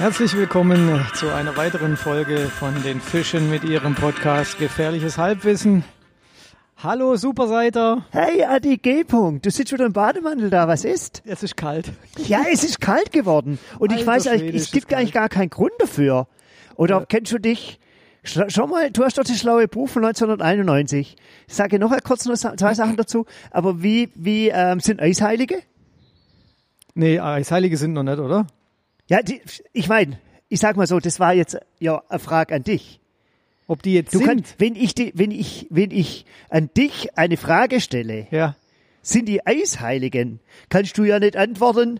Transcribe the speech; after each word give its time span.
Herzlich 0.00 0.34
willkommen 0.34 1.04
zu 1.12 1.28
einer 1.28 1.58
weiteren 1.58 1.94
Folge 1.98 2.38
von 2.48 2.82
den 2.82 3.02
Fischen 3.02 3.50
mit 3.50 3.64
ihrem 3.64 3.94
Podcast 3.94 4.58
Gefährliches 4.58 5.18
Halbwissen. 5.18 5.84
Hallo 6.78 7.16
Superseiter. 7.16 8.06
Hey 8.10 8.42
Adi 8.44 8.78
G. 8.78 9.02
-Punkt. 9.02 9.40
Du 9.42 9.50
sitzt 9.50 9.74
wieder 9.74 9.84
im 9.84 9.92
Bademantel 9.92 10.48
da. 10.48 10.66
Was 10.68 10.86
ist? 10.86 11.22
Es 11.26 11.42
ist 11.42 11.54
kalt. 11.58 11.92
Ja, 12.16 12.44
es 12.50 12.64
ist 12.64 12.80
kalt 12.80 13.12
geworden. 13.12 13.58
Und 13.78 13.92
ich 13.92 13.98
Alter 13.98 14.12
weiß 14.12 14.26
eigentlich, 14.28 14.40
Schwede, 14.52 14.56
es 14.56 14.70
gibt 14.70 14.94
eigentlich 14.94 15.12
gar 15.12 15.28
keinen 15.28 15.50
Grund 15.50 15.72
dafür. 15.78 16.28
Oder 16.76 17.00
Ja. 17.00 17.04
kennst 17.06 17.30
du 17.32 17.38
dich? 17.38 17.78
Schau 18.22 18.66
mal, 18.66 18.90
du 18.90 19.04
hast 19.04 19.18
doch 19.18 19.24
das 19.24 19.38
schlaue 19.38 19.68
Buch 19.68 19.90
von 19.90 20.02
1991. 20.02 21.14
Ich 21.46 21.54
sage 21.54 21.78
noch 21.78 21.94
kurz 22.04 22.24
noch 22.24 22.36
zwei 22.36 22.72
Sachen 22.72 22.96
dazu. 22.96 23.26
Aber 23.50 23.82
wie, 23.82 24.08
wie 24.14 24.48
ähm, 24.48 24.80
sind 24.80 24.98
Eisheilige? 25.02 25.56
Nee, 26.94 27.20
Eisheilige 27.20 27.76
sind 27.76 27.92
noch 27.92 28.02
nicht, 28.02 28.18
oder? 28.18 28.46
Ja, 29.10 29.22
die, 29.22 29.42
ich 29.72 29.88
meine, 29.88 30.18
ich 30.48 30.60
sag 30.60 30.76
mal 30.76 30.86
so, 30.86 31.00
das 31.00 31.18
war 31.18 31.34
jetzt 31.34 31.58
ja 31.80 32.00
eine 32.08 32.20
Frage 32.20 32.54
an 32.54 32.62
dich. 32.62 33.00
Ob 33.66 33.82
die 33.82 33.94
jetzt 33.94 34.14
Du 34.14 34.18
sind? 34.18 34.26
kannst, 34.26 34.54
wenn 34.58 34.76
ich, 34.76 34.94
die, 34.94 35.12
wenn 35.16 35.32
ich, 35.32 35.66
wenn 35.68 35.90
ich 35.90 36.24
an 36.48 36.70
dich 36.76 37.18
eine 37.18 37.36
Frage 37.36 37.80
stelle, 37.80 38.28
ja. 38.30 38.54
sind 39.02 39.28
die 39.28 39.44
Eisheiligen, 39.44 40.38
kannst 40.68 40.96
du 40.96 41.02
ja 41.02 41.18
nicht 41.18 41.36
antworten, 41.36 41.98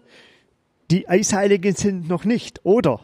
die 0.92 1.08
Eisheiligen 1.08 1.74
sind 1.74 2.08
noch 2.08 2.24
nicht, 2.24 2.60
oder? 2.64 3.00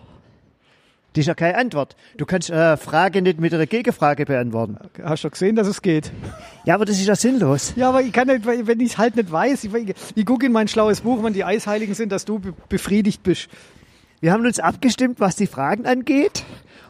Das 1.13 1.23
ist 1.23 1.27
ja 1.27 1.35
keine 1.35 1.59
Antwort. 1.59 1.97
Du 2.17 2.27
kannst 2.27 2.51
äh, 2.51 2.77
Frage 2.77 3.23
nicht 3.23 3.41
mit 3.41 3.53
einer 3.55 3.67
Gegenfrage 3.67 4.25
beantworten. 4.25 4.77
Hast 5.03 5.25
du 5.25 5.31
gesehen, 5.31 5.57
dass 5.57 5.67
es 5.67 5.83
geht? 5.83 6.13
Ja, 6.65 6.75
aber 6.75 6.85
das 6.85 6.99
ist 6.99 7.07
ja 7.07 7.17
sinnlos. 7.17 7.73
Ja, 7.75 7.89
aber 7.89 8.03
ich 8.03 8.13
kann 8.13 8.29
nicht, 8.29 8.47
wenn 8.47 8.79
ich 8.81 8.91
es 8.93 8.99
halt 8.99 9.17
nicht 9.17 9.33
weiß. 9.33 9.65
Ich, 9.65 9.95
ich 10.15 10.27
gucke 10.27 10.47
in 10.47 10.53
mein 10.53 10.69
schlaues 10.69 11.01
Buch, 11.01 11.19
wann 11.23 11.33
die 11.33 11.43
Eisheiligen 11.45 11.95
sind, 11.95 12.13
dass 12.13 12.25
du 12.25 12.39
be 12.39 12.53
befriedigt 12.69 13.23
bist. 13.25 13.49
Wir 14.21 14.33
haben 14.33 14.47
uns 14.47 14.59
abgestimmt, 14.61 15.21
was 15.21 15.37
die 15.37 15.47
Fragen 15.47 15.87
angeht. 15.87 16.45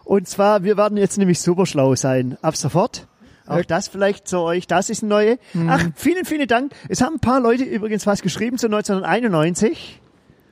Und 0.05 0.29
zwar, 0.29 0.63
wir 0.63 0.77
werden 0.77 0.97
jetzt 0.97 1.19
nämlich 1.19 1.41
super 1.41 1.67
schlau 1.67 1.97
sein. 1.97 2.39
Ab 2.43 2.57
sofort. 2.57 3.09
Auch 3.47 3.65
das 3.65 3.89
vielleicht 3.89 4.27
zu 4.27 4.41
euch, 4.41 4.67
das 4.67 4.91
ist 4.91 5.03
ein 5.03 5.09
neue. 5.09 5.39
Ach, 5.69 5.85
vielen, 5.95 6.25
vielen 6.25 6.49
Dank. 6.49 6.73
Es 6.89 7.01
haben 7.01 7.15
ein 7.17 7.21
paar 7.21 7.41
Leute 7.41 7.63
übrigens 7.65 8.07
was 8.07 8.23
geschrieben 8.23 8.59
zu 8.59 8.67
1991. 8.67 10.01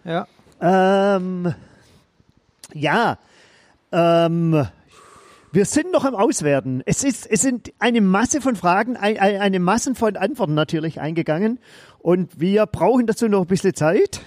Ja. 0.04 0.28
Ähm, 0.60 1.54
ja, 2.72 3.18
ähm, 3.90 4.66
wir 5.52 5.64
sind 5.64 5.92
noch 5.92 6.04
am 6.04 6.14
Auswerten. 6.14 6.82
Es, 6.86 7.04
ist, 7.04 7.26
es 7.30 7.42
sind 7.42 7.72
eine 7.78 8.00
Masse 8.00 8.40
von 8.40 8.56
Fragen, 8.56 8.96
ein, 8.96 9.18
ein, 9.18 9.40
eine 9.40 9.60
Masse 9.60 9.94
von 9.94 10.16
Antworten 10.16 10.54
natürlich 10.54 11.00
eingegangen. 11.00 11.58
Und 11.98 12.40
wir 12.40 12.66
brauchen 12.66 13.06
dazu 13.06 13.28
noch 13.28 13.42
ein 13.42 13.46
bisschen 13.46 13.74
Zeit. 13.74 14.20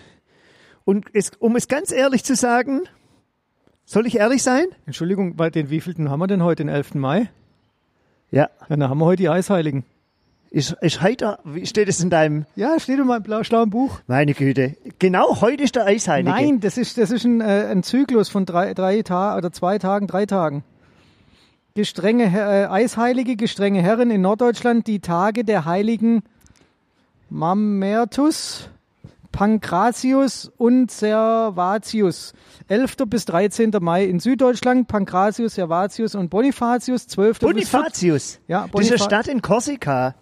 Und 0.88 1.08
es, 1.12 1.32
um 1.40 1.58
es 1.58 1.68
ganz 1.68 1.92
ehrlich 1.92 2.24
zu 2.24 2.34
sagen, 2.34 2.84
soll 3.84 4.08
ich 4.08 4.20
ehrlich 4.20 4.42
sein? 4.42 4.68
Entschuldigung, 4.86 5.36
bei 5.36 5.50
den 5.50 5.70
wievielten 5.70 6.10
haben 6.10 6.22
wir 6.22 6.28
denn 6.28 6.42
heute, 6.42 6.64
den 6.64 6.70
11. 6.70 6.96
Mai? 6.96 7.30
Ja. 8.32 8.48
Ja, 8.62 8.66
dann 8.70 8.90
haben 8.90 8.98
wir 9.00 9.06
heute 9.06 9.24
die 9.24 9.30
Eisheiligen. 9.30 9.84
Ist, 10.50 10.78
ist 10.80 11.02
heute, 11.02 11.40
wie 11.44 11.66
steht 11.66 11.90
es 11.90 12.00
in 12.00 12.10
deinem, 12.10 12.46
Ja, 12.56 12.80
steht 12.80 13.00
in 13.00 13.06
meinem 13.06 13.22
blau 13.24 13.44
schlauen 13.44 13.70
Buch. 13.70 14.00
meine 14.08 14.34
Güte. 14.34 14.78
Genau, 14.98 15.42
heute 15.42 15.64
ist 15.64 15.76
der 15.76 15.88
Eisheilige. 15.88 16.30
Nein, 16.30 16.62
das 16.62 16.78
ist, 16.78 16.98
das 16.98 17.12
ist 17.12 17.26
ein, 17.26 17.42
äh, 17.42 17.68
ein 17.70 17.84
Zyklus 17.84 18.30
von 18.30 18.46
drei, 18.46 18.74
drei 18.74 19.02
Tagen 19.02 19.38
oder 19.40 19.52
zwei 19.52 19.80
Tagen, 19.80 20.08
drei 20.08 20.26
Tagen. 20.26 20.64
Gestrenge 21.76 22.32
äh, 22.34 22.68
Eisheilige, 22.68 23.36
gestrenge 23.36 23.82
Herren 23.82 24.10
in 24.10 24.22
Norddeutschland, 24.22 24.88
die 24.88 25.02
Tage 25.02 25.44
der 25.44 25.66
Heiligen 25.66 26.24
Mamertus, 27.30 28.70
Pankratius 29.38 30.52
und 30.58 30.90
Servatius. 30.90 32.34
11. 32.70 32.96
bis 33.08 33.26
13. 33.26 33.72
Mai 33.82 34.06
in 34.06 34.20
Süddeutschland, 34.20 34.88
Pankratius, 34.88 35.54
Servatius 35.54 36.16
und 36.16 36.30
Bonifatius, 36.30 37.06
12. 37.06 37.38
bis 37.40 37.40
14. 37.40 37.54
Bonifatius. 37.54 38.40
Ja, 38.48 38.68
Das 38.72 38.82
ist 38.82 38.92
eine 38.92 38.98
Bonifa- 38.98 39.04
Stadt 39.04 39.28
in 39.28 39.42
Korsika. 39.44 40.16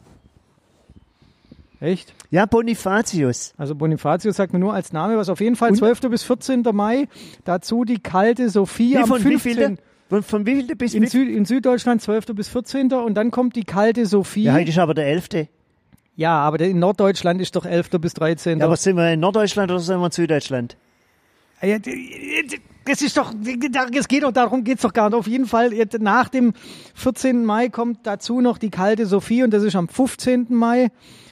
Echt? 1.80 2.14
Ja, 2.30 2.46
Bonifatius. 2.46 3.54
Also 3.58 3.74
Bonifatius 3.76 4.36
sagt 4.36 4.52
mir 4.52 4.60
nur 4.60 4.74
als 4.74 4.92
Name 4.92 5.16
was. 5.18 5.30
Auf 5.30 5.40
jeden 5.40 5.56
Fall 5.56 5.74
12. 5.74 6.10
bis 6.10 6.24
14. 6.24 6.64
Mai. 6.74 7.08
Dazu 7.46 7.86
die 7.86 8.00
kalte 8.00 8.50
Sophie 8.50 8.96
Wie 8.96 8.98
am 8.98 9.08
von 9.08 9.20
wie 9.24 9.38
15. 9.40 9.56
viel? 9.56 9.78
Von, 10.10 10.24
von 10.24 10.46
wie 10.46 10.56
viel 10.56 10.76
bis 10.76 10.94
In, 10.94 11.08
Süd, 11.08 11.30
in 11.30 11.46
Süddeutschland 11.46 12.02
12. 12.02 12.26
bis 12.36 12.50
14. 12.50 12.92
Und 12.92 13.14
dann 13.16 13.32
kommt 13.32 13.56
die 13.56 13.64
kalte 13.64 14.06
Sophie. 14.08 14.44
Ja, 14.44 14.52
Ja, 14.54 14.60
heute 14.60 14.70
ist 14.72 14.78
aber 14.78 14.94
der 14.94 15.08
11. 15.08 15.48
aber 16.24 16.58
der 16.58 16.70
in 16.70 16.80
Norddeutschland 16.80 17.42
ist 17.42 17.56
doch 17.56 17.66
11. 17.66 17.90
bis 18.00 18.14
13. 18.14 18.60
Ja, 18.60 18.66
aber 18.66 18.78
sind 18.78 18.96
wir 18.96 19.12
in 19.12 19.20
Norddeutschland 19.20 19.70
oder 19.72 19.80
sind 19.80 20.00
wir 20.00 20.06
in 20.06 20.12
Süddeutschland? 20.12 20.78
Ja, 21.62 21.78
d- 21.80 22.60
das 22.86 23.02
ist 23.02 23.18
doch, 23.18 23.34
es 23.94 24.08
geht 24.08 24.24
doch 24.24 24.32
darum, 24.32 24.64
geht's 24.64 24.84
doch 24.84 24.94
gar 24.94 25.10
nicht. 25.10 25.18
Auf 25.18 25.28
jeden 25.28 25.48
Fall, 25.48 25.72
nach 26.00 26.30
dem 26.30 26.54
14. 26.94 27.44
Mai 27.44 27.70
kommt 27.70 28.00
dazu 28.06 28.42
noch 28.42 28.58
die 28.60 28.70
kalte 28.70 29.06
Sophie 29.08 29.42
und 29.44 29.52
das 29.52 29.64
ist 29.64 29.76
am 29.76 29.88
15. 29.88 30.48
Mai, 30.50 30.90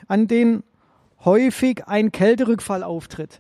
an 0.08 0.28
den 0.28 0.64
häufig 1.24 1.88
ein 1.88 2.12
Kälterückfall 2.12 2.84
auftritt. 2.84 3.40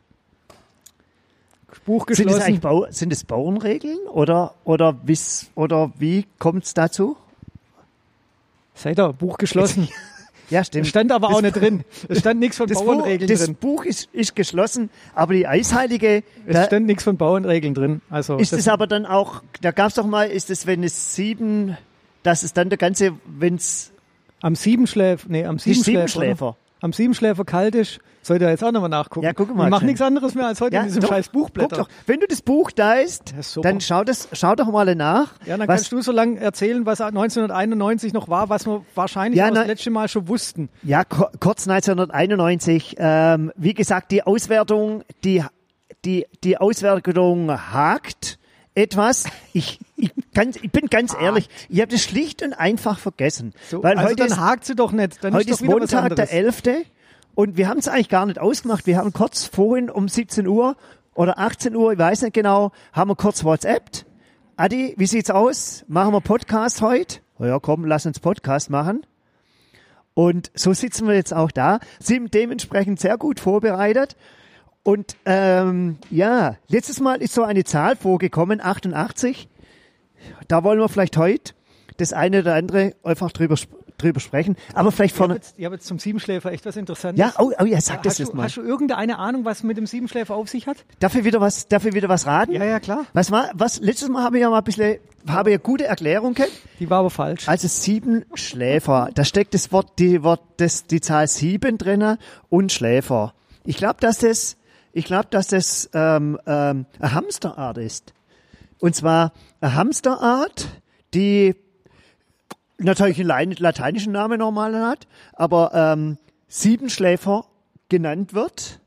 Buch 1.86 2.06
Sind 2.06 2.12
es 2.12 2.18
geschlossen. 2.20 2.42
eigentlich 2.44 2.62
Bau, 2.62 2.86
sind 2.92 3.12
es 3.12 3.24
Bauernregeln 3.24 3.98
oder, 4.12 4.54
oder, 4.64 4.96
wie's, 5.04 5.48
oder 5.56 5.92
wie 5.98 6.26
kommt 6.38 6.66
es 6.66 6.74
dazu? 6.76 7.18
Seid 8.76 9.00
ihr, 9.00 9.12
Buch 9.14 9.38
geschlossen. 9.38 9.90
Ja, 10.54 10.62
Es 10.62 10.68
stimmt. 10.68 10.88
stand 10.88 11.12
aber 11.12 11.30
auch 11.30 11.42
nicht 11.42 11.56
drin. 11.56 11.84
Es 12.08 12.20
stand 12.20 12.40
nichts 12.40 12.58
von 12.58 12.68
Das, 12.68 12.78
Buch, 12.78 12.86
Bauernregeln 12.86 13.28
das 13.30 13.46
drin. 13.46 13.56
Buch 13.56 13.86
ist, 13.86 14.08
ist 14.14 14.36
geschlossen, 14.36 14.90
aber 15.16 15.34
die 15.34 15.48
Eisheilige, 15.48 16.24
Es 16.46 16.54
da, 16.54 16.66
stand 16.66 16.86
nichts 16.86 17.04
von 17.04 17.18
Bauernregeln 17.18 17.74
drin. 17.74 18.02
Also 18.10 18.38
ist 18.38 18.52
das- 18.54 18.60
es 18.62 18.68
aber 18.68 18.86
dann 18.86 19.06
auch, 19.06 19.42
da 19.62 19.72
gab 19.72 19.88
es 19.90 19.96
doch 19.96 20.06
mal, 20.06 20.26
ist 20.30 20.50
es, 20.52 20.68
wenn 20.68 20.84
es 20.84 21.16
sieben, 21.16 21.76
dass 22.22 22.44
es 22.44 22.54
dann 22.54 22.70
der 22.70 22.78
ganze, 22.78 23.14
wenn 23.26 23.56
es 23.56 23.92
am 24.42 24.56
Siebenschläfer, 24.56 25.26
nee, 25.30 25.44
am 25.46 25.58
die 25.58 25.74
Siebenschläfer. 25.74 26.56
Am 26.84 26.92
Siebenschläfer 26.92 27.46
kalt 27.46 27.76
ist. 27.76 28.00
Sollt 28.24 28.42
ihr 28.42 28.50
jetzt 28.50 28.62
auch 28.62 28.74
nochmal 28.74 28.90
nachgucken. 28.90 29.26
Ja, 29.26 29.32
guck 29.32 29.56
mal, 29.56 29.64
Ich 29.66 29.70
mach 29.70 29.84
nichts 29.84 30.02
anderes 30.02 30.36
mehr 30.36 30.48
als 30.48 30.60
heute 30.60 30.76
in 30.76 30.84
diesem 30.84 31.02
doch, 31.02 31.08
scheiß 31.10 31.30
Buch 31.30 31.46
guck 31.46 31.54
blättern. 31.54 31.80
doch, 31.80 31.88
wenn 32.08 32.20
du 32.20 32.28
das 32.28 32.42
Buch 32.42 32.72
da 32.72 32.96
ist, 32.96 33.32
Ja, 33.34 33.42
super. 33.42 33.70
dann 33.70 33.80
schau, 33.80 34.04
das, 34.04 34.28
schau 34.34 34.54
doch 34.56 34.70
mal 34.70 34.94
nach. 34.94 35.32
Ja, 35.46 35.56
dann 35.56 35.66
kannst 35.68 35.94
du 35.94 36.02
so 36.02 36.12
lange 36.12 36.42
erzählen, 36.42 36.86
was 36.86 37.00
1991 37.00 38.12
noch 38.12 38.28
war, 38.28 38.50
was 38.50 38.66
wir 38.68 38.84
wahrscheinlich 38.96 39.38
Ja, 39.40 39.50
das 39.50 39.66
letzte 39.66 39.92
Mal 39.92 40.10
schon 40.10 40.28
wussten. 40.28 40.68
Ja, 40.84 41.06
kurz 41.06 41.68
1991. 41.70 42.96
Ähm, 43.00 43.54
wie 43.56 43.74
gesagt, 43.74 44.12
die 44.12 44.24
Auswertung, 44.24 45.04
die, 45.24 45.42
die, 46.04 46.26
die 46.44 46.58
Auswertung 46.58 47.50
hakt 47.50 48.40
etwas. 48.76 49.26
Ich, 49.54 49.80
ich, 49.96 50.12
ganz, 50.34 50.56
ich 50.58 50.72
bin 50.72 50.88
ganz 50.88 51.16
ehrlich, 51.20 51.48
ich 51.70 51.80
habe 51.80 51.92
das 51.92 52.02
schlicht 52.02 52.42
und 52.42 52.54
einfach 52.54 53.00
vergessen. 53.00 53.54
So, 53.70 53.84
weil 53.84 53.98
also 53.98 54.10
heute 54.10 54.16
dann 54.16 54.28
ist, 54.28 54.38
hakt 54.38 54.66
sie 54.66 54.76
doch 54.76 54.92
nicht. 54.92 55.24
Dann 55.24 55.34
heute 55.34 55.50
ist 55.52 55.62
ist 55.62 55.68
Montag, 55.68 56.16
der 56.16 56.32
anderes. 56.32 56.64
11. 56.64 56.86
Und 57.36 57.58
wir 57.58 57.68
haben 57.68 57.80
es 57.80 57.88
eigentlich 57.88 58.10
gar 58.10 58.26
nicht 58.26 58.40
ausgemacht. 58.40 58.86
Wir 58.86 58.98
haben 58.98 59.14
kurz 59.14 59.46
vorhin 59.46 59.90
um 59.90 60.08
17 60.08 60.48
Uhr 60.48 60.76
oder 61.16 61.38
18 61.40 61.76
Uhr, 61.76 61.94
ich 61.94 62.00
weiß 62.00 62.24
nicht 62.24 62.34
genau, 62.34 62.72
haben 62.92 63.10
wir 63.10 63.16
kurz 63.16 63.44
WhatsAppt. 63.44 64.06
Adi, 64.56 64.94
wie 64.98 65.08
sieht's 65.08 65.30
aus? 65.30 65.84
Machen 65.88 66.14
wir 66.14 66.22
Podcast 66.22 66.82
heute? 66.82 67.20
Ja, 67.40 67.60
komm, 67.60 67.86
lass 67.86 68.06
uns 68.06 68.20
Podcast 68.20 68.70
machen. 68.70 69.06
Und 70.14 70.52
so 70.54 70.74
sitzen 70.74 71.08
wir 71.08 71.16
jetzt 71.16 71.34
auch 71.34 71.52
da, 71.52 71.80
sind 72.00 72.34
dementsprechend 72.34 73.00
sehr 73.00 73.18
gut 73.18 73.40
vorbereitet. 73.40 74.16
Und 74.84 75.16
ähm, 75.26 75.98
ja, 76.10 76.58
letztes 76.68 77.00
Mal 77.00 77.22
ist 77.22 77.34
so 77.34 77.44
eine 77.44 77.64
Zahl 77.64 77.96
vorgekommen, 77.96 78.60
88. 78.62 79.48
Da 80.48 80.64
wollen 80.64 80.80
wir 80.80 80.90
vielleicht 80.90 81.18
heute 81.18 81.54
das 81.98 82.12
eine 82.14 82.40
oder 82.40 82.56
andere 82.56 82.94
einfach 83.04 83.32
drüber, 83.32 83.56
drüber 83.98 84.20
sprechen. 84.20 84.58
Aber 84.74 84.92
vielleicht 84.92 85.16
Ich 85.16 85.20
habe 85.20 85.28
vorne. 85.28 85.36
jetzt, 85.36 85.56
ich 85.58 85.66
hab 85.66 85.72
jetzt 85.72 85.86
zum 85.86 86.00
Siebenschläfer 86.00 86.52
echt 86.52 86.66
was 86.66 86.76
Interessantes. 86.76 87.20
Ja, 87.20 87.34
oh, 87.40 87.52
oh 87.60 87.66
ja, 87.66 87.80
sag 87.80 88.04
das 88.04 88.18
jetzt 88.18 88.34
mal. 88.34 88.44
hast 88.44 88.58
du 88.58 88.62
irgendeine 88.62 89.20
Ahnung, 89.20 89.46
was 89.46 89.64
mit 89.64 89.78
dem 89.78 89.86
Siebenschläfer 89.86 90.36
auf 90.36 90.50
sich 90.50 90.68
hat? 90.68 90.78
Darf 91.00 91.16
ich 91.16 91.24
wieder 91.24 91.40
was, 91.40 91.68
ich 91.70 91.94
wieder 91.94 92.10
was 92.10 92.26
raten? 92.26 92.52
Ja, 92.54 92.66
ja, 92.66 92.80
klar. 92.80 93.06
Was 93.14 93.32
war, 93.32 93.52
was, 93.54 93.80
letztes 93.80 94.10
Mal 94.10 94.24
habe 94.24 94.38
ich 94.38 94.42
ja 94.42 94.50
mal 94.50 94.58
ein 94.58 94.64
bisschen, 94.64 94.98
habe 95.28 95.52
eine 95.52 95.60
gute 95.60 95.86
Erklärung 95.86 96.34
gehabt. 96.34 96.52
Die 96.80 96.90
war 96.90 97.00
aber 97.00 97.10
falsch. 97.10 97.48
Also 97.48 97.68
sieben 97.68 98.26
Schläfer. 98.34 99.10
Da 99.14 99.24
steckt 99.24 99.54
das 99.54 99.72
Wort, 99.72 100.00
die 100.00 100.24
Wort, 100.24 100.42
das, 100.58 100.88
die 100.88 101.00
Zahl 101.00 101.28
sieben 101.28 101.78
drinne 101.78 102.18
und 102.50 102.72
Schläfer. 102.72 103.34
Ich 103.66 103.78
glaube, 103.78 103.98
dass 104.02 104.18
das, 104.20 104.58
ich 104.94 105.06
glaube, 105.06 105.28
dass 105.32 105.48
das 105.48 105.90
ähm, 105.94 106.40
ähm, 106.46 106.86
eine 107.00 107.14
Hamsterart 107.14 107.80
ist. 107.80 108.14
Und 108.80 108.96
zwar 108.96 109.34
eine 109.60 109.74
Hamsterart, 109.74 110.68
die 111.14 111.56
natürlich 112.78 113.20
einen 113.20 113.56
lateinischen 113.58 114.14
Namen 114.14 114.40
normal 114.40 114.76
hat, 114.76 115.08
aber 115.34 115.72
ähm, 115.74 116.18
Siebenschläfer 116.48 117.46
genannt 117.90 118.34
wird. 118.34 118.80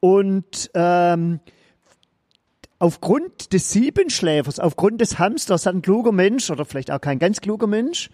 Und 0.00 0.70
ähm, 0.74 1.40
aufgrund 2.78 3.52
des 3.52 3.70
Siebenschläfers, 3.70 4.58
aufgrund 4.58 5.00
des 5.00 5.18
Hamsters 5.18 5.66
hat 5.66 5.74
ein 5.74 5.82
kluger 5.82 6.12
Mensch 6.12 6.50
oder 6.50 6.64
vielleicht 6.64 6.90
auch 6.90 7.00
kein 7.00 7.18
ganz 7.18 7.40
kluger 7.40 7.66
Mensch 7.66 8.10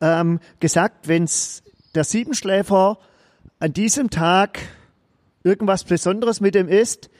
ähm, 0.00 0.40
gesagt, 0.60 1.08
wenn 1.08 1.28
der 1.94 2.04
Siebenschläfer 2.04 2.98
an 3.58 3.72
diesem 3.72 4.10
Tag 4.10 4.58
irgendwas 5.44 5.84
Besonderes 5.84 6.40
mit 6.40 6.56
ihm 6.56 6.68
ist, 6.68 7.10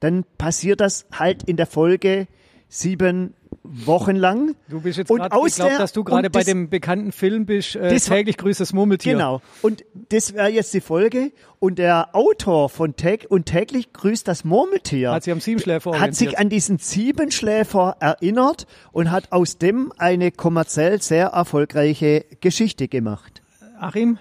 dann 0.00 0.24
passiert 0.38 0.80
das 0.80 1.06
halt 1.12 1.42
in 1.44 1.56
der 1.56 1.66
Folge 1.66 2.26
sieben 2.68 3.34
Wochen 3.62 4.16
lang. 4.16 4.54
Du 4.68 4.80
bist 4.80 4.98
jetzt 4.98 5.10
Und 5.10 5.18
gerade, 5.18 5.36
ich 5.46 5.54
glaube, 5.54 5.76
dass 5.76 5.92
du 5.92 6.04
gerade 6.04 6.30
bei 6.30 6.40
das- 6.40 6.46
dem 6.46 6.70
bekannten 6.70 7.12
Film 7.12 7.44
bist, 7.46 7.76
äh, 7.76 7.90
Das 7.90 8.04
täglich 8.04 8.36
grüßt 8.38 8.60
das 8.60 8.72
Murmeltier. 8.72 9.14
Genau. 9.14 9.42
Und 9.62 9.84
das 10.10 10.32
wäre 10.34 10.48
jetzt 10.48 10.72
die 10.72 10.80
Folge. 10.80 11.32
Und 11.58 11.78
der 11.78 12.14
Autor 12.14 12.68
von 12.68 12.94
Täg 12.96 13.26
und 13.28 13.46
täglich 13.46 13.92
grüßt 13.92 14.26
das 14.28 14.44
Murmeltier. 14.44 15.10
Hat 15.10 15.24
sich 15.24 15.32
am 15.32 15.40
Siebenschläfer 15.40 15.98
hat 16.00 16.14
sich 16.14 16.38
an 16.38 16.48
diesen 16.48 16.78
Siebenschläfer 16.78 17.96
erinnert 18.00 18.66
und 18.92 19.10
hat 19.10 19.32
aus 19.32 19.58
dem 19.58 19.92
eine 19.98 20.30
kommerziell 20.30 21.02
sehr 21.02 21.28
erfolgreiche 21.28 22.24
Geschichte 22.40 22.88
gemacht. 22.88 23.42
Achim? 23.80 24.18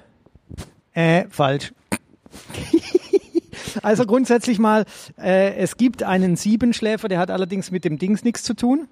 Äh, 0.93 1.25
falsch. 1.29 1.73
also 3.83 4.05
grundsätzlich 4.05 4.59
mal, 4.59 4.85
äh, 5.17 5.55
es 5.55 5.77
gibt 5.77 6.03
einen 6.03 6.35
Siebenschläfer, 6.35 7.07
der 7.07 7.19
hat 7.19 7.31
allerdings 7.31 7.71
mit 7.71 7.85
dem 7.85 7.97
Dings 7.97 8.23
nichts 8.23 8.43
zu 8.43 8.53
tun. 8.53 8.87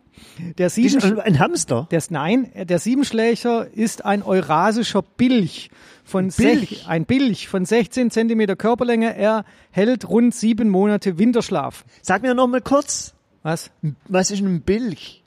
Der 0.57 0.67
Das 0.67 0.77
ist 0.77 1.01
Sieben, 1.01 1.19
ein 1.19 1.39
Hamster. 1.39 1.87
der, 1.91 2.01
nein, 2.09 2.51
der 2.55 2.79
Siebenschläfer 2.79 3.67
ist 3.73 4.05
ein 4.05 4.23
eurasischer 4.23 5.01
Bilch 5.01 5.69
von 6.03 6.29
Bilch? 6.29 6.69
Sech, 6.69 6.87
ein 6.87 7.05
Bilch 7.05 7.47
von 7.47 7.65
16 7.65 8.11
Zentimeter 8.11 8.55
Körperlänge. 8.55 9.15
Er 9.17 9.43
hält 9.71 10.07
rund 10.07 10.33
sieben 10.33 10.69
Monate 10.69 11.17
Winterschlaf. 11.17 11.83
Sag 12.01 12.21
mir 12.21 12.33
noch 12.33 12.47
mal 12.47 12.61
kurz, 12.61 13.13
Was? 13.43 13.71
was 14.07 14.31
ist 14.31 14.41
ein 14.41 14.61
Bilch? 14.61 15.23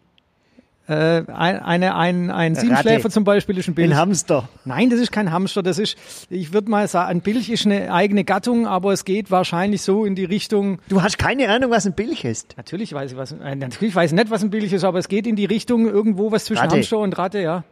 Äh, 0.88 1.24
ein, 1.30 1.60
eine, 1.62 1.94
ein, 1.96 2.30
ein 2.30 2.54
Siebenschläfer 2.54 3.10
zum 3.10 3.22
Beispiel 3.24 3.58
ist 3.58 3.68
ein 3.68 3.74
Bilch. 3.74 3.90
Ein 3.90 3.96
Hamster. 3.98 4.48
Nein, 4.64 4.88
das 4.88 5.00
ist 5.00 5.12
kein 5.12 5.30
Hamster. 5.30 5.62
Das 5.62 5.78
ist, 5.78 5.98
ich 6.30 6.54
würde 6.54 6.70
mal 6.70 6.88
sagen, 6.88 7.10
ein 7.10 7.20
Bilch 7.20 7.50
ist 7.50 7.66
eine 7.66 7.92
eigene 7.92 8.24
Gattung, 8.24 8.66
aber 8.66 8.92
es 8.94 9.04
geht 9.04 9.30
wahrscheinlich 9.30 9.82
so 9.82 10.06
in 10.06 10.14
die 10.14 10.24
Richtung. 10.24 10.78
Du 10.88 11.02
hast 11.02 11.18
keine 11.18 11.50
Ahnung, 11.50 11.70
was 11.70 11.84
ein 11.86 11.92
Bilch 11.92 12.24
ist. 12.24 12.54
Natürlich 12.56 12.94
weiß 12.94 13.12
ich 13.12 13.16
was. 13.18 13.32
Äh, 13.32 13.54
natürlich 13.56 13.94
weiß 13.94 14.12
ich 14.12 14.16
nicht, 14.16 14.30
was 14.30 14.42
ein 14.42 14.48
Bilch 14.48 14.72
ist, 14.72 14.84
aber 14.84 14.98
es 14.98 15.08
geht 15.08 15.26
in 15.26 15.36
die 15.36 15.44
Richtung 15.44 15.86
irgendwo 15.86 16.32
was 16.32 16.46
zwischen 16.46 16.60
Ratte. 16.62 16.76
Hamster 16.76 16.98
und 16.98 17.18
Ratte, 17.18 17.40
ja. 17.40 17.64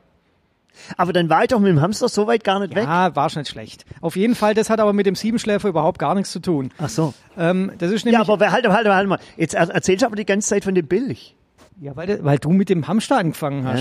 Aber 0.98 1.14
dann 1.14 1.30
war 1.30 1.42
ich 1.42 1.48
doch 1.48 1.58
mit 1.58 1.70
dem 1.70 1.80
Hamster 1.80 2.08
so 2.10 2.26
weit 2.26 2.44
gar 2.44 2.60
nicht 2.60 2.74
weg. 2.74 2.84
Ja, 2.84 3.16
war 3.16 3.30
schon 3.30 3.40
nicht 3.40 3.50
schlecht. 3.50 3.86
Auf 4.02 4.14
jeden 4.16 4.34
Fall, 4.34 4.52
das 4.52 4.68
hat 4.68 4.78
aber 4.78 4.92
mit 4.92 5.06
dem 5.06 5.14
Siebenschläfer 5.14 5.68
überhaupt 5.68 5.98
gar 5.98 6.14
nichts 6.14 6.32
zu 6.32 6.40
tun. 6.40 6.70
Ach 6.76 6.90
so. 6.90 7.14
Ähm, 7.38 7.72
das 7.78 7.90
ist 7.92 8.04
Ja, 8.04 8.10
nämlich, 8.12 8.28
aber 8.28 8.50
halt, 8.52 8.68
halt, 8.68 8.86
halt 8.86 9.08
mal. 9.08 9.18
Jetzt 9.38 9.54
er- 9.54 9.70
erzählst 9.70 10.02
du 10.02 10.06
aber 10.06 10.16
die 10.16 10.26
ganze 10.26 10.50
Zeit 10.50 10.64
von 10.64 10.74
dem 10.74 10.86
Bilch. 10.86 11.34
Ja, 11.80 11.94
weil, 11.96 12.06
du- 12.06 12.24
weil 12.24 12.38
du 12.38 12.50
mit 12.50 12.68
dem 12.68 12.86
Hamster 12.88 13.18
angefangen 13.18 13.64
hast. 13.64 13.80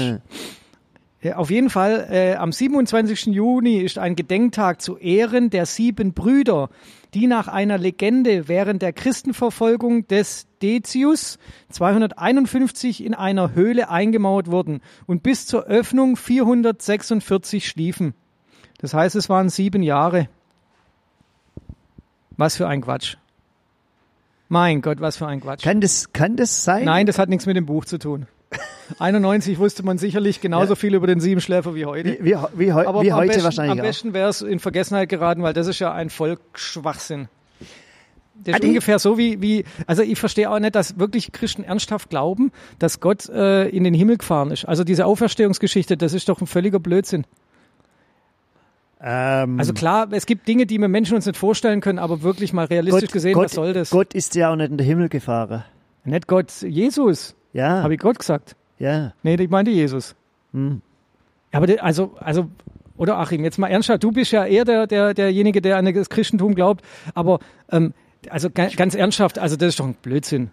Ja, 1.22 1.38
auf 1.38 1.50
jeden 1.50 1.72
Fall, 1.72 2.08
äh, 2.12 2.36
am 2.36 2.52
27. 2.52 3.28
Juni 3.34 3.78
ist 3.78 3.98
ein 3.98 4.16
Gedenktag 4.16 4.80
zu 4.82 4.98
Ehren 4.98 5.50
der 5.50 5.66
sieben 5.66 6.14
Brüder, 6.14 6.70
die 7.16 7.26
nach 7.26 7.48
einer 7.48 7.80
Legende 7.80 8.48
während 8.48 8.84
der 8.84 8.94
Christenverfolgung 8.94 10.08
des 10.08 10.46
Decius 10.62 11.40
251 11.72 13.04
in 13.04 13.16
einer 13.16 13.56
Höhle 13.56 13.90
eingemauert 13.90 14.52
wurden 14.52 14.82
und 15.08 15.24
bis 15.24 15.48
zur 15.48 15.64
Öffnung 15.64 16.16
446 16.16 17.68
schliefen. 17.68 18.14
Das 18.80 18.94
heißt, 18.94 19.16
es 19.16 19.28
waren 19.28 19.50
sieben 19.50 19.82
Jahre. 19.82 20.28
Was 22.38 22.58
für 22.58 22.68
ein 22.68 22.82
Quatsch. 22.82 23.16
Mein 24.48 24.82
Gott, 24.82 25.02
was 25.02 25.18
für 25.18 25.28
ein 25.28 25.42
Quatsch. 25.42 25.64
Kann 25.64 25.82
das, 25.82 26.14
kann 26.14 26.36
das 26.36 26.64
sein? 26.64 26.86
Nein, 26.86 27.06
das 27.08 27.18
hat 27.18 27.30
nichts 27.30 27.46
mit 27.46 27.56
dem 27.56 27.66
Buch 27.66 27.86
zu 27.86 27.98
tun. 27.98 28.28
91 29.00 29.58
wusste 29.58 29.84
man 29.84 29.98
sicherlich 29.98 30.40
genauso 30.42 30.74
Ja. 30.74 30.76
viel 30.76 30.94
über 30.94 31.08
den 31.08 31.20
Siebenschläfer 31.20 31.74
wie 31.76 31.86
heute. 31.86 32.20
Wie, 32.22 32.26
wie, 32.34 32.38
wie, 32.56 32.74
heu- 32.74 32.86
Aber 32.88 33.02
wie 33.02 33.12
am 33.12 33.18
heute 33.20 33.30
besten, 33.30 33.44
wahrscheinlich 33.44 33.80
Am 33.80 33.86
besten 33.86 34.14
wäre 34.14 34.30
es 34.30 34.42
in 34.42 34.60
Vergessenheit 34.60 35.10
geraten, 35.10 35.42
weil 35.44 35.54
das 35.54 35.68
ist 35.68 35.80
ja 35.80 35.92
ein 35.94 36.10
Volksschwachsinn. 36.10 37.28
Das 38.44 38.52
ist 38.52 38.56
Adi? 38.56 38.68
ungefähr 38.68 39.00
so 39.00 39.18
wie, 39.18 39.42
wie, 39.42 39.64
also 39.88 40.04
ich 40.04 40.20
verstehe 40.20 40.52
auch 40.52 40.60
nicht, 40.60 40.76
dass 40.76 41.00
wirklich 41.00 41.32
Christen 41.32 41.64
ernsthaft 41.64 42.10
glauben, 42.10 42.52
dass 42.80 43.00
Gott 43.00 43.28
äh, 43.30 43.68
in 43.70 43.84
den 43.84 43.94
Himmel 43.94 44.18
gefahren 44.18 44.52
ist. 44.52 44.66
Also 44.66 44.84
diese 44.84 45.06
Auferstehungsgeschichte, 45.06 45.98
das 45.98 46.14
ist 46.14 46.30
doch 46.30 46.40
ein 46.42 46.48
völliger 46.48 46.80
Blödsinn. 46.80 47.26
Ähm, 49.02 49.60
Also 49.60 49.74
klar, 49.74 50.08
es 50.12 50.26
gibt 50.26 50.48
Dinge, 50.48 50.66
die 50.66 50.80
wir 50.80 50.88
Menschen 50.88 51.16
uns 51.16 51.26
nicht 51.26 51.38
vorstellen 51.38 51.82
können, 51.82 52.00
aber 52.00 52.22
wirklich 52.22 52.54
mal 52.54 52.66
realistisch 52.66 53.12
gesehen, 53.12 53.34
Gott, 53.34 53.46
was 53.46 53.52
soll 53.54 53.74
das? 53.74 53.90
Gott 53.90 54.14
ist 54.14 54.36
ja 54.36 54.52
auch 54.52 54.56
nicht 54.56 54.72
in 54.72 54.78
den 54.78 54.86
Himmel 54.88 55.10
gefahren. 55.10 55.64
Nicht 56.06 56.28
Gott, 56.28 56.52
Jesus, 56.62 57.36
Ja, 57.54 57.84
habe 57.84 57.94
ich 57.96 58.00
Gott 58.00 58.20
gesagt. 58.20 58.56
ja. 58.80 59.14
Nee, 59.24 59.36
ich 59.36 59.50
meinte 59.50 59.72
Jesus. 59.72 60.16
Hm. 60.54 60.82
Aber 61.52 61.68
also, 61.84 62.16
also, 62.20 62.48
oder 62.98 63.18
Achim, 63.18 63.44
jetzt 63.44 63.58
mal 63.58 63.68
ernsthaft, 63.68 64.04
du 64.04 64.12
bist 64.12 64.32
ja 64.32 64.46
eher 64.46 64.66
der, 64.66 64.88
der, 64.88 65.14
derjenige, 65.14 65.62
der 65.62 65.78
an 65.78 65.92
das 65.94 66.10
Christentum 66.10 66.56
glaubt, 66.56 66.84
aber 67.14 67.40
ähm, 67.72 67.94
also 68.30 68.50
ga- 68.50 68.70
ganz 68.76 68.96
ernsthaft, 68.96 69.40
also 69.40 69.56
das 69.56 69.70
ist 69.70 69.80
doch 69.80 69.86
ein 69.86 69.96
Blödsinn. 70.02 70.52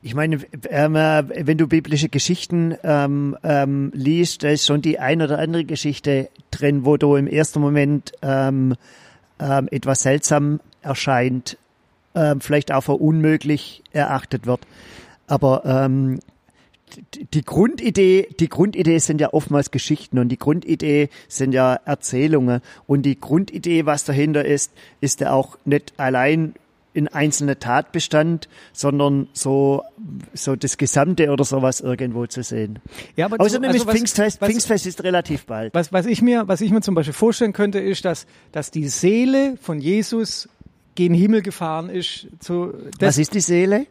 Ich 0.00 0.14
meine, 0.14 0.38
ähm, 0.70 0.94
äh, 0.94 1.46
wenn 1.46 1.58
du 1.58 1.66
biblische 1.66 2.08
Geschichten 2.08 2.76
ähm, 2.84 3.36
ähm, 3.42 3.90
liest, 3.94 4.44
da 4.44 4.48
ist 4.48 4.64
schon 4.64 4.80
die 4.80 5.00
ein 5.00 5.20
oder 5.22 5.40
andere 5.40 5.64
Geschichte 5.64 6.28
drin, 6.52 6.84
wo 6.84 6.96
du 6.96 7.16
im 7.16 7.26
ersten 7.26 7.60
Moment 7.60 8.12
ähm, 8.22 8.76
ähm, 9.40 9.68
etwas 9.70 10.02
seltsam 10.02 10.60
erscheint, 10.82 11.58
vielleicht 12.40 12.72
auch 12.72 12.80
für 12.80 12.94
unmöglich 12.94 13.84
erachtet 13.92 14.46
wird. 14.46 14.60
Aber 15.28 15.88
die 17.32 17.42
Grundidee, 17.42 18.28
die 18.40 18.48
Grundidee 18.48 18.98
sind 18.98 19.20
ja 19.20 19.32
oftmals 19.32 19.70
Geschichten 19.70 20.18
und 20.18 20.28
die 20.30 20.38
Grundidee 20.38 21.10
sind 21.28 21.52
ja 21.52 21.74
Erzählungen 21.74 22.60
und 22.88 23.02
die 23.02 23.20
Grundidee, 23.20 23.86
was 23.86 24.04
dahinter 24.04 24.44
ist, 24.44 24.72
ist 25.00 25.20
ja 25.20 25.32
auch 25.32 25.58
nicht 25.64 25.92
allein 25.96 26.54
in 26.98 27.08
einzelne 27.08 27.58
Tatbestand, 27.58 28.48
sondern 28.72 29.28
so, 29.32 29.82
so 30.34 30.56
das 30.56 30.76
Gesamte 30.76 31.30
oder 31.30 31.44
sowas 31.44 31.80
irgendwo 31.80 32.26
zu 32.26 32.42
sehen. 32.42 32.80
Ja, 33.16 33.26
aber 33.26 33.40
Außerdem 33.40 33.70
also 33.70 33.76
ist 33.78 33.86
was- 33.86 33.94
Pfingstfest, 33.94 34.40
was- 34.40 34.48
Pfingstfest 34.50 34.86
ist 34.86 35.04
relativ 35.04 35.46
bald. 35.46 35.72
Was, 35.74 35.92
was 35.92 36.06
ich 36.06 36.20
mir, 36.20 36.48
was 36.48 36.60
ich 36.60 36.72
mir 36.72 36.80
zum 36.80 36.94
Beispiel 36.94 37.14
vorstellen 37.14 37.52
könnte, 37.52 37.78
ist, 37.78 38.04
dass, 38.04 38.26
dass 38.52 38.70
die 38.70 38.88
Seele 38.88 39.56
von 39.62 39.78
Jesus 39.80 40.48
gen 40.96 41.14
Himmel 41.14 41.42
gefahren 41.42 41.88
ist. 41.88 42.26
Zu, 42.40 42.72
das, 42.98 43.10
Was 43.10 43.18
ist 43.18 43.34
die 43.34 43.40
Seele? 43.40 43.86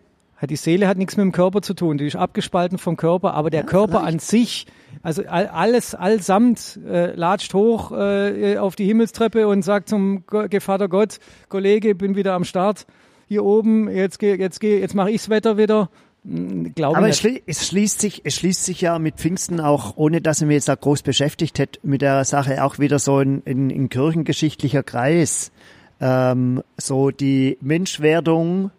Die 0.46 0.56
Seele 0.56 0.88
hat 0.88 0.98
nichts 0.98 1.18
mit 1.18 1.24
dem 1.24 1.32
Körper 1.32 1.62
zu 1.62 1.74
tun, 1.74 1.98
die 1.98 2.06
ist 2.06 2.16
abgespalten 2.16 2.78
vom 2.78 2.96
Körper, 2.96 3.34
aber 3.34 3.50
der 3.50 3.64
Körper 3.64 4.04
an 4.04 4.20
sich, 4.20 4.68
also 5.02 5.24
all, 5.28 5.48
alles 5.48 5.96
allsamt 5.96 6.80
äh, 6.88 7.16
latscht 7.16 7.56
hoch 7.56 7.92
äh, 7.92 8.58
auf 8.58 8.76
die 8.76 8.86
Himmelstreppe 8.86 9.48
und 9.48 9.64
sagt 9.64 9.90
zum 9.90 10.26
Go 10.28 10.46
Vater 10.60 10.90
Gott, 10.90 11.20
Kollege, 11.50 11.96
bin 11.96 12.16
wieder 12.16 12.34
am 12.34 12.44
Start 12.44 12.86
hier 13.28 13.44
oben, 13.44 13.90
jetzt 13.90 14.20
geh, 14.20 14.36
jetzt 14.36 14.60
geh, 14.60 14.80
jetzt 14.80 14.96
mache 14.96 15.12
ich's 15.12 15.30
Wetter 15.30 15.58
wieder. 15.58 15.90
Hm, 16.24 16.74
Glaube 16.76 16.98
Aber 16.98 17.10
es, 17.10 17.20
schli 17.20 17.42
es 17.46 17.68
schließt 17.68 18.00
sich, 18.00 18.22
es 18.24 18.36
schließt 18.36 18.64
sich 18.64 18.82
ja 18.82 19.00
mit 19.00 19.16
Pfingsten 19.16 19.60
auch, 19.60 19.94
ohne 19.98 20.22
dass 20.22 20.42
er 20.42 20.48
mir 20.48 20.54
jetzt 20.54 20.70
da 20.70 20.76
groß 20.76 21.02
beschäftigt 21.02 21.60
hätte, 21.60 21.80
mit 21.84 22.02
der 22.02 22.24
Sache 22.26 22.64
auch 22.64 22.80
wieder 22.80 23.00
so 23.00 23.18
ein, 23.18 23.44
ein, 23.46 23.70
ein 23.70 23.90
kirchengeschichtlicher 23.90 24.84
Kreis. 24.84 25.52
Ähm, 26.00 26.64
so 26.78 27.12
die 27.12 27.58
Menschwerdung, 27.62 28.72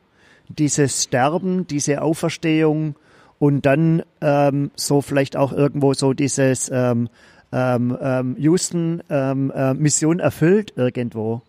dieses 0.48 1.04
Sterben, 1.04 1.66
diese 1.66 2.02
Auferstehung 2.02 2.94
und 3.38 3.66
dann 3.66 4.02
ähm, 4.20 4.70
so 4.74 5.00
vielleicht 5.00 5.36
auch 5.36 5.52
irgendwo 5.52 5.94
so 5.94 6.12
dieses 6.12 6.70
ähm, 6.72 7.08
ähm, 7.52 7.96
ähm, 8.00 8.36
Houston 8.38 9.02
ähm, 9.10 9.50
äh, 9.54 9.74
Mission 9.74 10.20
erfüllt 10.20 10.72
irgendwo. 10.76 11.40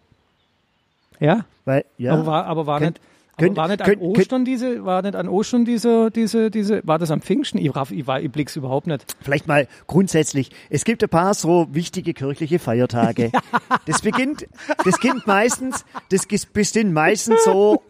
Ja, 1.19 1.45
Weil, 1.65 1.83
ja. 1.97 2.13
aber 2.13 2.25
war, 2.25 2.45
aber 2.45 2.65
war 2.67 2.79
Könnt- 2.79 2.99
nicht. 2.99 3.08
Könnt- 3.39 3.57
war 3.57 3.67
nicht 3.67 3.81
an 3.81 3.85
könnt- 3.87 4.01
könnt- 4.01 4.17
Ostern 4.19 4.45
diese, 4.45 4.85
war 4.85 5.01
nicht 5.01 5.15
an 5.15 5.27
Ostern 5.27 5.65
diese, 5.65 6.11
diese, 6.11 6.51
diese, 6.51 6.81
war 6.85 6.99
das 6.99 7.09
am 7.11 7.21
Pfingsten? 7.21 7.57
Ich, 7.57 7.75
raff- 7.75 7.91
ich, 7.91 8.05
war, 8.07 8.21
ich 8.21 8.31
blick's 8.31 8.55
überhaupt 8.55 8.87
nicht. 8.87 9.05
Vielleicht 9.21 9.47
mal 9.47 9.67
grundsätzlich. 9.87 10.51
Es 10.69 10.83
gibt 10.85 11.01
ein 11.03 11.09
paar 11.09 11.33
so 11.33 11.67
wichtige 11.71 12.13
kirchliche 12.13 12.59
Feiertage. 12.59 13.31
Das 13.85 14.01
beginnt, 14.01 14.45
das 14.85 14.99
beginnt 14.99 15.25
meistens, 15.25 15.83
das 16.11 16.25
beginnt 16.27 16.93
meistens 16.93 17.43
so 17.43 17.81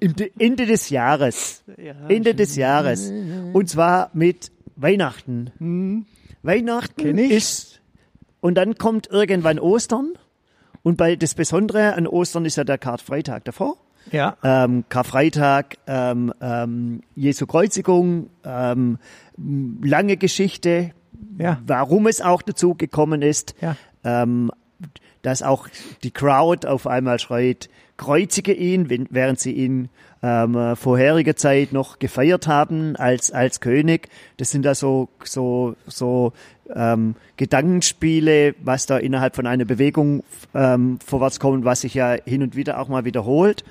im 0.00 0.14
De- 0.16 0.30
Ende 0.38 0.64
des 0.64 0.88
Jahres. 0.90 1.62
Ende 2.08 2.34
des 2.34 2.56
Jahres. 2.56 3.12
Und 3.52 3.68
zwar 3.68 4.10
mit 4.14 4.50
Weihnachten. 4.76 6.06
Weihnachten 6.42 7.02
Kenn 7.02 7.18
ich. 7.18 7.30
ist, 7.30 7.80
und 8.40 8.54
dann 8.56 8.76
kommt 8.76 9.08
irgendwann 9.10 9.58
Ostern. 9.58 10.12
Und 10.82 10.96
bei, 10.96 11.16
das 11.16 11.34
Besondere 11.34 11.94
an 11.94 12.06
Ostern 12.06 12.44
ist 12.44 12.56
ja 12.56 12.64
der 12.64 12.78
Karfreitag 12.78 13.44
davor 13.44 13.76
Ja. 14.10 14.36
ähm, 14.42 14.84
Karfreitag, 14.88 15.76
ähm, 15.86 16.32
ähm, 16.40 17.00
Jesu 17.14 17.46
Kreuzigung, 17.46 18.28
ähm, 18.44 18.98
lange 19.82 20.16
Geschichte, 20.16 20.90
Ja. 21.38 21.60
warum 21.66 22.06
es 22.06 22.20
auch 22.20 22.42
dazu 22.42 22.74
gekommen 22.74 23.22
ist, 23.22 23.54
Ja. 23.60 23.76
ähm, 24.04 24.50
dass 25.22 25.42
auch 25.42 25.68
die 26.02 26.10
Crowd 26.10 26.66
auf 26.68 26.86
einmal 26.86 27.18
schreit, 27.18 27.68
kreuzige 27.96 28.52
ihn, 28.52 28.88
während 29.10 29.38
sie 29.40 29.52
ihn 29.52 29.88
ähm, 30.22 30.54
äh, 30.56 30.74
vorherige 30.76 31.34
Zeit 31.34 31.72
noch 31.72 31.98
gefeiert 31.98 32.46
haben 32.48 32.96
als 32.96 33.30
als 33.30 33.60
König. 33.60 34.08
Das 34.36 34.50
sind 34.50 34.64
da 34.64 34.74
so 34.74 35.08
so 35.22 35.76
so 35.86 36.32
ähm, 36.74 37.14
Gedankenspiele, 37.36 38.54
was 38.62 38.86
da 38.86 38.98
innerhalb 38.98 39.36
von 39.36 39.46
einer 39.46 39.64
Bewegung 39.64 40.22
ähm, 40.54 40.98
vorwärts 41.04 41.40
kommt, 41.40 41.64
was 41.64 41.82
sich 41.82 41.94
ja 41.94 42.16
hin 42.24 42.42
und 42.42 42.56
wieder 42.56 42.78
auch 42.80 42.88
mal 42.88 43.04
wiederholt. 43.04 43.64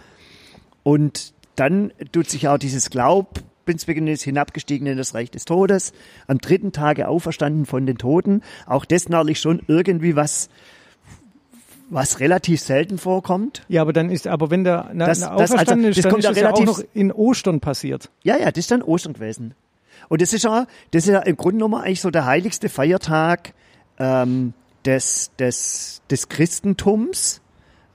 Und 0.84 1.34
dann 1.56 1.92
tut 2.12 2.30
sich 2.30 2.48
auch 2.48 2.58
dieses 2.58 2.90
Glaubensbekenntnis 2.90 4.24
hinabgestiegen 4.24 4.88
in 4.88 4.98
das 4.98 5.13
Reich 5.13 5.32
des 5.32 5.46
Todes, 5.46 5.94
am 6.28 6.40
dritten 6.40 6.72
Tage 6.72 7.08
auferstanden 7.08 7.66
von 7.66 7.86
den 7.86 7.98
Toten. 7.98 8.42
Auch 8.66 8.86
das 8.86 9.08
natürlich 9.10 9.40
schon 9.40 9.62
irgendwie 9.68 10.16
was, 10.16 10.50
was 11.90 12.20
relativ 12.20 12.60
selten 12.60 12.98
vorkommt. 12.98 13.63
Ja, 13.70 13.82
aber 13.82 13.94
dann 13.94 14.10
ist, 14.10 14.28
aber 14.28 14.50
wenn 14.50 14.63
der 14.63 14.90
na, 14.94 15.06
Das- 15.06 15.20
na 15.22 15.36
das- 15.36 15.52
also, 15.52 15.75
das 15.75 15.98
ist, 15.98 16.06
dann 16.06 16.12
kommt 16.12 16.20
ist 16.20 16.25
ja 16.25 16.32
das 16.32 16.40
ja 16.42 16.52
auch 16.54 16.66
noch 16.66 16.84
in 16.94 17.12
Ostern 17.12 17.60
passiert. 17.60 18.10
Ja, 18.24 18.38
ja, 18.38 18.52
das 18.52 18.60
ist 18.60 18.72
dann 18.72 18.82
Ostern 18.82 19.13
gewesen. 19.13 19.54
Und 20.10 20.22
das 20.22 20.34
ist 20.34 20.44
ja, 20.44 20.66
das 20.92 21.04
ist 21.06 21.10
ja 21.12 21.20
im 21.20 21.38
Grunde 21.38 21.58
genommen 21.58 21.75
eigentlich 21.75 22.02
so 22.02 22.10
der 22.10 22.25
heiligste 22.25 22.68
Feiertag 22.68 23.54
ähm, 24.00 24.54
des, 24.86 25.32
des, 25.38 26.02
des 26.10 26.28
Christentums, 26.30 27.42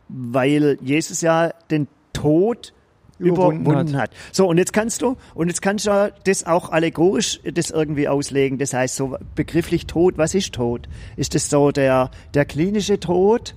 weil 0.08 0.78
Jesus 0.80 1.20
ja 1.20 1.50
den 1.70 1.86
Tod 2.12 2.72
Überwunden 3.18 3.62
überwunden 3.62 3.96
hat. 3.96 4.10
hat. 4.10 4.16
So, 4.32 4.46
und 4.48 4.58
jetzt 4.58 4.72
kannst 4.72 5.02
du, 5.02 5.16
und 5.34 5.48
jetzt 5.48 5.62
kannst 5.62 5.86
du 5.86 6.12
das 6.24 6.44
auch 6.44 6.70
allegorisch 6.70 7.40
das 7.52 7.70
irgendwie 7.70 8.08
auslegen. 8.08 8.58
Das 8.58 8.72
heißt, 8.72 8.96
so 8.96 9.16
begrifflich 9.34 9.86
Tod, 9.86 10.18
was 10.18 10.34
ist 10.34 10.52
Tod? 10.52 10.88
Ist 11.16 11.34
das 11.34 11.50
so 11.50 11.70
der, 11.70 12.10
der 12.34 12.44
klinische 12.44 13.00
Tod? 13.00 13.54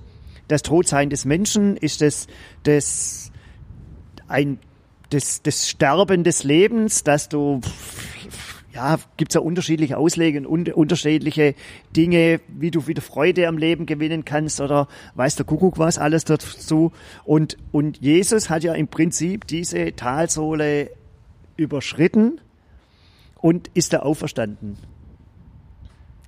Das 0.48 0.62
Todsein 0.62 1.10
des 1.10 1.24
Menschen? 1.24 1.76
Ist 1.76 2.00
das, 2.00 2.26
das, 2.64 3.30
ein, 4.28 4.58
das, 5.10 5.42
das 5.42 5.68
Sterben 5.68 6.24
des 6.24 6.42
Lebens, 6.42 7.04
dass 7.04 7.28
du, 7.28 7.60
ja, 8.72 8.98
gibt's 9.16 9.34
ja 9.34 9.40
unterschiedliche 9.40 9.98
Auslegungen, 9.98 10.46
un 10.46 10.66
unterschiedliche 10.72 11.54
Dinge, 11.94 12.40
wie 12.48 12.70
du 12.70 12.86
wieder 12.86 13.02
Freude 13.02 13.46
am 13.48 13.58
Leben 13.58 13.86
gewinnen 13.86 14.24
kannst 14.24 14.60
oder 14.60 14.88
weiß 15.14 15.36
der 15.36 15.44
Kuckuck 15.44 15.78
was 15.78 15.98
alles 15.98 16.24
dazu. 16.24 16.92
Und, 17.24 17.58
und 17.70 18.00
Jesus 18.00 18.48
hat 18.48 18.64
ja 18.64 18.72
im 18.74 18.88
Prinzip 18.88 19.46
diese 19.46 19.94
Talsohle 19.94 20.90
überschritten 21.56 22.40
und 23.40 23.68
ist 23.74 23.92
da 23.92 24.00
auferstanden. 24.00 24.78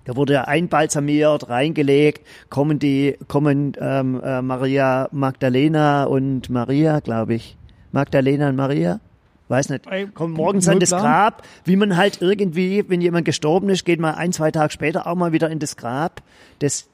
Da 0.05 0.17
wurde 0.17 0.35
er 0.35 0.49
einbalsamiert, 0.49 1.49
reingelegt, 1.49 2.27
kommen 2.51 2.79
die, 2.79 3.17
kommen 3.27 3.73
ähm, 3.81 4.21
äh, 4.23 4.43
Maria 4.43 5.09
Magdalena 5.13 6.05
und 6.05 6.51
Maria, 6.51 7.01
glaube 7.01 7.35
ich. 7.35 7.57
Magdalena 7.91 8.51
und 8.51 8.57
Maria? 8.57 9.01
Weiß 9.49 9.69
nicht. 9.69 9.87
Ey, 9.87 10.07
Kommen 10.07 10.33
morgens 10.35 10.69
an 10.69 10.81
das. 10.81 10.91
Grab, 10.91 11.43
wie 11.65 11.77
man 11.77 11.97
halt 11.97 12.23
irgendwie, 12.23 12.85
wenn 12.89 13.01
jemand 13.01 13.25
gestorben 13.27 13.69
ist, 13.69 13.85
geht 13.85 14.01
man 14.01 14.15
ein, 14.15 14.33
zwei 14.33 14.51
Tage 14.51 14.73
später 14.73 15.07
auch 15.07 15.15
mal 15.17 15.33
wieder 15.33 15.51
in 15.51 15.59
das 15.59 15.77
Grab. 15.77 16.23
Das 16.61 16.87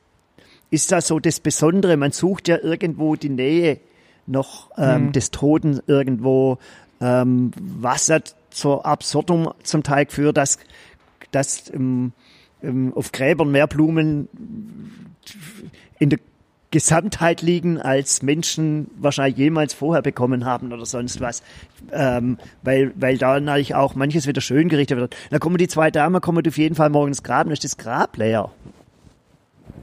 ist 0.70 0.90
da 0.90 1.00
so 1.00 1.20
das 1.20 1.38
Besondere. 1.40 1.96
Man 1.96 2.10
sucht 2.12 2.48
ja 2.48 2.58
irgendwo 2.58 3.14
die 3.16 3.28
Nähe 3.28 3.78
noch 4.26 4.70
ähm, 4.76 5.06
Mhm. 5.06 5.12
des 5.12 5.30
Toten 5.30 5.80
irgendwo, 5.86 6.58
ähm, 7.00 7.52
was 7.56 8.08
ja 8.08 8.18
zur 8.50 8.84
Absurdum 8.84 9.52
zum 9.62 9.82
Teil 9.82 10.06
führt, 10.08 10.36
dass, 10.36 10.58
dass 11.30 11.72
ähm, 11.72 12.12
ähm, 12.62 12.92
auf 12.94 13.12
Gräbern 13.12 13.50
mehr 13.52 13.66
Blumen 13.68 14.28
in 15.98 16.10
der 16.10 16.18
Gesamtheit 16.70 17.42
liegen, 17.42 17.78
als 17.80 18.22
Menschen 18.22 18.90
wahrscheinlich 18.96 19.36
jemals 19.38 19.74
vorher 19.74 20.02
bekommen 20.02 20.44
haben 20.44 20.72
oder 20.72 20.86
sonst 20.86 21.20
was. 21.20 21.42
Ähm, 21.92 22.38
weil, 22.62 22.92
weil 22.94 23.18
da 23.18 23.40
natürlich 23.40 23.74
auch 23.74 23.94
manches 23.96 24.26
wieder 24.26 24.40
schön 24.40 24.68
gerichtet 24.68 24.98
wird. 24.98 25.16
Da 25.30 25.38
kommen 25.38 25.58
die 25.58 25.66
zwei 25.68 25.90
Damen, 25.90 26.20
kommen 26.20 26.46
auf 26.46 26.58
jeden 26.58 26.76
Fall 26.76 26.90
morgen 26.90 27.08
ins 27.08 27.22
Grab 27.24 27.46
und 27.46 27.52
ist 27.52 27.64
das 27.64 27.76
Grab 27.76 28.16
leer. 28.16 28.50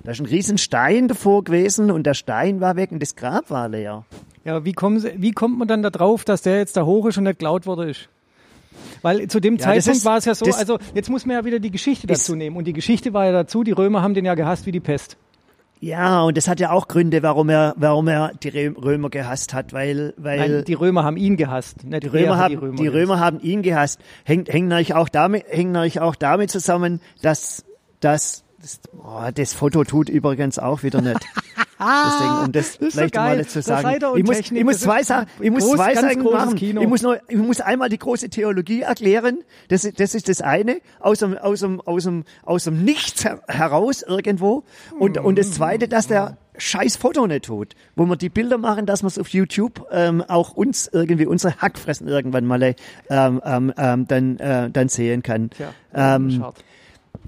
Da 0.03 0.11
ist 0.11 0.21
ein 0.21 0.25
riesen 0.25 0.57
Stein 0.57 1.09
davor 1.09 1.43
gewesen 1.43 1.91
und 1.91 2.05
der 2.05 2.13
Stein 2.13 2.61
war 2.61 2.77
weg 2.77 2.93
und 2.93 3.01
das 3.01 3.17
Grab 3.17 3.49
war 3.49 3.67
leer. 3.67 4.05
Ja, 4.45 4.63
wie, 4.63 4.71
kommen 4.71 4.99
Sie, 4.99 5.11
wie 5.17 5.33
kommt 5.33 5.59
man 5.59 5.67
dann 5.67 5.83
da 5.83 5.89
drauf, 5.89 6.23
dass 6.23 6.41
der 6.43 6.57
jetzt 6.57 6.77
da 6.77 6.85
hoch 6.85 7.05
ist 7.07 7.17
und 7.17 7.25
nicht 7.25 7.39
geklaut 7.39 7.65
worden 7.65 7.89
ist? 7.89 8.07
Weil 9.01 9.27
zu 9.27 9.41
dem 9.41 9.55
Ja, 9.55 9.63
Zeitpunkt 9.65 9.97
ist- 9.97 10.05
war 10.05 10.17
es 10.17 10.23
ja 10.25 10.35
so, 10.35 10.45
also 10.45 10.79
jetzt 10.93 11.09
muss 11.09 11.25
man 11.25 11.35
ja 11.35 11.43
wieder 11.43 11.59
die 11.59 11.71
Geschichte 11.71 12.07
dazu 12.07 12.35
nehmen. 12.35 12.55
Und 12.55 12.63
die 12.65 12.73
Geschichte 12.73 13.11
war 13.13 13.25
ja 13.25 13.33
dazu, 13.33 13.65
die 13.65 13.73
Römer 13.73 14.01
haben 14.01 14.13
den 14.13 14.23
ja 14.23 14.35
gehasst 14.35 14.65
wie 14.65 14.71
die 14.71 14.79
Pest. 14.79 15.17
Ja, 15.79 16.21
und 16.23 16.37
das 16.37 16.47
hat 16.47 16.59
ja 16.59 16.71
auch 16.71 16.87
Gründe, 16.87 17.21
warum 17.23 17.49
er, 17.49 17.73
warum 17.77 18.07
er 18.07 18.31
die 18.41 18.51
Rö- 18.51 18.75
Römer 18.83 19.09
gehasst 19.09 19.53
hat, 19.53 19.73
weil, 19.73 20.13
weil 20.17 20.39
Nein, 20.39 20.63
die 20.65 20.73
Römer 20.73 21.03
haben 21.03 21.17
ihn 21.17 21.37
gehasst. 21.37 21.83
Nicht 21.83 22.03
Die 22.03 22.07
er 22.07 22.13
Römer, 22.13 22.37
haben, 22.37 22.75
die 22.75 22.83
gehasst. 22.83 22.95
Römer 22.95 23.19
haben 23.19 23.39
ihn 23.41 23.61
gehasst. 23.61 23.99
Hängt, 24.23 24.49
hängt 24.51 24.69
natürlich 24.69 24.95
auch 24.95 25.09
damit, 25.09 25.45
hängt 25.49 25.71
natürlich 25.73 25.99
auch 26.01 26.15
damit 26.15 26.49
zusammen, 26.49 26.99
dass, 27.21 27.63
dass 27.99 28.43
das, 28.59 28.79
oh, 28.97 29.29
das 29.33 29.53
Foto 29.53 29.83
tut 29.83 30.09
übrigens 30.09 30.57
auch 30.57 30.81
wieder 30.83 31.01
nicht. 31.01 31.19
Deswegen, 31.79 32.45
um 32.45 32.51
das, 32.51 32.73
so 32.73 32.89
vielleicht 32.89 33.13
geil. 33.13 33.37
mal 33.37 33.45
zu 33.45 33.59
Das 33.59 33.65
sagen. 33.65 33.99
Ich 34.17 34.23
muss, 34.25 34.35
Technik, 34.37 34.59
ich 34.59 34.65
muss 34.65 34.73
das 34.75 34.81
zwei 34.83 35.03
Sachen, 35.03 35.27
ich 35.39 35.51
muss 35.51 35.63
groß, 35.63 35.75
zwei 35.75 35.95
Sachen 35.95 36.23
machen. 36.23 36.55
Kino. 36.55 36.81
Ich 36.81 36.87
muss 36.87 37.01
noch, 37.03 37.15
ich 37.27 37.37
muss 37.37 37.61
einmal 37.61 37.89
die 37.89 37.99
große 37.99 38.29
Theologie 38.29 38.81
erklären. 38.81 39.39
Das, 39.69 39.85
ist- 39.85 39.99
das 39.99 40.15
ist 40.15 40.27
das 40.29 40.41
eine. 40.41 40.77
Aus 40.99 41.19
dem, 41.19 41.37
aus 41.37 41.59
dem, 41.59 41.79
aus 41.81 42.03
dem, 42.03 42.23
aus 42.43 42.63
dem 42.63 42.83
Nichts 42.83 43.23
her- 43.25 43.41
heraus 43.47 44.01
irgendwo. 44.01 44.63
Und, 44.99 45.17
und 45.19 45.37
das 45.37 45.51
zweite, 45.51 45.87
dass 45.87 46.07
der 46.07 46.37
scheiß 46.57 46.95
Foto 46.97 47.27
nicht 47.27 47.45
tut. 47.45 47.75
Wo 47.95 48.05
wir 48.05 48.15
die 48.15 48.29
Bilder 48.29 48.57
machen, 48.57 48.87
dass 48.87 49.03
wir 49.03 49.07
es 49.07 49.19
auf 49.19 49.29
YouTube 49.29 49.85
ähm, 49.91 50.23
auch 50.27 50.53
uns 50.53 50.89
irgendwie 50.91 51.27
unsere 51.27 51.57
Hackfressen 51.57 52.07
irgendwann 52.07 52.45
mal 52.45 52.63
äh, 52.63 52.73
ähm, 53.11 53.39
ähm, 53.45 53.73
ähm, 53.77 54.07
dann, 54.07 54.39
äh, 54.39 54.69
dann 54.71 54.89
sehen 54.89 55.21
kann. 55.21 55.51
Tja, 55.51 55.67
ähm, 55.93 56.31
schade. 56.31 56.55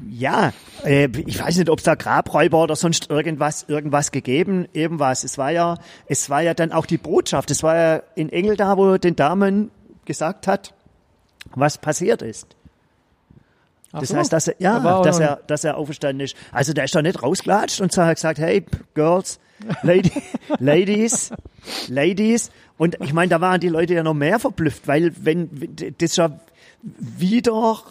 Ja, 0.07 0.53
äh, 0.83 1.09
ich 1.25 1.41
weiß 1.41 1.57
nicht, 1.57 1.69
ob 1.69 1.79
es 1.79 1.83
da 1.85 1.95
Grabräuber 1.95 2.63
oder 2.63 2.75
sonst 2.75 3.09
irgendwas, 3.09 3.65
irgendwas 3.67 4.11
gegeben, 4.11 4.67
irgendwas. 4.73 5.23
Es 5.23 5.37
war 5.37 5.51
ja, 5.51 5.77
es 6.07 6.29
war 6.29 6.41
ja 6.41 6.53
dann 6.53 6.71
auch 6.71 6.85
die 6.85 6.97
Botschaft. 6.97 7.51
Es 7.51 7.63
war 7.63 7.75
ja 7.75 8.03
in 8.15 8.29
Engel 8.29 8.55
da, 8.55 8.77
wo 8.77 8.91
er 8.91 8.99
den 8.99 9.15
Damen 9.15 9.71
gesagt 10.05 10.47
hat, 10.47 10.73
was 11.55 11.77
passiert 11.77 12.21
ist. 12.21 12.55
Ach 13.91 14.01
Das 14.01 14.09
so. 14.09 14.17
heißt, 14.17 14.31
dass 14.31 14.47
er, 14.47 14.55
Da 14.55 14.63
ja, 14.63 14.97
auch 14.97 15.01
dass 15.01 15.19
er, 15.19 15.37
dass 15.47 15.63
er 15.63 15.77
auferstanden 15.77 16.25
ist. 16.25 16.35
Also 16.51 16.73
der 16.73 16.85
ist 16.85 16.95
doch 16.95 17.01
nicht 17.01 17.21
rausgelatscht 17.21 17.81
und 17.81 17.95
hat 17.97 18.15
gesagt, 18.15 18.39
hey, 18.39 18.65
Girls, 18.93 19.39
Lady, 19.81 20.11
Ladies, 20.59 21.31
Ladies. 21.87 22.51
Und 22.77 22.97
ich 23.01 23.13
meine, 23.13 23.29
da 23.29 23.41
waren 23.41 23.59
die 23.59 23.69
Leute 23.69 23.95
ja 23.95 24.03
noch 24.03 24.13
mehr 24.13 24.39
verblüfft, 24.39 24.87
weil 24.87 25.13
wenn, 25.21 25.49
das 25.75 26.11
ist 26.11 26.17
ja 26.17 26.39
wieder 26.81 27.83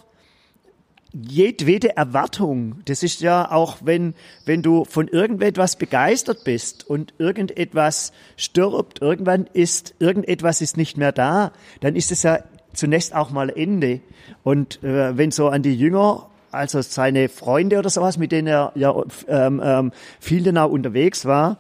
jedwede 1.27 1.97
Erwartung. 1.97 2.81
Das 2.85 3.03
ist 3.03 3.21
ja 3.21 3.51
auch, 3.51 3.79
wenn, 3.83 4.15
wenn 4.45 4.63
du 4.63 4.85
von 4.85 5.09
irgendetwas 5.09 5.77
begeistert 5.77 6.45
bist 6.45 6.89
und 6.89 7.15
irgendetwas 7.19 8.13
stirbt, 8.37 9.01
irgendwann 9.01 9.49
ist, 9.53 9.95
irgendetwas 9.99 10.61
ist 10.61 10.77
nicht 10.77 10.97
mehr 10.97 11.13
da, 11.13 11.53
dann 11.81 11.97
ist 11.97 12.13
es 12.13 12.23
ja 12.23 12.41
zunächst 12.73 13.15
auch 13.15 13.31
mal 13.31 13.51
Ende. 13.51 14.01
Und 14.43 14.83
äh, 14.83 15.17
wenn 15.17 15.31
so 15.31 15.49
an 15.49 15.63
die 15.63 15.75
Jünger, 15.75 16.29
also 16.51 16.81
seine 16.83 17.29
Freunde 17.29 17.79
oder 17.79 17.91
sowas, 17.91 18.19
mit 18.19 18.33
denen 18.33 18.49
er 18.49 18.73
ja 18.75 18.95
ähm, 19.27 19.61
ähm, 19.65 19.93
viel 20.21 20.57
auch 20.57 20.71
unterwegs 20.71 21.25
war, 21.25 21.59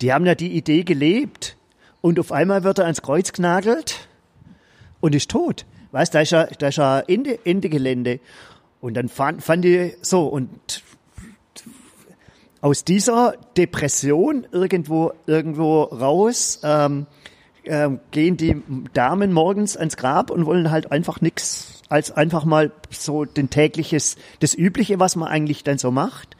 die 0.00 0.12
haben 0.12 0.26
ja 0.26 0.34
die 0.34 0.52
Idee 0.52 0.84
gelebt 0.84 1.56
und 2.00 2.18
auf 2.20 2.32
einmal 2.32 2.64
wird 2.64 2.78
er 2.78 2.84
ans 2.84 3.02
Kreuz 3.02 3.32
genagelt 3.32 4.08
und 5.00 5.14
ist 5.14 5.30
tot. 5.30 5.64
Weißt, 5.92 6.14
da 6.14 6.20
ist 6.20 6.30
ja, 6.30 6.46
da 6.46 6.68
ist 6.68 6.76
ja 6.76 7.00
Ende, 7.00 7.38
Ende 7.44 7.68
Gelände. 7.68 8.20
Und 8.80 8.94
dann 8.94 9.08
fand, 9.08 9.42
fand 9.42 9.64
die 9.64 9.94
so 10.02 10.26
und 10.26 10.82
aus 12.60 12.84
dieser 12.84 13.34
Depression 13.56 14.46
irgendwo, 14.50 15.12
irgendwo 15.26 15.82
raus, 15.82 16.60
ähm, 16.62 17.06
ähm, 17.64 18.00
gehen 18.10 18.36
die 18.36 18.62
Damen 18.92 19.32
morgens 19.32 19.76
ans 19.76 19.96
Grab 19.96 20.30
und 20.30 20.46
wollen 20.46 20.70
halt 20.70 20.92
einfach 20.92 21.20
nix 21.20 21.82
als 21.88 22.10
einfach 22.10 22.44
mal 22.44 22.72
so 22.90 23.24
den 23.24 23.50
tägliches, 23.50 24.16
das 24.40 24.54
Übliche, 24.54 24.98
was 24.98 25.16
man 25.16 25.28
eigentlich 25.28 25.64
dann 25.64 25.78
so 25.78 25.90
macht. 25.90 26.35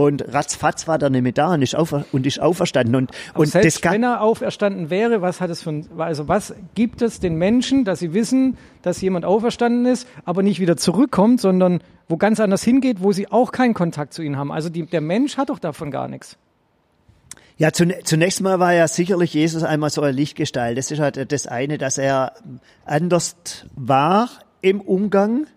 Und 0.00 0.32
ratzfatz 0.32 0.86
war 0.86 0.96
der 0.96 1.10
nicht 1.10 1.22
mehr 1.22 1.32
da 1.32 1.54
und 1.54 1.62
ist, 1.62 1.74
aufer 1.74 2.04
und 2.12 2.24
ist 2.24 2.38
auferstanden. 2.40 2.94
Und, 2.94 3.10
Aber 3.30 3.40
und 3.40 3.46
selbst 3.48 3.84
wenn 3.84 4.04
er 4.04 4.20
auferstanden 4.20 4.90
wäre, 4.90 5.22
was 5.22 5.40
hat 5.40 5.50
es 5.50 5.60
für 5.62 5.70
ein, 5.70 5.88
also 5.98 6.28
was 6.28 6.54
gibt 6.76 7.02
es 7.02 7.18
den 7.18 7.34
Menschen, 7.34 7.84
dass 7.84 7.98
sie 7.98 8.14
wissen, 8.14 8.56
dass 8.82 9.00
jemand 9.00 9.24
auferstanden 9.24 9.86
ist, 9.86 10.06
aber 10.24 10.44
nicht 10.44 10.60
wieder 10.60 10.76
zurückkommt, 10.76 11.40
sondern 11.40 11.80
wo 12.08 12.16
ganz 12.16 12.38
anders 12.38 12.62
hingeht, 12.62 13.02
wo 13.02 13.10
sie 13.10 13.32
auch 13.32 13.50
keinen 13.50 13.74
Kontakt 13.74 14.14
zu 14.14 14.22
ihnen 14.22 14.36
haben. 14.36 14.52
Also 14.52 14.68
die, 14.68 14.86
der 14.86 15.00
Mensch 15.00 15.36
hat 15.36 15.50
doch 15.50 15.58
davon 15.58 15.90
gar 15.90 16.06
nichts. 16.06 16.36
Ja, 17.56 17.70
zun- 17.70 18.04
zunächst 18.04 18.40
mal 18.40 18.60
war 18.60 18.72
ja 18.72 18.86
sicherlich 18.86 19.34
Jesus 19.34 19.64
einmal 19.64 19.90
so 19.90 20.00
eine 20.02 20.12
Lichtgestalt. 20.12 20.78
Das 20.78 20.92
ist 20.92 21.00
halt 21.00 21.32
das 21.32 21.48
eine, 21.48 21.76
dass 21.76 21.98
er 21.98 22.34
anders 22.84 23.34
war 23.74 24.28
im 24.60 24.80
Umgang 24.80 25.48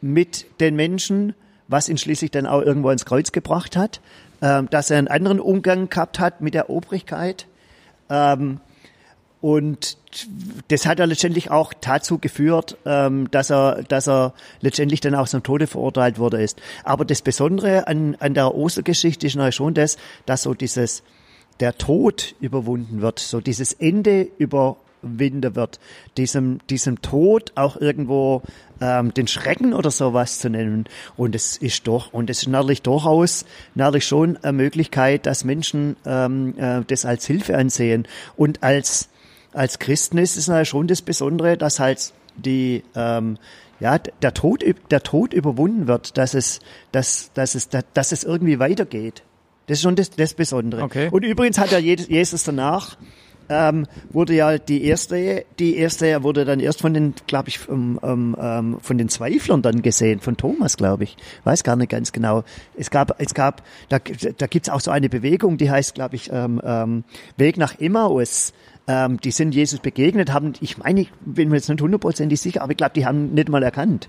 mit 0.00 0.46
den 0.60 0.76
Menschen, 0.76 1.34
was 1.72 1.88
ihn 1.88 1.98
schließlich 1.98 2.30
dann 2.30 2.46
auch 2.46 2.62
irgendwo 2.62 2.90
ins 2.90 3.04
Kreuz 3.04 3.32
gebracht 3.32 3.76
hat, 3.76 4.00
ähm, 4.40 4.68
dass 4.70 4.90
er 4.90 4.98
einen 4.98 5.08
anderen 5.08 5.40
Umgang 5.40 5.88
gehabt 5.88 6.20
hat 6.20 6.40
mit 6.40 6.54
der 6.54 6.70
Obrigkeit. 6.70 7.46
Ähm, 8.08 8.60
und 9.40 9.98
das 10.68 10.86
hat 10.86 11.00
er 11.00 11.06
letztendlich 11.08 11.50
auch 11.50 11.72
dazu 11.72 12.18
geführt, 12.18 12.76
ähm, 12.86 13.28
dass 13.32 13.50
er, 13.50 13.82
dass 13.82 14.06
er 14.06 14.34
letztendlich 14.60 15.00
dann 15.00 15.16
auch 15.16 15.26
zum 15.26 15.42
Tode 15.42 15.66
verurteilt 15.66 16.18
wurde 16.18 16.40
ist. 16.40 16.60
Aber 16.84 17.04
das 17.04 17.22
Besondere 17.22 17.88
an, 17.88 18.16
an 18.20 18.34
der 18.34 18.54
Ostergeschichte 18.54 19.26
ist 19.26 19.34
natürlich 19.34 19.56
schon 19.56 19.74
das, 19.74 19.96
dass 20.26 20.42
so 20.42 20.54
dieses, 20.54 21.02
der 21.58 21.76
Tod 21.76 22.36
überwunden 22.40 23.00
wird, 23.00 23.18
so 23.18 23.40
dieses 23.40 23.72
Ende 23.72 24.28
über, 24.38 24.76
überwinden 25.02 25.54
wird, 25.54 25.80
diesem, 26.16 26.58
diesem 26.68 27.02
Tod 27.02 27.52
auch 27.54 27.76
irgendwo 27.76 28.42
ähm, 28.80 29.14
den 29.14 29.26
Schrecken 29.26 29.74
oder 29.74 29.90
sowas 29.90 30.38
zu 30.38 30.50
nennen. 30.50 30.86
Und 31.16 31.34
es 31.34 31.56
ist 31.56 31.86
doch, 31.86 32.12
und 32.12 32.30
es 32.30 32.42
ist 32.42 32.48
natürlich 32.48 32.82
durchaus, 32.82 33.44
natürlich 33.74 34.06
schon 34.06 34.36
eine 34.38 34.52
Möglichkeit, 34.52 35.26
dass 35.26 35.44
Menschen 35.44 35.96
ähm, 36.06 36.54
äh, 36.58 36.82
das 36.86 37.04
als 37.04 37.26
Hilfe 37.26 37.56
ansehen. 37.56 38.06
Und 38.36 38.62
als, 38.62 39.08
als 39.52 39.78
Christen 39.78 40.18
ist 40.18 40.36
es 40.36 40.48
natürlich 40.48 40.68
schon 40.68 40.86
das 40.86 41.02
Besondere, 41.02 41.56
dass 41.56 41.80
halt 41.80 42.12
die, 42.36 42.82
ähm, 42.94 43.38
ja, 43.80 43.98
der 43.98 44.34
Tod, 44.34 44.64
der 44.90 45.02
Tod 45.02 45.32
überwunden 45.32 45.86
wird, 45.86 46.16
dass 46.16 46.34
es, 46.34 46.60
dass, 46.92 47.30
dass 47.34 47.54
es, 47.54 47.68
dass 47.68 48.12
es 48.12 48.24
irgendwie 48.24 48.58
weitergeht. 48.58 49.22
Das 49.66 49.78
ist 49.78 49.82
schon 49.82 49.96
das, 49.96 50.10
das 50.10 50.34
Besondere. 50.34 50.82
Okay. 50.82 51.08
Und 51.10 51.24
übrigens 51.24 51.58
hat 51.58 51.70
ja 51.70 51.78
Jesus 51.78 52.44
danach 52.44 52.96
ähm, 53.48 53.86
wurde 54.10 54.34
ja 54.34 54.58
die 54.58 54.84
erste, 54.84 55.44
die 55.58 55.76
erste 55.76 56.22
wurde 56.22 56.44
dann 56.44 56.60
erst 56.60 56.80
von 56.80 56.94
den, 56.94 57.14
glaube 57.26 57.48
ich, 57.48 57.68
um, 57.68 57.98
um, 57.98 58.34
um, 58.34 58.80
von 58.80 58.98
den 58.98 59.08
Zweiflern 59.08 59.62
dann 59.62 59.82
gesehen, 59.82 60.20
von 60.20 60.36
Thomas, 60.36 60.76
glaube 60.76 61.04
ich. 61.04 61.16
Weiß 61.44 61.64
gar 61.64 61.76
nicht 61.76 61.90
ganz 61.90 62.12
genau. 62.12 62.44
Es 62.76 62.90
gab, 62.90 63.20
es 63.20 63.34
gab, 63.34 63.62
da, 63.88 63.98
da 63.98 64.46
gibt's 64.46 64.68
auch 64.68 64.80
so 64.80 64.90
eine 64.90 65.08
Bewegung, 65.08 65.56
die 65.58 65.70
heißt, 65.70 65.94
glaube 65.94 66.16
ich, 66.16 66.30
ähm, 66.32 66.60
ähm, 66.64 67.04
Weg 67.36 67.56
nach 67.56 67.78
Emmaus. 67.78 68.52
Ähm, 68.88 69.20
die 69.20 69.30
sind 69.30 69.54
Jesus 69.54 69.78
begegnet, 69.80 70.32
haben, 70.32 70.54
ich 70.60 70.78
meine, 70.78 71.02
ich 71.02 71.10
bin 71.24 71.48
mir 71.48 71.56
jetzt 71.56 71.68
nicht 71.68 71.80
hundertprozentig 71.80 72.40
sicher, 72.40 72.62
aber 72.62 72.72
ich 72.72 72.76
glaube, 72.78 72.94
die 72.94 73.06
haben 73.06 73.32
nicht 73.32 73.48
mal 73.48 73.62
erkannt. 73.62 74.08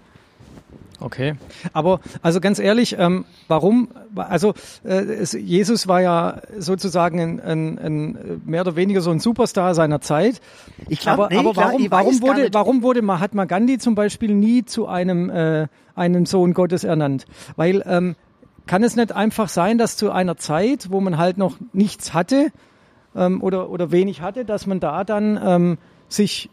Okay, 1.00 1.36
aber 1.74 2.00
also 2.22 2.40
ganz 2.40 2.60
ehrlich, 2.60 2.96
ähm, 2.98 3.26
warum? 3.48 3.90
Also 4.16 4.54
äh, 4.84 4.94
es, 4.94 5.34
Jesus 5.34 5.88
war 5.88 6.02
ja 6.02 6.42
sozusagen 6.58 7.20
ein, 7.20 7.40
ein, 7.40 7.78
ein, 7.80 8.42
mehr 8.46 8.62
oder 8.62 8.76
weniger 8.76 9.02
so 9.02 9.12
ein 9.12 9.20
Superstar 9.20 9.76
seiner 9.76 10.02
Zeit. 10.02 10.40
Ich 10.88 11.00
glaube, 11.00 11.26
aber, 11.26 11.34
nee, 11.34 11.40
aber 11.40 11.54
klar, 11.54 11.66
warum, 11.68 11.82
ich 11.82 11.92
warum 11.92 12.22
wurde 12.22 12.50
warum 12.54 12.82
wurde 12.84 13.02
Mahatma 13.02 13.46
Gandhi 13.46 13.80
zum 13.80 13.96
Beispiel 13.96 14.34
nie 14.34 14.66
zu 14.66 14.88
einem 14.88 15.30
äh, 15.30 15.68
einem 15.96 16.26
Sohn 16.26 16.54
Gottes 16.54 16.84
ernannt? 16.84 17.26
Weil 17.56 17.84
ähm, 17.86 18.16
kann 18.66 18.84
es 18.84 18.96
nicht 18.96 19.12
einfach 19.12 19.50
sein, 19.50 19.78
dass 19.78 19.98
zu 19.98 20.12
einer 20.12 20.38
Zeit, 20.38 20.90
wo 20.90 21.02
man 21.02 21.18
halt 21.18 21.38
noch 21.38 21.58
nichts 21.74 22.14
hatte 22.14 22.52
ähm, 23.16 23.42
oder 23.42 23.70
oder 23.70 23.92
wenig 23.92 24.22
hatte, 24.22 24.46
dass 24.46 24.68
man 24.68 24.80
da 24.80 25.04
dann 25.04 25.40
ähm, 25.44 25.78
sich 26.08 26.50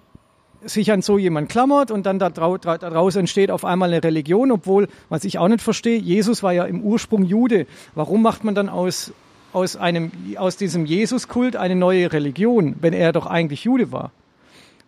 sich 0.64 0.92
an 0.92 1.02
so 1.02 1.18
jemand 1.18 1.48
klammert 1.48 1.90
und 1.90 2.06
dann 2.06 2.18
daraus 2.18 3.16
entsteht 3.16 3.50
auf 3.50 3.64
einmal 3.64 3.88
eine 3.90 4.02
Religion, 4.02 4.50
obwohl, 4.52 4.88
was 5.08 5.24
ich 5.24 5.38
auch 5.38 5.48
nicht 5.48 5.62
verstehe, 5.62 5.98
Jesus 5.98 6.42
war 6.42 6.52
ja 6.52 6.64
im 6.64 6.82
Ursprung 6.82 7.24
Jude. 7.24 7.66
Warum 7.94 8.22
macht 8.22 8.44
man 8.44 8.54
dann 8.54 8.68
aus, 8.68 9.12
aus, 9.52 9.76
einem, 9.76 10.10
aus 10.36 10.56
diesem 10.56 10.86
Jesuskult 10.86 11.56
eine 11.56 11.76
neue 11.76 12.12
Religion, 12.12 12.76
wenn 12.80 12.92
er 12.92 13.12
doch 13.12 13.26
eigentlich 13.26 13.64
Jude 13.64 13.92
war? 13.92 14.12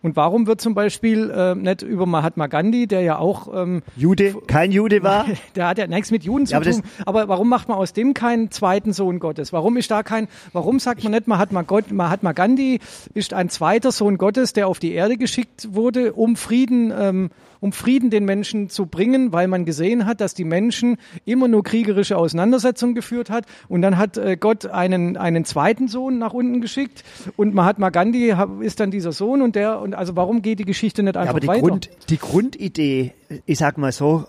Und 0.03 0.17
warum 0.17 0.47
wird 0.47 0.59
zum 0.59 0.75
Beispiel 0.75 1.31
äh, 1.31 1.55
nicht 1.55 1.81
über 1.81 2.05
Mahatma 2.05 2.47
Gandhi, 2.47 2.87
der 2.87 3.01
ja 3.01 3.17
auch 3.17 3.47
ähm, 3.55 3.81
Jude, 3.95 4.35
kein 4.47 4.73
Jude 4.73 5.01
war. 5.01 5.25
der 5.55 5.67
hat 5.69 5.77
ja 5.77 5.87
nichts 5.87 6.11
mit 6.11 6.25
Juden 6.25 6.45
zu 6.45 6.51
Ja, 6.51 6.57
aber 6.57 6.69
tun. 6.69 6.83
Aber 7.05 7.29
warum 7.29 7.47
macht 7.47 7.69
man 7.69 7.77
aus 7.77 7.93
dem 7.93 8.13
keinen 8.13 8.51
zweiten 8.51 8.91
Sohn 8.91 9.19
Gottes? 9.19 9.53
Warum 9.53 9.77
ist 9.77 9.89
da 9.89 10.03
kein, 10.03 10.27
warum 10.51 10.79
sagt 10.79 11.03
man 11.03 11.13
nicht, 11.13 11.27
Mahatma, 11.27 11.61
Gott, 11.61 11.89
Mahatma 11.93 12.33
Gandhi 12.33 12.81
ist 13.13 13.33
ein 13.33 13.47
zweiter 13.47 13.93
Sohn 13.93 14.17
Gottes, 14.17 14.51
der 14.51 14.67
auf 14.67 14.79
die 14.79 14.91
Erde 14.91 15.15
geschickt 15.15 15.69
wurde, 15.71 16.11
um 16.11 16.35
Frieden, 16.35 16.91
ähm, 16.95 17.29
um 17.61 17.71
Frieden 17.71 18.09
den 18.09 18.25
Menschen 18.25 18.69
zu 18.69 18.87
bringen, 18.87 19.31
weil 19.31 19.47
man 19.47 19.63
gesehen 19.63 20.05
hat, 20.05 20.19
dass 20.19 20.33
die 20.33 20.43
Menschen 20.43 20.97
immer 21.23 21.47
nur 21.47 21.63
kriegerische 21.63 22.17
Auseinandersetzungen 22.17 22.93
geführt 22.93 23.29
hat. 23.29 23.45
Und 23.69 23.81
dann 23.81 23.97
hat 23.97 24.17
äh, 24.17 24.35
Gott 24.35 24.65
einen, 24.65 25.15
einen 25.15 25.45
zweiten 25.45 25.87
Sohn 25.87 26.17
nach 26.17 26.33
unten 26.33 26.59
geschickt 26.59 27.05
und 27.37 27.53
Mahatma 27.53 27.89
Gandhi 27.89 28.35
ist 28.59 28.81
dann 28.81 28.91
dieser 28.91 29.13
Sohn 29.13 29.41
und 29.41 29.55
der, 29.55 29.79
und 29.79 29.92
also 29.93 30.15
warum 30.15 30.41
geht 30.41 30.59
die 30.59 30.65
Geschichte 30.65 31.03
nicht 31.03 31.15
Ja, 31.15 31.21
einfach 31.21 31.31
aber 31.33 31.39
die, 31.39 31.47
weiter? 31.47 31.61
Grund, 31.61 31.89
die 32.09 32.17
Grundidee, 32.17 33.13
ich 33.45 33.57
sag 33.57 33.77
mal 33.77 33.91
so, 33.91 34.25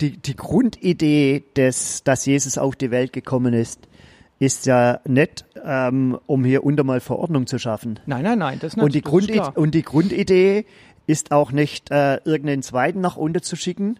die, 0.00 0.16
die 0.16 0.34
Grundidee, 0.36 1.44
des, 1.56 2.02
dass 2.04 2.26
Jesus 2.26 2.58
auf 2.58 2.76
die 2.76 2.90
Welt 2.90 3.12
gekommen 3.12 3.54
ist, 3.54 3.86
ist 4.40 4.66
ja 4.66 5.00
nicht, 5.04 5.44
ähm, 5.64 6.18
um 6.26 6.44
hier 6.44 6.64
unter 6.64 6.84
mal 6.84 7.00
Verordnung 7.00 7.46
zu 7.46 7.58
schaffen. 7.58 7.98
nein, 8.06 8.22
nein, 8.22 8.38
nein, 8.38 8.58
das 8.60 8.72
ist 8.72 8.76
nicht, 8.76 8.84
Und 8.84 8.94
die, 8.94 9.00
das 9.02 9.06
ist 9.06 9.10
Grundid 9.10 9.34
klar. 9.36 9.56
und 9.56 9.74
die 9.74 9.82
Grundidee 9.82 10.64
ist 11.06 11.32
auch 11.32 11.52
nicht, 11.52 11.90
äh, 11.90 12.16
irgendeinen 12.24 12.62
Zweiten 12.62 13.00
nach 13.00 13.16
unten 13.16 13.42
zu 13.42 13.56
schicken 13.56 13.98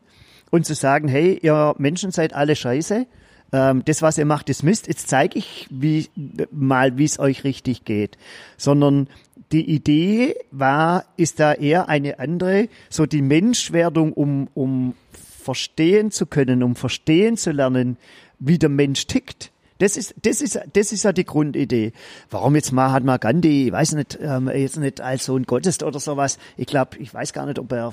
und 0.50 0.66
zu 0.66 0.74
sagen, 0.74 1.08
hey, 1.08 1.38
ihr 1.42 1.74
Menschen 1.78 2.10
seid 2.10 2.34
alle 2.34 2.54
scheiße. 2.54 3.06
Ähm, 3.50 3.82
das, 3.86 4.02
was 4.02 4.18
ihr 4.18 4.26
macht, 4.26 4.50
ist 4.50 4.62
Mist. 4.62 4.88
Jetzt 4.88 5.08
zeige 5.08 5.38
ich 5.38 5.66
wie, 5.70 6.08
mal, 6.50 6.98
wie 6.98 7.04
es 7.04 7.18
euch 7.18 7.44
richtig 7.44 7.84
geht. 7.84 8.18
Sondern 8.58 9.08
die 9.52 9.70
Idee 9.70 10.34
war, 10.50 11.04
ist 11.16 11.40
da 11.40 11.52
eher 11.54 11.88
eine 11.88 12.18
andere, 12.18 12.68
so 12.90 13.06
die 13.06 13.22
Menschwerdung, 13.22 14.12
um, 14.12 14.48
um 14.54 14.94
verstehen 15.42 16.10
zu 16.10 16.26
können, 16.26 16.62
um 16.62 16.76
verstehen 16.76 17.36
zu 17.36 17.50
lernen, 17.52 17.96
wie 18.38 18.58
der 18.58 18.68
Mensch 18.68 19.06
tickt. 19.06 19.50
Das 19.78 19.96
ist, 19.96 20.14
das 20.22 20.40
ist, 20.40 20.58
das 20.72 20.92
ist 20.92 21.04
ja 21.04 21.12
die 21.12 21.24
Grundidee. 21.24 21.92
Warum 22.30 22.56
jetzt 22.56 22.72
Mahatma 22.72 23.16
Gandhi, 23.16 23.68
ich 23.68 23.72
weiß 23.72 23.92
nicht, 23.92 24.18
ähm, 24.20 24.48
jetzt 24.52 24.76
nicht 24.76 25.00
als 25.00 25.24
Sohn 25.24 25.44
Gottes 25.44 25.82
oder 25.82 26.00
sowas. 26.00 26.38
Ich 26.56 26.66
glaube, 26.66 26.98
ich 26.98 27.14
weiß 27.14 27.32
gar 27.32 27.46
nicht, 27.46 27.58
ob 27.60 27.70
er 27.72 27.92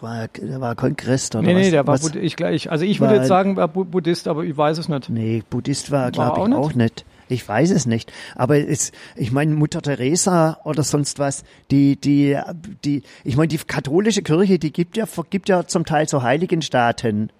war, 0.00 0.28
der 0.28 0.60
war 0.60 0.74
kein 0.76 0.96
Christ 0.96 1.34
oder 1.34 1.46
Nee, 1.46 1.54
was. 1.54 1.62
nee, 1.62 1.70
der 1.70 1.86
war 1.86 1.94
was, 2.02 2.14
ich. 2.14 2.70
Also 2.70 2.84
ich 2.84 3.00
würde 3.00 3.14
War- 3.14 3.18
jetzt 3.20 3.28
sagen, 3.28 3.56
war 3.56 3.68
Bu- 3.68 3.84
Buddhist, 3.84 4.28
aber 4.28 4.44
ich 4.44 4.56
weiß 4.56 4.78
es 4.78 4.88
nicht. 4.88 5.08
Nee, 5.10 5.42
Buddhist 5.50 5.90
war, 5.90 6.04
War 6.04 6.10
glaube 6.12 6.38
ich, 6.38 6.42
auch 6.42 6.48
nicht? 6.48 6.56
auch 6.58 6.74
nicht. 6.74 7.04
Ich 7.28 7.46
weiß 7.46 7.70
es 7.70 7.86
nicht. 7.86 8.12
Aber 8.34 8.56
es, 8.56 8.92
ich 9.16 9.32
meine, 9.32 9.54
Mutter 9.54 9.82
Teresa 9.82 10.58
oder 10.64 10.82
sonst 10.82 11.18
was, 11.18 11.44
die, 11.70 11.96
die, 11.96 12.38
die, 12.84 13.02
ich 13.24 13.36
meine, 13.36 13.48
die 13.48 13.58
katholische 13.58 14.22
Kirche, 14.22 14.58
die 14.58 14.72
gibt 14.72 14.96
ja, 14.96 15.06
gibt 15.30 15.48
ja 15.48 15.66
zum 15.66 15.84
Teil 15.84 16.08
so 16.08 16.22
Heiligenstaaten, 16.22 17.30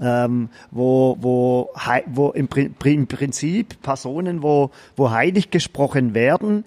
ähm, 0.00 0.48
wo, 0.70 1.16
wo, 1.20 1.70
wo 2.06 2.30
im, 2.30 2.48
im 2.84 3.06
Prinzip 3.06 3.80
Personen, 3.82 4.42
wo, 4.42 4.70
wo 4.96 5.10
heilig 5.10 5.50
gesprochen 5.50 6.14
werden, 6.14 6.64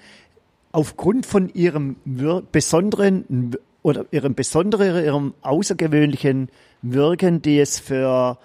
aufgrund 0.71 1.25
von 1.25 1.49
ihrem 1.49 1.95
besonderen 2.51 3.55
oder 3.83 4.05
ihrem 4.11 4.35
besonderen, 4.35 5.03
ihrem 5.03 5.33
außergewöhnlichen 5.41 6.49
Wirken, 6.81 7.41
die 7.41 7.59
es 7.59 7.79
für 7.79 8.37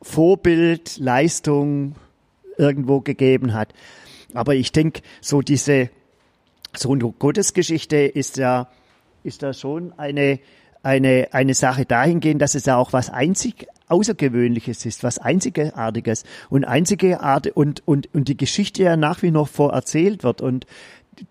Vorbild, 0.00 0.98
Leistung 0.98 1.94
irgendwo 2.62 3.00
gegeben 3.00 3.52
hat. 3.52 3.74
Aber 4.32 4.54
ich 4.54 4.72
denke, 4.72 5.02
so 5.20 5.42
diese 5.42 5.90
so 6.74 6.92
eine 6.92 7.12
Gottesgeschichte 7.18 7.96
ist 7.96 8.38
ja 8.38 8.68
ist 9.24 9.42
da 9.42 9.52
schon 9.52 9.92
eine 9.98 10.38
eine 10.82 11.28
eine 11.32 11.54
Sache 11.54 11.84
dahingehend, 11.84 12.40
dass 12.40 12.54
es 12.54 12.64
ja 12.64 12.76
auch 12.76 12.92
was 12.92 13.10
einzig 13.10 13.66
Außergewöhnliches 13.88 14.86
ist, 14.86 15.04
was 15.04 15.18
Einzigartiges 15.18 16.24
und 16.48 16.64
einzigartig 16.64 17.54
und 17.54 17.86
und 17.86 18.08
und 18.14 18.28
die 18.28 18.36
Geschichte 18.36 18.84
ja 18.84 18.96
nach 18.96 19.22
wie 19.22 19.30
noch 19.30 19.48
vor 19.48 19.72
erzählt 19.72 20.24
wird 20.24 20.40
und 20.40 20.66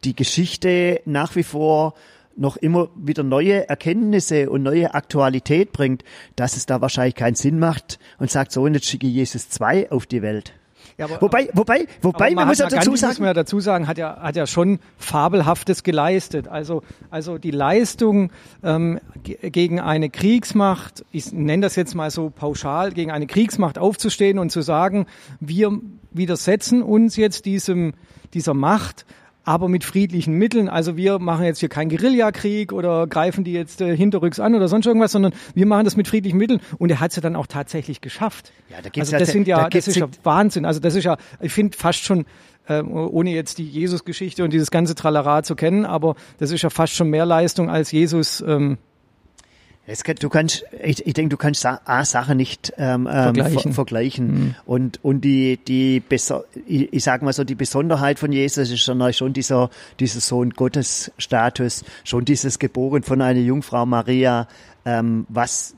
die 0.04 0.16
Geschichte 0.16 1.02
nach 1.06 1.36
wie 1.36 1.44
vor 1.44 1.96
noch 2.38 2.58
immer 2.58 2.90
wieder 2.96 3.24
neue 3.24 3.68
Erkenntnisse 3.68 4.50
und 4.50 4.64
neue 4.64 4.94
Aktualität 4.94 5.74
bringt, 5.74 6.04
dass 6.36 6.56
es 6.56 6.66
da 6.66 6.82
wahrscheinlich 6.82 7.16
keinen 7.16 7.36
Sinn 7.36 7.60
macht 7.60 8.00
und 8.20 8.32
sagt, 8.32 8.52
so, 8.52 8.64
und 8.64 8.74
jetzt 8.74 8.88
schicke 8.88 9.08
Jesus 9.08 9.50
2 9.50 9.92
auf 9.92 10.06
die 10.06 10.22
Welt. 10.22 10.54
Ja, 10.98 11.06
aber- 11.06 11.22
wobei, 11.22 11.50
wobei, 11.54 11.88
wobei, 12.02 12.26
Aber 12.28 12.36
man 12.36 12.48
muss 12.50 12.58
ja 12.60 12.66
dazu 12.66 12.76
Gandhi, 12.76 12.90
muss 12.92 13.00
sagen, 13.00 13.16
man 13.20 13.28
ja 13.28 13.34
dazu 13.34 13.60
sagen, 13.60 13.88
hat 13.88 13.98
ja, 13.98 14.18
hat 14.22 14.36
ja 14.36 14.46
schon 14.48 14.80
Fabelhaftes 14.98 15.84
geleistet. 15.84 16.48
Also, 16.48 16.84
also 17.10 17.38
die 17.38 17.52
Leistung 17.52 18.32
ähm, 18.64 19.00
ge- 19.24 19.50
gegen 19.50 19.80
eine 19.80 20.10
Kriegsmacht, 20.10 21.04
ich 21.12 21.32
nenne 21.32 21.64
das 21.64 21.76
jetzt 21.76 21.96
mal 21.96 22.12
so 22.12 22.30
pauschal, 22.30 22.92
gegen 22.92 23.12
eine 23.12 23.28
Kriegsmacht 23.28 23.78
aufzustehen 23.78 24.40
und 24.40 24.52
zu 24.52 24.62
sagen, 24.62 25.06
wir 25.40 25.80
widersetzen 26.12 26.82
uns 26.84 27.16
jetzt 27.16 27.46
diesem, 27.46 27.94
dieser 28.34 28.54
Macht, 28.54 29.06
aber 29.44 29.68
mit 29.70 29.84
friedlichen 29.84 30.34
Mitteln. 30.36 30.70
Also 30.70 30.98
wir 30.98 31.20
machen 31.20 31.46
jetzt 31.46 31.60
hier 31.60 31.70
keinen 31.70 31.90
Guerillakrieg 31.90 32.72
oder 32.74 33.08
greifen 33.08 33.44
die 33.44 33.54
jetzt 33.54 33.82
äh, 33.82 33.96
hinterrücks 33.96 34.40
an 34.40 34.54
oder 34.56 34.68
sonst 34.68 34.86
irgendwas, 34.86 35.12
sondern 35.12 35.34
wir 35.56 35.66
machen 35.66 35.86
das 35.86 35.96
mit 35.98 36.08
friedlichen 36.08 36.38
Mitteln. 36.38 36.62
Und 36.78 36.92
er 36.92 37.00
hat 37.00 37.10
es 37.12 37.16
ja 37.16 37.22
dann 37.22 37.36
auch 37.36 37.48
tatsächlich 37.48 38.02
geschafft. 38.02 38.52
Ja, 38.70 38.78
da 38.78 38.90
gibt's 38.90 39.00
also 39.00 39.14
ja- 39.14 39.20
das 39.20 39.32
sind 39.32 39.48
ja, 39.48 39.64
da 39.64 39.70
das 39.70 39.88
ist 39.88 39.96
ja 39.96 40.06
ja- 40.06 40.12
Wahnsinn. 40.24 40.66
Also 40.66 40.80
das 40.80 40.96
ist 40.96 41.04
ja, 41.04 41.18
ich 41.40 41.52
finde 41.52 41.78
fast 41.78 42.04
schon, 42.04 42.26
ähm, 42.70 42.92
ohne 42.94 43.32
jetzt 43.32 43.58
die 43.58 43.68
Jesus-Geschichte 43.68 44.44
und 44.44 44.54
dieses 44.54 44.70
ganze 44.70 44.94
Tralala 44.96 45.42
zu 45.44 45.56
kennen, 45.56 45.86
aber 45.86 46.16
das 46.38 46.52
ist 46.52 46.62
ja 46.62 46.70
fast 46.70 46.94
schon 46.94 47.10
mehr 47.10 47.26
Leistung 47.26 47.70
als 47.70 47.92
Jesus. 47.92 48.44
Ähm, 48.46 48.78
kann, 50.04 50.16
du 50.20 50.30
kannst, 50.30 50.64
ich, 50.84 51.06
ich 51.06 51.14
denke, 51.14 51.30
du 51.30 51.38
kannst 51.38 51.66
A, 51.66 52.06
Sachen 52.06 52.38
nicht 52.38 52.74
ähm, 52.78 53.08
ähm, 53.08 53.36
Vergleichen. 53.36 53.60
ver 53.62 53.74
vergleichen. 53.74 54.56
Und, 54.66 55.00
und 55.04 55.22
die, 55.22 55.58
die 55.58 56.02
ich, 56.68 56.94
ich 56.94 57.04
sag 57.04 57.22
mal 57.22 57.34
so, 57.34 57.44
die 57.44 57.56
Besonderheit 57.56 58.18
von 58.20 58.32
Jesus 58.32 58.70
ist 58.72 58.82
schon, 58.82 59.14
schon 59.14 59.34
dieser, 59.34 59.70
dieser 60.00 60.20
Sohn 60.22 60.52
Gottes 60.52 61.12
Status, 61.18 61.84
schon 62.04 62.26
dieses 62.26 62.58
Geboren 62.60 63.04
von 63.04 63.22
einer 63.22 63.40
Jungfrau 63.40 63.86
Maria, 63.86 64.48
ähm, 64.86 65.26
was 65.30 65.76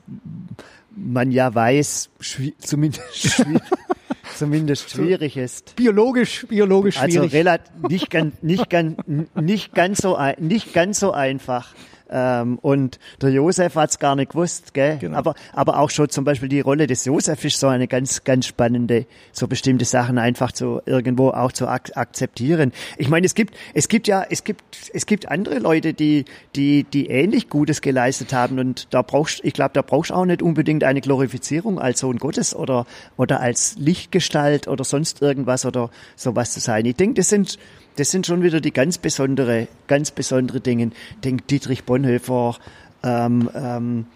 man 0.96 1.30
ja 1.32 1.54
weiß, 1.54 2.10
schwi- 2.20 2.54
zumindest 2.58 3.02
schwi 3.16 3.58
zumindest 4.36 4.90
schwierig 4.90 5.36
ist. 5.36 5.76
Biologisch, 5.76 6.46
biologisch 6.48 6.98
Also 6.98 7.18
schwierig. 7.20 7.32
relativ 7.34 7.70
nicht 7.88 8.10
ganz, 8.10 8.34
nicht 8.42 8.68
ganz, 8.70 8.96
nicht 9.34 9.74
ganz 9.74 9.98
so, 9.98 10.18
nicht 10.38 10.72
ganz 10.74 10.98
so 11.00 11.12
einfach. 11.12 11.74
Ähm, 12.16 12.60
und 12.62 13.00
der 13.20 13.30
Josef 13.30 13.74
hat's 13.74 13.98
gar 13.98 14.14
nicht 14.14 14.30
gewusst, 14.30 14.72
gell? 14.72 14.98
Genau. 14.98 15.18
Aber, 15.18 15.34
aber 15.52 15.80
auch 15.80 15.90
schon 15.90 16.08
zum 16.10 16.24
Beispiel 16.24 16.48
die 16.48 16.60
Rolle 16.60 16.86
des 16.86 17.04
Josef 17.04 17.44
ist 17.44 17.58
so 17.58 17.66
eine 17.66 17.88
ganz, 17.88 18.22
ganz 18.22 18.46
spannende, 18.46 19.06
so 19.32 19.48
bestimmte 19.48 19.84
Sachen 19.84 20.16
einfach 20.18 20.52
zu 20.52 20.80
irgendwo 20.86 21.30
auch 21.30 21.50
zu 21.50 21.66
ak 21.66 21.96
akzeptieren. 21.96 22.72
Ich 22.98 23.08
meine, 23.08 23.26
es 23.26 23.34
gibt, 23.34 23.56
es 23.74 23.88
gibt 23.88 24.06
ja, 24.06 24.24
es 24.30 24.44
gibt, 24.44 24.62
es 24.92 25.06
gibt 25.06 25.28
andere 25.28 25.58
Leute, 25.58 25.92
die, 25.92 26.24
die, 26.54 26.84
die 26.84 27.08
ähnlich 27.08 27.48
Gutes 27.48 27.80
geleistet 27.80 28.32
haben 28.32 28.60
und 28.60 28.94
da 28.94 29.02
brauchst, 29.02 29.44
ich 29.44 29.52
glaube, 29.52 29.72
da 29.74 29.82
brauchst 29.82 30.12
auch 30.12 30.24
nicht 30.24 30.40
unbedingt 30.40 30.84
eine 30.84 31.00
Glorifizierung 31.00 31.80
als 31.80 31.98
Sohn 31.98 32.18
Gottes 32.18 32.54
oder, 32.54 32.86
oder 33.16 33.40
als 33.40 33.74
Lichtgestalt 33.76 34.68
oder 34.68 34.84
sonst 34.84 35.20
irgendwas 35.20 35.66
oder 35.66 35.90
sowas 36.14 36.52
zu 36.52 36.60
sein. 36.60 36.86
Ich 36.86 36.94
denke, 36.94 37.14
das 37.14 37.28
sind, 37.28 37.58
das 37.96 38.10
sind 38.10 38.26
schon 38.26 38.42
wieder 38.42 38.60
die 38.60 38.72
ganz 38.72 38.98
besondere, 38.98 39.68
ganz 39.86 40.10
besondere 40.10 40.60
Dinge. 40.60 40.90
Ich 41.10 41.20
denke, 41.20 41.44
Dietrich 41.44 41.84
Bonhoeffer, 41.84 42.56
ähm, 43.02 43.50
ähm, 43.54 44.06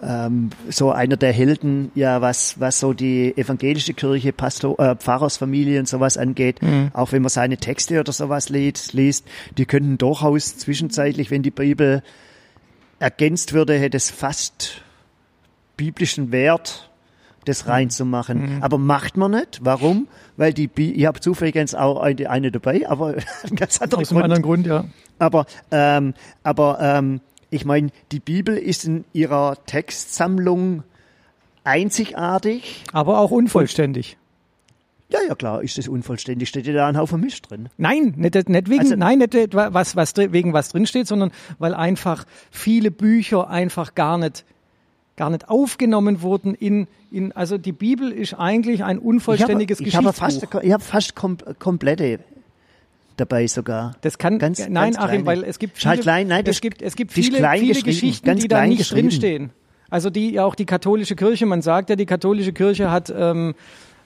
ähm, 0.00 0.50
so 0.68 0.92
einer 0.92 1.16
der 1.16 1.32
Helden, 1.32 1.90
ja, 1.94 2.20
was, 2.20 2.60
was 2.60 2.80
so 2.80 2.92
die 2.92 3.36
evangelische 3.36 3.94
Kirche, 3.94 4.32
Pastor, 4.32 4.78
äh, 4.78 4.96
Pfarrersfamilie 4.96 5.80
und 5.80 5.88
sowas 5.88 6.16
angeht, 6.16 6.60
auch 6.92 7.12
wenn 7.12 7.22
man 7.22 7.30
seine 7.30 7.56
Texte 7.56 7.98
oder 7.98 8.12
sowas 8.12 8.48
liest, 8.48 8.92
liest, 8.92 9.26
die 9.56 9.66
könnten 9.66 9.98
durchaus 9.98 10.56
zwischenzeitlich, 10.56 11.30
wenn 11.30 11.42
die 11.42 11.50
Bibel 11.50 12.02
ergänzt 13.00 13.52
würde, 13.52 13.78
hätte 13.78 13.96
es 13.96 14.10
fast 14.10 14.82
biblischen 15.76 16.32
Wert, 16.32 16.87
das 17.48 17.66
reinzumachen. 17.66 18.58
Aber 18.62 18.78
macht 18.78 19.16
man 19.16 19.32
nicht. 19.32 19.60
Warum? 19.62 20.06
Weil 20.36 20.52
die, 20.52 20.66
Bi 20.68 20.92
ich 20.92 21.06
habe 21.06 21.20
zufällig 21.20 21.54
jetzt 21.54 21.76
auch 21.76 22.00
eine, 22.00 22.28
eine 22.30 22.50
dabei, 22.52 22.88
aber 22.88 23.14
ein 23.44 23.56
ganz 23.56 23.80
anderer 23.82 24.02
Aus 24.02 24.12
einem 24.12 24.22
anderen 24.22 24.42
Grund, 24.42 24.66
ja. 24.66 24.84
aber, 25.18 25.46
ähm, 25.70 26.14
aber 26.42 26.78
ähm, 26.80 27.20
ich 27.50 27.64
meine, 27.64 27.88
die 28.12 28.20
Bibel 28.20 28.56
ist 28.56 28.84
in 28.84 29.04
ihrer 29.12 29.56
Textsammlung 29.66 30.82
einzigartig. 31.64 32.84
Aber 32.92 33.18
auch 33.18 33.30
unvollständig. 33.30 34.16
Ja, 35.10 35.20
ja, 35.26 35.34
klar, 35.34 35.62
ist 35.62 35.78
das 35.78 35.88
unvollständig. 35.88 36.48
Steht 36.50 36.66
ja 36.66 36.74
da 36.74 36.86
ein 36.86 36.98
Haufen 36.98 37.20
Mist 37.20 37.50
drin. 37.50 37.70
Nein, 37.78 38.12
nicht, 38.16 38.34
nicht 38.48 38.68
wegen, 38.68 38.80
Also- 38.80 38.96
nein, 38.96 39.18
nicht 39.18 39.54
was, 39.54 39.96
was 39.96 40.12
drin- 40.12 40.32
wegen 40.32 40.52
was 40.52 40.68
drinsteht, 40.68 41.06
sondern 41.06 41.30
weil 41.58 41.74
einfach 41.74 42.24
viele 42.50 42.90
Bücher 42.90 43.48
einfach 43.48 43.94
gar 43.94 44.18
nicht, 44.18 44.44
gar 45.18 45.28
nicht 45.28 45.50
aufgenommen 45.50 46.22
wurden 46.22 46.54
in, 46.54 46.86
in, 47.10 47.32
also 47.32 47.58
die 47.58 47.72
Bibel 47.72 48.10
ist 48.10 48.32
eigentlich 48.34 48.82
ein 48.84 48.98
unvollständiges 48.98 49.80
ich 49.80 49.88
ich 49.88 49.92
Geschichtsbuch. 49.92 50.22
habe 50.22 50.32
fast, 50.32 50.64
ich 50.64 50.72
habe 50.72 50.82
fast 50.82 51.14
kom 51.14 51.36
komplette 51.58 52.20
dabei 53.18 53.46
sogar. 53.48 53.96
Das 54.00 54.16
kann 54.16 54.38
Ganz- 54.38 54.60
nein, 54.60 54.72
ganz 54.92 54.96
Achim, 54.98 55.24
kleine. 55.24 55.26
weil 55.26 55.44
es 55.44 55.58
gibt 55.58 55.84
halt 55.84 55.96
viele, 55.98 56.02
klein, 56.02 56.28
nein, 56.28 56.44
es 56.46 56.60
gibt 56.62 56.80
es 56.80 56.96
gibt 56.96 57.12
viele, 57.12 57.46
viele 57.58 57.82
Geschichten, 57.82 58.36
die 58.36 58.48
da 58.48 58.64
nicht 58.64 58.90
drinstehen. 58.90 59.50
Also 59.90 60.08
die 60.08 60.32
ja 60.32 60.44
auch 60.44 60.54
die 60.54 60.66
katholische 60.66 61.16
Kirche, 61.16 61.44
man 61.46 61.62
sagt 61.62 61.90
ja, 61.90 61.96
die 61.96 62.06
katholische 62.06 62.52
Kirche 62.52 62.90
hat 62.90 63.12
ähm, 63.14 63.54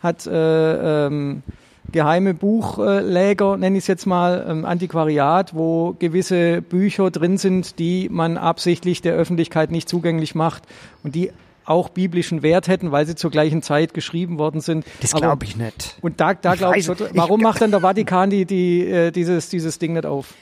hat 0.03 0.27
äh, 0.27 1.07
ähm, 1.07 1.42
geheime 1.90 2.35
Buchläger, 2.35 3.57
nenne 3.57 3.77
ich 3.79 3.85
es 3.85 3.88
jetzt 3.88 4.07
mal, 4.07 4.47
ähm, 4.49 4.64
Antiquariat, 4.64 5.55
wo 5.55 5.95
gewisse 5.99 6.62
Bücher 6.62 7.11
drin 7.11 7.38
sind, 7.38 7.79
die 7.79 8.09
man 8.11 8.38
absichtlich 8.38 9.03
der 9.03 9.14
Öffentlichkeit 9.14 9.71
nicht 9.71 9.88
zugänglich 9.88 10.35
macht 10.35 10.62
und 11.03 11.14
die 11.14 11.33
auch 11.64 11.90
biblischen 11.90 12.42
Wert 12.42 12.66
hätten, 12.66 12.90
weil 12.90 13.07
sie 13.07 13.14
zur 13.14 13.31
gleichen 13.31 13.62
Zeit 13.62 13.95
geschrieben 13.95 14.38
worden 14.38 14.61
sind. 14.61 14.85
Das 15.01 15.12
glaube 15.12 15.45
ich 15.45 15.57
nicht. 15.57 15.97
Und 16.03 16.21
da, 16.21 16.35
da 16.35 16.55
glaube 16.57 16.79
ich, 16.79 16.85
schon, 16.87 16.97
ich- 16.97 17.14
warum 17.14 17.40
macht 17.40 17.61
dann 17.61 17.71
der 17.71 17.81
Vatikan 17.81 18.31
die, 18.31 18.47
die, 18.47 18.85
äh, 18.87 19.11
dieses, 19.12 19.49
dieses 19.49 19.79
Ding 19.79 19.92
nicht 19.92 20.07
auf? 20.07 20.35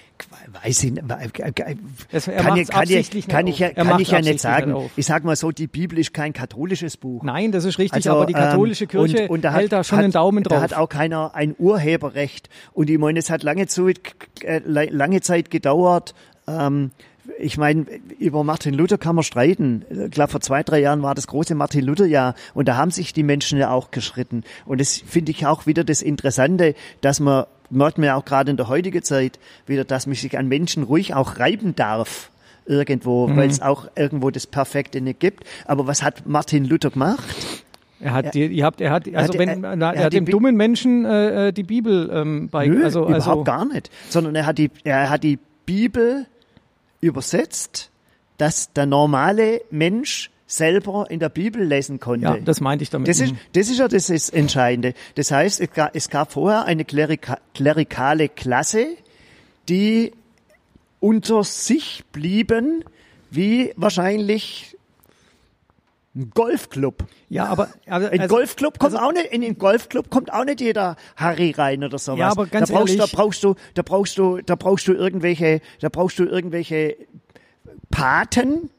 Weiß 0.63 0.85
ich. 0.85 0.93
Es- 2.11 2.29
er 2.29 2.43
kann, 2.43 2.57
ich, 2.57 2.69
kann, 2.69 2.89
ich, 2.89 3.29
kann, 3.29 3.47
ich, 3.47 3.59
ja- 3.59 3.71
kann 3.71 4.01
ich 4.01 4.11
ja 4.11 4.21
nicht 4.21 4.41
sagen. 4.41 4.75
Ich 4.97 5.07
sag 5.07 5.25
mal 5.25 5.37
so, 5.37 5.51
die 5.51 5.67
Bibel 5.67 5.99
ist 5.99 6.13
kein 6.15 6.33
katholisches 6.33 6.97
Buch. 6.97 7.23
Nein, 7.23 7.53
das 7.53 7.65
ist 7.65 7.79
richtig, 7.79 7.97
Also, 7.97 8.11
aber 8.13 8.27
die 8.27 8.33
katholische 8.33 8.85
ähm, 8.85 8.91
Kirche 8.91 9.23
und, 9.25 9.31
und 9.31 9.45
da 9.45 9.53
hält 9.53 9.65
hat, 9.73 9.73
da 9.81 9.85
schon 9.85 9.99
hat, 9.99 10.05
einen 10.05 10.13
Daumen 10.13 10.43
drauf. 10.45 10.59
Da 10.59 10.63
hat 10.63 10.75
auch 10.75 10.89
keiner 10.89 11.35
ein 11.35 11.55
Urheberrecht. 11.59 12.49
Und 12.73 12.91
ich 12.91 12.99
meine, 12.99 13.19
es 13.19 13.31
hat 13.31 13.43
lange 13.43 13.67
Zeit, 13.67 14.01
äh, 14.43 14.61
lange 14.65 15.21
Zeit 15.21 15.51
gedauert. 15.51 16.15
Ähm, 16.47 16.91
ich 17.39 17.57
meine, 17.59 17.87
über 18.19 18.45
Martin 18.45 18.75
Luther 18.75 18.99
kann 18.99 19.15
man 19.15 19.25
streiten. 19.25 19.85
Ich 20.07 20.11
glaube, 20.11 20.31
vor 20.31 20.41
zwei, 20.41 20.63
drei 20.63 20.81
Jahren 20.81 21.03
war 21.03 21.15
das 21.15 21.27
große 21.27 21.55
Martin 21.55 21.85
Luther-Jahr 21.85 22.35
und 22.55 22.69
da 22.69 22.77
haben 22.77 22.91
sich 22.91 23.13
die 23.13 23.23
Menschen 23.23 23.59
ja 23.59 23.71
auch 23.71 23.91
geschritten. 23.91 24.45
Und 24.67 24.81
das 24.81 24.99
finde 25.07 25.31
ich 25.33 25.47
auch 25.47 25.67
wieder 25.67 25.85
das 25.85 26.03
Interessante, 26.03 26.75
dass 27.01 27.21
man, 27.21 27.45
merkt 27.71 27.99
man 27.99 28.07
ja 28.07 28.17
auch 28.17 28.25
gerade 28.25 28.51
in 28.51 28.57
der 28.57 28.69
heutigen 28.69 29.03
Zeit 29.03 29.39
wieder, 29.67 29.85
dass 29.85 30.07
man 30.07 30.17
sich 30.17 30.37
an 30.39 30.49
Menschen 30.49 30.83
ruhig 30.83 31.15
auch 31.15 31.39
reiben 31.39 31.75
darf 31.77 32.31
irgendwo, 32.67 33.27
Mhm. 33.29 33.37
weil 33.37 33.49
es 33.51 33.61
auch 33.63 33.89
irgendwo 33.97 34.31
das 34.31 34.47
Perfekte 34.47 35.01
nicht 35.01 35.21
gibt. 35.21 35.45
Aber 35.67 35.87
was 35.87 36.03
hat 36.03 36.27
Martin 36.27 36.65
Luther 36.65 36.91
gemacht? 36.91 37.25
er 38.03 38.13
hat, 38.15 38.35
die, 38.35 38.47
ihr 38.47 38.65
habt, 38.65 38.81
er 38.81 38.93
hat, 38.93 39.07
also 39.15 39.33
hat- 39.35 39.39
wenn, 39.39 39.63
er- 39.65 39.77
na, 39.77 39.91
er 39.93 39.97
er, 39.99 40.05
hat 40.07 40.13
dem 40.15 40.25
Bi- 40.25 40.33
dummen 40.33 40.57
Menschen 40.57 41.05
äh, 41.05 41.49
äh, 41.49 41.53
die 41.53 41.65
Bibel 41.65 42.09
ähm, 42.13 42.49
bei, 42.51 42.67
Nö, 42.67 42.83
also, 42.85 43.01
überhaupt 43.03 43.15
also 43.27 43.45
gar 43.45 43.65
nicht. 43.67 43.91
Sondern 44.09 44.35
er 44.35 44.47
hat 44.47 44.57
die, 44.59 44.71
er 44.85 45.11
hat 45.11 45.23
die 45.23 45.39
Bibel 45.67 46.27
übersetzt, 47.01 47.91
dass 48.39 48.73
der 48.73 48.87
normale 48.87 49.63
Mensch 49.71 50.31
selber 50.47 51.07
in 51.11 51.21
der 51.21 51.29
Bibel 51.29 51.63
lesen 51.63 52.01
konnte. 52.01 52.25
ja, 52.25 52.37
das 52.39 52.61
meinte 52.61 52.83
ich 52.83 52.91
damit. 52.91 53.07
Das 53.09 53.21
ist, 53.21 53.33
Mhm. 53.33 53.39
das 53.53 53.69
ist 53.69 53.79
ja 53.79 53.87
das 53.87 54.11
ist 54.11 54.31
Entscheidende. 54.31 54.95
Das 55.15 55.31
heißt, 55.31 55.61
es 55.61 55.71
gab, 55.73 55.95
es 55.95 56.09
gab 56.09 56.33
vorher 56.33 56.65
eine 56.65 56.85
Klerika, 56.85 57.39
klerikale 57.55 58.29
Klasse, 58.29 58.87
die 59.69 60.13
unter 60.99 61.45
sich 61.45 62.03
blieben, 62.13 62.85
wie 63.31 63.73
wahrscheinlich 63.77 64.77
ein 66.15 66.31
Golfclub. 66.35 67.05
ja, 67.29 67.47
aber 67.47 67.69
also, 67.87 68.09
Ein 68.09 68.27
Golfclub 68.27 68.79
kommt 68.81 68.95
also- 68.95 69.07
auch 69.07 69.13
nicht, 69.13 69.27
in 69.27 69.43
den 69.43 69.59
Golfclub 69.59 70.11
kommt 70.11 70.33
auch 70.33 70.45
nicht 70.45 70.61
jeder 70.61 70.97
Harry 71.17 71.53
rein 71.53 71.85
oder 71.85 71.99
sowas. 71.99 72.19
Ja, 72.19 72.29
aber 72.31 72.47
ganz 72.47 72.69
da 72.69 72.75
brauchst, 72.75 72.95
ehrlich- 72.95 73.11
da 73.13 73.17
brauchst 73.17 73.45
du, 73.45 73.55
da 73.75 73.83
brauchst 73.83 74.19
du, 74.19 74.39
da 74.43 74.55
brauchst 74.57 74.89
du 74.89 74.93
irgendwelche, 74.95 75.61
da 75.81 75.89
brauchst 75.89 76.19
du 76.19 76.25
irgendwelche 76.25 76.97
Paten, 77.91 78.71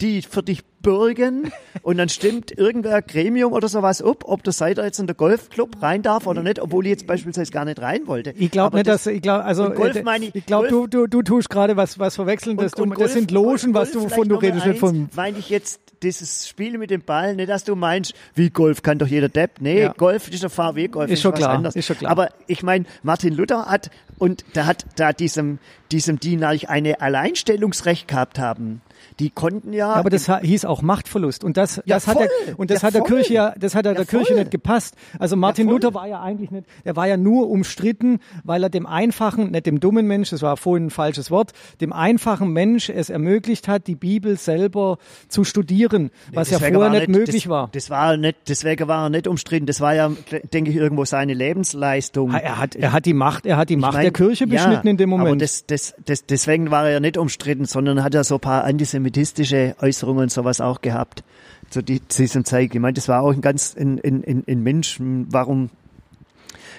die 0.00 0.22
für 0.22 0.42
dich 0.42 0.64
bürgen 0.82 1.52
und 1.82 1.98
dann 1.98 2.08
stimmt 2.08 2.56
irgendwer 2.56 3.02
Gremium 3.02 3.52
oder 3.52 3.68
sowas 3.68 4.00
ab, 4.02 4.24
ob 4.24 4.42
der 4.44 4.52
Seiter 4.54 4.84
jetzt 4.84 4.98
in 4.98 5.06
der 5.06 5.14
Golfclub 5.14 5.82
rein 5.82 6.00
darf 6.02 6.26
oder 6.26 6.42
nicht, 6.42 6.58
obwohl 6.58 6.86
ich 6.86 6.90
jetzt 6.90 7.06
beispielsweise 7.06 7.52
gar 7.52 7.64
nicht 7.66 7.80
rein 7.82 8.06
wollte. 8.06 8.32
Ich 8.38 8.50
glaube 8.50 8.76
nicht, 8.76 8.86
das- 8.86 9.04
dass 9.04 9.12
ich 9.12 9.20
glaube, 9.22 9.44
also 9.44 9.64
und 9.66 9.74
Golf 9.74 9.96
äh, 9.96 10.02
meine 10.02 10.26
ich- 10.26 10.34
ich 10.34 10.46
glaube, 10.46 10.68
du, 10.68 10.80
Golf- 10.88 10.90
du, 10.90 11.06
du 11.06 11.22
tust 11.22 11.50
gerade 11.50 11.76
was 11.76 11.98
was 11.98 12.16
verwechseln, 12.16 12.56
dass 12.56 12.72
du, 12.72 12.86
das 12.86 13.12
sind 13.12 13.30
Logen, 13.30 13.74
was 13.74 13.90
du 13.92 14.00
Golf 14.00 14.14
von 14.14 14.28
du 14.28 14.36
redest, 14.36 14.66
nicht 14.66 14.78
von 14.78 15.08
Meine 15.14 15.38
ich 15.38 15.50
jetzt 15.50 15.80
dieses 16.02 16.48
Spiel 16.48 16.78
mit 16.78 16.90
dem 16.90 17.02
Ball, 17.02 17.36
nicht 17.36 17.50
dass 17.50 17.64
du 17.64 17.76
meinst, 17.76 18.14
wie 18.34 18.48
Golf 18.48 18.80
kann 18.80 18.98
doch 18.98 19.06
jeder 19.06 19.28
Depp. 19.28 19.60
Nee, 19.60 19.82
Ja. 19.82 19.92
Golf 19.92 20.30
ist 20.30 20.42
der 20.42 20.48
VW 20.48 20.88
Golf. 20.88 21.10
Ist 21.10 21.20
schon 21.20 21.32
was 21.32 21.38
klar, 21.40 21.50
anderes. 21.50 21.76
ist 21.76 21.84
schon 21.86 21.98
klar. 21.98 22.10
Aber 22.10 22.30
ich 22.46 22.62
meine, 22.62 22.86
Martin 23.02 23.34
Luther 23.34 23.66
hat 23.66 23.90
und 24.16 24.46
da 24.54 24.64
hat 24.64 24.86
da 24.96 25.12
diesem 25.12 25.58
diesem 25.92 26.18
die 26.18 26.42
eigentlich 26.42 26.70
eine 26.70 27.02
Alleinstellungsrecht 27.02 28.08
gehabt 28.08 28.38
haben. 28.38 28.80
Die 29.20 29.30
konnten 29.30 29.72
ja, 29.72 29.92
aber 29.92 30.10
das 30.10 30.28
hieß 30.28 30.64
auch 30.64 30.82
Machtverlust 30.82 31.44
und 31.44 31.56
das, 31.56 31.76
Ja, 31.84 31.96
das 31.96 32.06
hat 32.08 32.16
voll. 32.16 32.28
der, 32.46 32.58
und 32.58 32.70
das 32.70 32.82
Ja, 32.82 32.88
hat 32.88 32.94
der 32.94 33.02
voll. 33.02 33.16
Kirche 33.18 33.34
ja, 33.34 33.54
das 33.58 33.74
hat 33.74 33.84
der, 33.84 33.92
Ja, 33.92 33.98
der 33.98 34.06
Kirche 34.06 34.34
nicht 34.34 34.50
gepasst. 34.50 34.94
Also 35.18 35.36
Martin. 35.36 35.68
Luther 35.68 35.94
war 35.94 36.08
ja 36.08 36.20
eigentlich 36.20 36.50
nicht, 36.50 36.66
er 36.84 36.96
war 36.96 37.06
ja 37.06 37.16
nur 37.16 37.48
umstritten, 37.50 38.18
weil 38.44 38.62
er 38.62 38.70
dem 38.70 38.86
einfachen, 38.86 39.50
nicht 39.52 39.66
dem 39.66 39.78
dummen 39.78 40.06
Mensch, 40.06 40.30
das 40.30 40.42
war 40.42 40.56
vorhin 40.56 40.86
ein 40.86 40.90
falsches 40.90 41.30
Wort, 41.30 41.52
dem 41.80 41.92
einfachen 41.92 42.52
Mensch 42.52 42.88
es 42.88 43.10
ermöglicht 43.10 43.68
hat, 43.68 43.86
die 43.86 43.94
Bibel 43.94 44.36
selber 44.38 44.98
zu 45.28 45.44
studieren, 45.44 46.10
was 46.32 46.50
ja 46.50 46.58
Deswegen 46.58 46.76
vorher 46.76 46.90
nicht 46.98 47.08
möglich 47.08 47.42
das, 47.44 47.50
war. 47.50 47.68
Das 47.72 47.90
war 47.90 48.16
nicht, 48.16 48.38
deswegen 48.48 48.88
war 48.88 49.04
er 49.04 49.10
nicht 49.10 49.26
umstritten. 49.28 49.66
Das 49.66 49.80
war 49.80 49.94
ja, 49.94 50.10
denke 50.52 50.70
ich, 50.70 50.76
irgendwo 50.76 51.04
seine 51.04 51.34
Lebensleistung. 51.34 52.32
Er 52.32 52.58
hat, 52.58 52.74
er 52.74 52.92
hat 52.92 53.06
die 53.06 53.12
Macht, 53.14 53.46
er 53.46 53.56
hat 53.56 53.68
die 53.70 53.76
Macht 53.76 53.94
mein, 53.94 54.02
der 54.02 54.12
Kirche 54.12 54.44
ja, 54.46 54.50
beschnitten 54.50 54.88
in 54.88 54.96
dem 54.96 55.12
Aber 55.12 55.24
Moment. 55.24 55.42
das, 55.42 55.66
das, 55.66 55.94
das, 56.06 56.24
deswegen 56.26 56.70
war 56.70 56.86
er 56.86 56.92
ja 56.92 57.00
nicht 57.00 57.16
umstritten, 57.18 57.64
sondern 57.66 58.02
hat 58.02 58.14
ja 58.14 58.24
so 58.24 58.36
ein 58.36 58.40
paar 58.40 58.64
antisemitistische 59.10 59.76
Äußerungen 59.80 60.24
und 60.24 60.32
sowas 60.32 60.60
auch 60.60 60.80
gehabt 60.80 61.24
zu 61.68 61.82
die- 61.82 62.06
zu 62.08 62.22
diesem 62.22 62.44
Zeit. 62.44 62.74
Ich 62.74 62.80
meine, 62.80 62.94
das 62.94 63.08
war 63.08 63.22
auch 63.22 63.32
ein 63.32 63.40
ganz 63.40 63.76
ein, 63.76 64.00
ein, 64.04 64.24
ein, 64.24 64.44
ein 64.48 64.62
Mensch. 64.62 64.98
Warum 65.00 65.70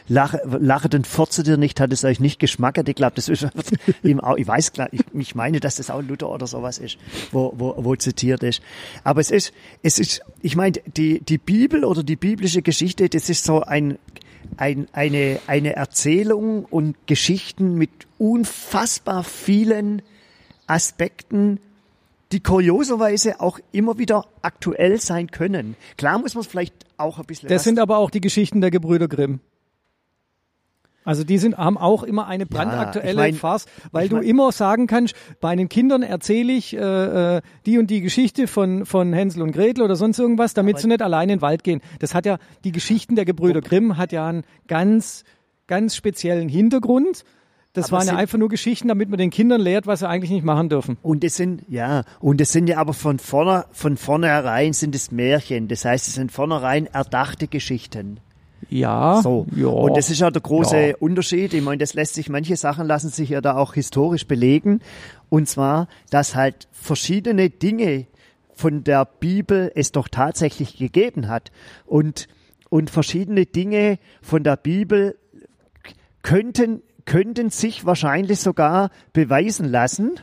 lache, 0.08 0.42
lachet 0.60 0.96
und 0.96 1.08
furze 1.08 1.44
dir 1.44 1.58
nicht, 1.58 1.80
hat 1.80 1.94
es 1.94 2.04
euch 2.04 2.20
nicht 2.20 2.40
geschmackert. 2.40 2.90
Ich 2.90 2.96
glaube, 2.96 3.14
das 3.16 3.30
ist 3.30 3.48
ihm 4.04 4.20
auch, 4.22 4.36
ich 4.38 4.48
weiß 4.48 4.74
klar, 4.74 4.90
ich, 4.92 5.02
ich 5.14 5.36
meine, 5.36 5.60
dass 5.60 5.76
das 5.76 5.90
auch 5.90 6.02
Luther 6.02 6.30
oder 6.30 6.48
sowas 6.48 6.78
ist, 6.80 6.98
wo, 7.32 7.54
wo, 7.56 7.76
wo 7.78 7.96
zitiert 7.96 8.44
ist. 8.44 8.62
Aber 9.04 9.22
es 9.22 9.32
ist, 9.32 9.54
es 9.84 10.00
ist, 10.00 10.22
ich 10.42 10.56
meine, 10.56 10.74
die, 10.98 11.22
die 11.22 11.38
Bibel 11.38 11.86
oder 11.86 12.04
die 12.04 12.16
biblische 12.18 12.62
Geschichte, 12.62 13.08
das 13.10 13.30
ist 13.30 13.44
so 13.46 13.62
ein, 13.62 13.98
ein, 14.58 14.88
eine, 14.92 15.40
eine 15.48 15.76
Erzählung 15.76 16.66
und 16.66 16.96
Geschichten 17.08 17.76
mit 17.76 17.92
unfassbar 18.18 19.24
vielen 19.24 20.02
Aspekten, 20.68 21.60
die 22.32 22.42
kurioserweise 22.42 23.40
auch 23.42 23.60
immer 23.72 23.98
wieder 23.98 24.26
aktuell 24.42 25.00
sein 25.00 25.32
können. 25.32 25.76
Klar 25.98 26.20
muss 26.20 26.34
man 26.34 26.42
es 26.42 26.48
vielleicht 26.48 26.74
auch 26.98 27.20
ein 27.20 27.26
bisschen 27.26 27.50
Das 27.50 27.64
sind 27.64 27.80
aber 27.80 27.98
auch 27.98 28.10
die 28.10 28.22
Geschichten 28.22 28.62
der 28.62 28.72
Gebrüder 28.72 29.08
Grimm. 29.08 29.40
Also 31.04 31.24
die 31.24 31.40
sind, 31.40 31.58
haben 31.58 31.80
auch 31.80 32.04
immer 32.04 32.28
eine 32.28 32.46
brandaktuelle 32.46 33.10
ich 33.12 33.16
mein- 33.18 33.34
Farce, 33.34 33.66
weil 33.92 34.04
ich 34.04 34.10
du 34.12 34.18
mein- 34.18 34.26
immer 34.26 34.52
sagen 34.52 34.86
kannst, 34.86 35.16
bei 35.40 35.56
den 35.56 35.68
Kindern 35.68 36.04
erzähle 36.04 36.54
ich 36.54 36.76
äh, 36.78 37.38
äh, 37.38 37.42
die 37.66 37.80
und 37.80 37.90
die 37.90 38.02
Geschichte 38.02 38.46
von, 38.46 38.86
von 38.86 39.12
Hänsel 39.12 39.42
und 39.42 39.52
Gretel 39.52 39.84
oder 39.84 39.96
sonst 39.96 40.20
irgendwas, 40.20 40.54
damit 40.54 40.78
sie 40.78 40.88
nicht 40.88 41.02
allein 41.02 41.30
in 41.30 41.38
den 41.38 41.42
Wald 41.42 41.64
gehen. 41.64 41.82
Das 41.98 42.14
hat 42.14 42.28
ja, 42.28 42.38
die 42.64 42.72
Geschichten 42.72 43.16
der 43.16 43.26
Gebrüder 43.26 43.62
Grimm 43.62 43.98
hat 43.98 44.12
ja 44.12 44.28
einen 44.28 44.44
ganz, 44.68 45.24
ganz 45.66 45.96
speziellen 45.96 46.50
Hintergrund. 46.50 47.24
Das 47.74 47.86
Aber 47.86 48.00
waren 48.00 48.08
ja 48.08 48.16
einfach 48.18 48.38
nur 48.38 48.50
Geschichten, 48.50 48.90
damit 48.90 49.10
man 49.10 49.18
den 49.18 49.30
Kindern 49.30 49.62
lehrt, 49.62 49.88
was 49.88 50.00
sie 50.00 50.08
eigentlich 50.10 50.32
nicht 50.32 50.44
machen 50.44 50.68
dürfen. 50.68 50.98
Und 51.02 51.24
es 51.24 51.38
sind, 51.38 51.64
ja, 51.70 52.04
und 52.20 52.42
es 52.42 52.52
sind 52.52 52.68
ja 52.68 52.78
aber 52.78 52.94
von 52.94 53.18
vorne, 53.18 53.66
von 53.72 53.96
vornherein 53.96 54.74
sind 54.74 54.94
es 54.94 55.12
Märchen. 55.12 55.68
Das 55.70 55.86
heißt, 55.86 56.08
es 56.08 56.16
sind 56.16 56.32
vornherein 56.34 56.88
erdachte 56.88 57.48
Geschichten. 57.48 58.20
Ja, 58.70 59.22
So. 59.24 59.48
ja. 59.56 59.68
Und 59.68 59.96
das 59.98 60.10
ist 60.10 60.20
ja 60.20 60.30
der 60.30 60.42
große 60.42 60.78
Ja. 60.90 60.96
Unterschied. 61.00 61.54
Ich 61.54 61.64
meine, 61.64 61.78
das 61.78 61.94
lässt 61.94 62.14
sich, 62.14 62.30
manche 62.30 62.56
Sachen 62.58 62.88
lassen 62.88 63.10
sich 63.10 63.30
ja 63.30 63.42
da 63.42 63.56
auch 63.56 63.74
historisch 63.74 64.28
belegen. 64.28 64.82
Und 65.30 65.48
zwar, 65.48 65.88
dass 66.10 66.36
halt 66.36 66.68
verschiedene 66.74 67.50
Dinge 67.50 68.06
von 68.54 68.84
der 68.84 69.06
Bibel 69.06 69.72
es 69.76 69.92
doch 69.94 70.10
tatsächlich 70.10 70.78
gegeben 70.78 71.28
hat. 71.30 71.52
Und, 71.86 72.28
und 72.70 72.90
verschiedene 72.90 73.46
Dinge 73.46 73.98
von 74.22 74.44
der 74.44 74.58
Bibel 74.58 75.16
könnten, 76.22 76.82
könnten 77.06 77.50
sich 77.50 77.86
wahrscheinlich 77.86 78.40
sogar 78.40 78.90
beweisen 79.14 79.70
lassen. 79.70 80.20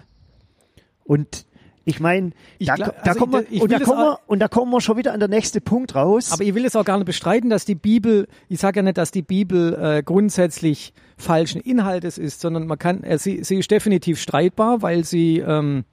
Und 1.05 1.47
ich 1.89 2.01
meine, 2.01 2.33
da, 2.61 2.75
also 2.75 3.19
kommen 3.19 3.33
wir, 3.33 3.47
ich 3.51 3.63
und, 3.63 3.73
da 3.73 3.79
kommen 3.79 4.01
wir, 4.01 4.19
und 4.27 4.41
da 4.41 4.49
kommen 4.49 4.71
wir 4.71 4.83
schon 4.83 4.99
wieder 4.99 5.15
an 5.15 5.21
der 5.21 5.29
nächste 5.31 5.63
Punkt 5.63 5.95
raus. 5.95 6.33
Aber 6.33 6.43
ich 6.45 6.55
will 6.55 6.67
es 6.67 6.77
auch 6.77 6.85
gar 6.85 6.99
nicht 6.99 7.07
bestreiten, 7.07 7.49
dass 7.49 7.65
die 7.65 7.75
Bibel, 7.75 8.29
ich 8.51 8.61
sage 8.61 8.81
ja 8.81 8.83
nicht, 8.83 8.99
dass 8.99 9.11
die 9.11 9.23
Bibel 9.23 9.75
äh, 9.75 10.03
grundsätzlich 10.03 10.93
falschen 11.17 11.63
Inhaltes 11.63 12.19
ist, 12.19 12.43
sondern 12.43 12.67
man 12.67 12.79
kann, 12.79 13.03
äh, 13.05 13.17
sie, 13.17 13.43
sie 13.43 13.57
ist 13.57 13.71
definitiv 13.71 14.21
streitbar, 14.21 14.83
weil 14.83 15.05
sie, 15.05 15.39
ähm, 15.39 15.85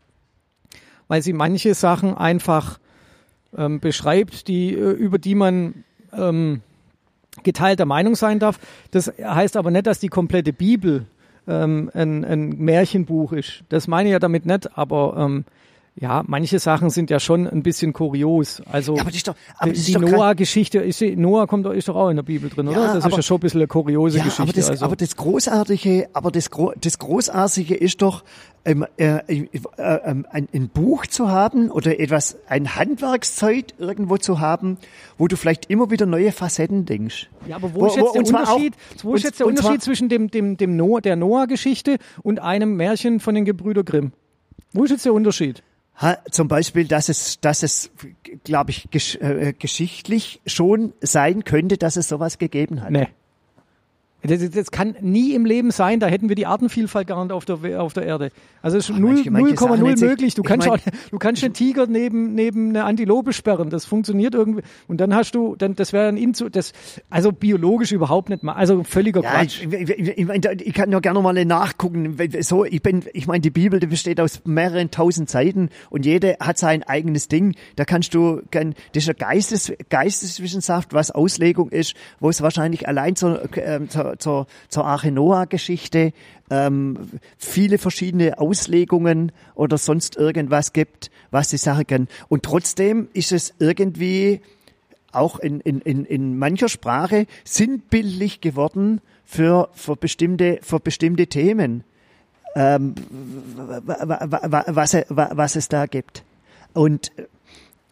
weil 1.07 1.21
sie 1.21 1.31
manche 1.31 1.73
Sachen 1.73 2.13
einfach 2.13 2.77
ähm, 3.57 3.79
beschreibt, 3.79 4.49
die 4.49 4.73
äh, 4.73 4.91
über 4.91 5.17
die 5.17 5.35
man 5.35 5.85
ähm, 6.11 6.61
geteilter 7.43 7.85
Meinung 7.85 8.15
sein 8.15 8.39
darf. 8.39 8.59
Das 8.91 9.11
heißt 9.19 9.57
aber 9.57 9.71
nicht, 9.71 9.87
dass 9.87 9.99
die 9.99 10.07
komplette 10.07 10.53
Bibel 10.53 11.05
ähm, 11.47 11.91
ein, 11.93 12.23
ein 12.25 12.49
Märchenbuch 12.57 13.33
ist. 13.33 13.63
Das 13.69 13.87
meine 13.87 14.09
ich 14.09 14.13
ja 14.13 14.19
damit 14.19 14.45
nicht, 14.45 14.77
aber 14.77 15.15
ähm, 15.17 15.45
ja, 15.97 16.23
manche 16.27 16.59
Sachen 16.59 16.89
sind 16.89 17.09
ja 17.09 17.19
schon 17.21 17.47
ein 17.47 17.63
bisschen 17.63 17.93
kurios. 17.93 18.61
Also 18.69 18.95
Ja, 18.95 19.01
aber 19.01 19.11
ist 19.11 19.27
doch- 19.27 19.35
aber 19.57 19.71
die, 19.71 19.77
ist 19.79 19.87
die 19.87 19.95
Noah-Geschichte, 19.95 20.79
ist 20.79 20.99
die- 20.99 21.15
Noah 21.15 21.47
kommt 21.47 21.65
doch, 21.65 21.71
ist 21.71 21.87
doch 21.87 21.95
auch 21.95 22.09
in 22.09 22.17
der 22.17 22.23
Bibel 22.23 22.49
drin, 22.49 22.67
oder? 22.67 22.77
Ja, 22.77 22.87
Das 22.87 22.97
ist 22.97 23.05
aber- 23.05 23.15
ja 23.15 23.21
schon 23.21 23.37
ein 23.37 23.39
bisschen 23.39 23.61
eine 23.61 23.67
kuriose 23.67 24.17
Ja, 24.17 24.23
Geschichte. 24.25 24.41
aber 24.43 24.53
das, 24.53 24.69
also. 24.69 24.85
aber 24.85 24.95
das 24.97 25.15
Großartige, 25.15 26.09
aber 26.11 26.31
das, 26.31 26.51
Gro 26.51 26.73
das 26.79 26.99
Großartige 26.99 27.75
ist 27.75 28.01
doch, 28.01 28.23
ähm, 28.65 28.85
äh, 28.97 29.19
äh, 29.27 29.47
ähm, 29.77 30.25
ein, 30.31 30.49
ein 30.53 30.69
Buch 30.69 31.05
zu 31.05 31.29
haben 31.29 31.69
oder 31.71 31.97
etwas, 31.99 32.35
ein 32.49 32.75
Handwerkszeug 32.75 33.65
irgendwo 33.77 34.17
zu 34.17 34.39
haben, 34.39 34.77
wo 35.17 35.27
du 35.29 35.37
vielleicht 35.37 35.69
immer 35.69 35.91
wieder 35.91 36.05
neue 36.05 36.31
Facetten 36.33 36.85
denkst. 36.85 37.29
ja, 37.47 37.55
aber 37.55 37.73
wo, 37.73 37.85
ist 37.85 37.95
jetzt 37.95 38.13
der 38.15 38.19
und 38.19 38.25
zwar 38.27 38.43
auch- 38.49 38.55
Unterschied, 38.55 38.73
wo 39.03 39.15
ist 39.15 39.23
jetzt 39.23 39.39
der 39.39 39.47
Unterschied 39.47 39.81
zwischen 39.81 40.09
dem, 40.09 40.29
dem, 40.29 40.57
dem 40.57 40.75
Noah, 40.75 40.99
der 40.99 41.15
Noah-Geschichte 41.15 41.97
und 42.23 42.39
einem 42.41 42.75
Märchen 42.75 43.19
von 43.21 43.33
den 43.35 43.45
Gebrüder 43.45 43.83
Grimm? 43.85 44.11
Wo 44.73 44.83
ist 44.83 44.89
jetzt 44.91 45.05
der 45.05 45.13
Unterschied? 45.13 45.63
Ha, 45.97 46.17
zum 46.29 46.47
Beispiel, 46.47 46.85
dass 46.85 47.07
es, 47.07 47.39
dass 47.39 47.63
es, 47.63 47.89
glaube 48.43 48.71
ich, 48.71 48.89
gesch 48.91 49.15
äh, 49.15 49.53
geschichtlich 49.57 50.41
schon 50.45 50.93
sein 50.99 51.45
könnte, 51.45 51.77
dass 51.77 51.95
es 51.95 52.09
sowas 52.09 52.37
gegeben 52.37 52.81
hat. 52.81 52.91
Nee. 52.91 53.07
Das, 54.27 54.49
das 54.49 54.71
kann 54.71 54.95
nie 55.01 55.33
im 55.33 55.45
Leben 55.45 55.71
sein, 55.71 55.99
da 55.99 56.07
hätten 56.07 56.29
wir 56.29 56.35
die 56.35 56.45
Artenvielfalt 56.45 57.07
gar 57.07 57.23
nicht 57.23 57.31
auf 57.33 57.45
der, 57.45 57.81
auf 57.81 57.93
der 57.93 58.03
Erde. 58.05 58.31
Also 58.61 58.77
es 58.77 58.89
ist 58.89 58.95
Ach, 58.95 58.99
null- 58.99 59.13
manche- 59.15 59.31
manche 59.31 59.55
Sachen 59.57 59.71
0,0 59.81 59.87
hätten 59.87 59.97
sich- 59.97 60.09
möglich. 60.09 60.33
Du 60.35 60.41
ich 60.41 60.47
kannst, 60.47 60.67
mein- 60.67 60.79
auch, 60.79 60.83
du 61.11 61.17
kannst 61.19 61.43
einen 61.43 61.53
Tiger 61.53 61.87
neben, 61.87 62.33
neben 62.33 62.69
eine 62.69 62.83
Antilope 62.85 63.33
sperren. 63.33 63.69
Das 63.69 63.85
funktioniert 63.85 64.33
irgendwie. 64.35 64.63
Und 64.87 65.01
dann 65.01 65.13
hast 65.13 65.35
du, 65.35 65.55
dann, 65.55 65.75
das 65.75 65.93
wäre 65.93 66.07
ein 66.07 66.17
Inzu, 66.17 66.49
das, 66.49 66.73
also 67.09 67.31
biologisch 67.31 67.91
überhaupt 67.91 68.29
nicht 68.29 68.43
mal, 68.43 68.53
also 68.53 68.83
völliger 68.83 69.21
Ja, 69.21 69.31
Quatsch. 69.31 69.61
ich, 69.63 69.73
ich, 69.73 69.89
ich, 69.89 70.17
ich, 70.17 70.25
mein, 70.25 70.41
ich 70.63 70.73
kann 70.73 70.91
ja 70.91 70.99
gerne 70.99 71.21
mal 71.21 71.45
nachgucken. 71.45 72.17
So, 72.41 72.65
ich 72.65 72.81
bin, 72.81 73.03
ich 73.13 73.27
meine, 73.27 73.41
die 73.41 73.49
Bibel, 73.51 73.79
die 73.79 73.87
besteht 73.87 74.19
aus 74.19 74.41
mehreren 74.45 74.91
tausend 74.91 75.29
Seiten 75.29 75.69
und 75.89 76.05
jede 76.05 76.37
hat 76.39 76.57
sein 76.57 76.83
eigenes 76.83 77.27
Ding. 77.27 77.55
Da 77.75 77.85
kannst 77.85 78.13
du, 78.13 78.41
kann, 78.51 78.73
das 78.93 79.03
ist 79.03 79.07
ja 79.07 79.13
Geistes, 79.13 79.71
Geisteswissenschaft, 79.89 80.93
was 80.93 81.11
Auslegung 81.11 81.69
ist, 81.69 81.93
wo 82.19 82.29
es 82.29 82.41
wahrscheinlich 82.41 82.87
allein 82.87 83.15
zur, 83.15 83.41
ähm, 83.57 83.89
zur, 83.89 84.14
zur, 84.17 84.47
zur 84.69 84.85
Arche 84.85 85.11
Noah-Geschichte 85.11 86.13
ähm, 86.49 87.09
viele 87.37 87.77
verschiedene 87.77 88.39
Auslegungen 88.39 89.31
oder 89.55 89.77
sonst 89.77 90.15
irgendwas 90.15 90.73
gibt, 90.73 91.11
was 91.31 91.49
die 91.49 91.57
Sache 91.57 91.85
kann. 91.85 92.07
Und 92.27 92.43
trotzdem 92.43 93.07
ist 93.13 93.31
es 93.31 93.53
irgendwie 93.59 94.41
auch 95.11 95.39
in, 95.39 95.59
in, 95.61 95.81
in, 95.81 96.05
in 96.05 96.37
mancher 96.37 96.69
Sprache 96.69 97.25
sinnbildlich 97.43 98.41
geworden 98.41 99.01
für, 99.23 99.69
für, 99.73 99.95
bestimmte, 99.95 100.59
für 100.61 100.79
bestimmte 100.79 101.27
Themen, 101.27 101.83
ähm, 102.55 102.95
wa- 103.55 103.81
wa- 103.85 104.19
wa- 104.29 104.51
wa- 104.51 104.65
was, 104.67 104.93
wa- 105.09 105.31
was 105.33 105.55
es 105.55 105.67
da 105.69 105.85
gibt. 105.87 106.23
Und 106.73 107.11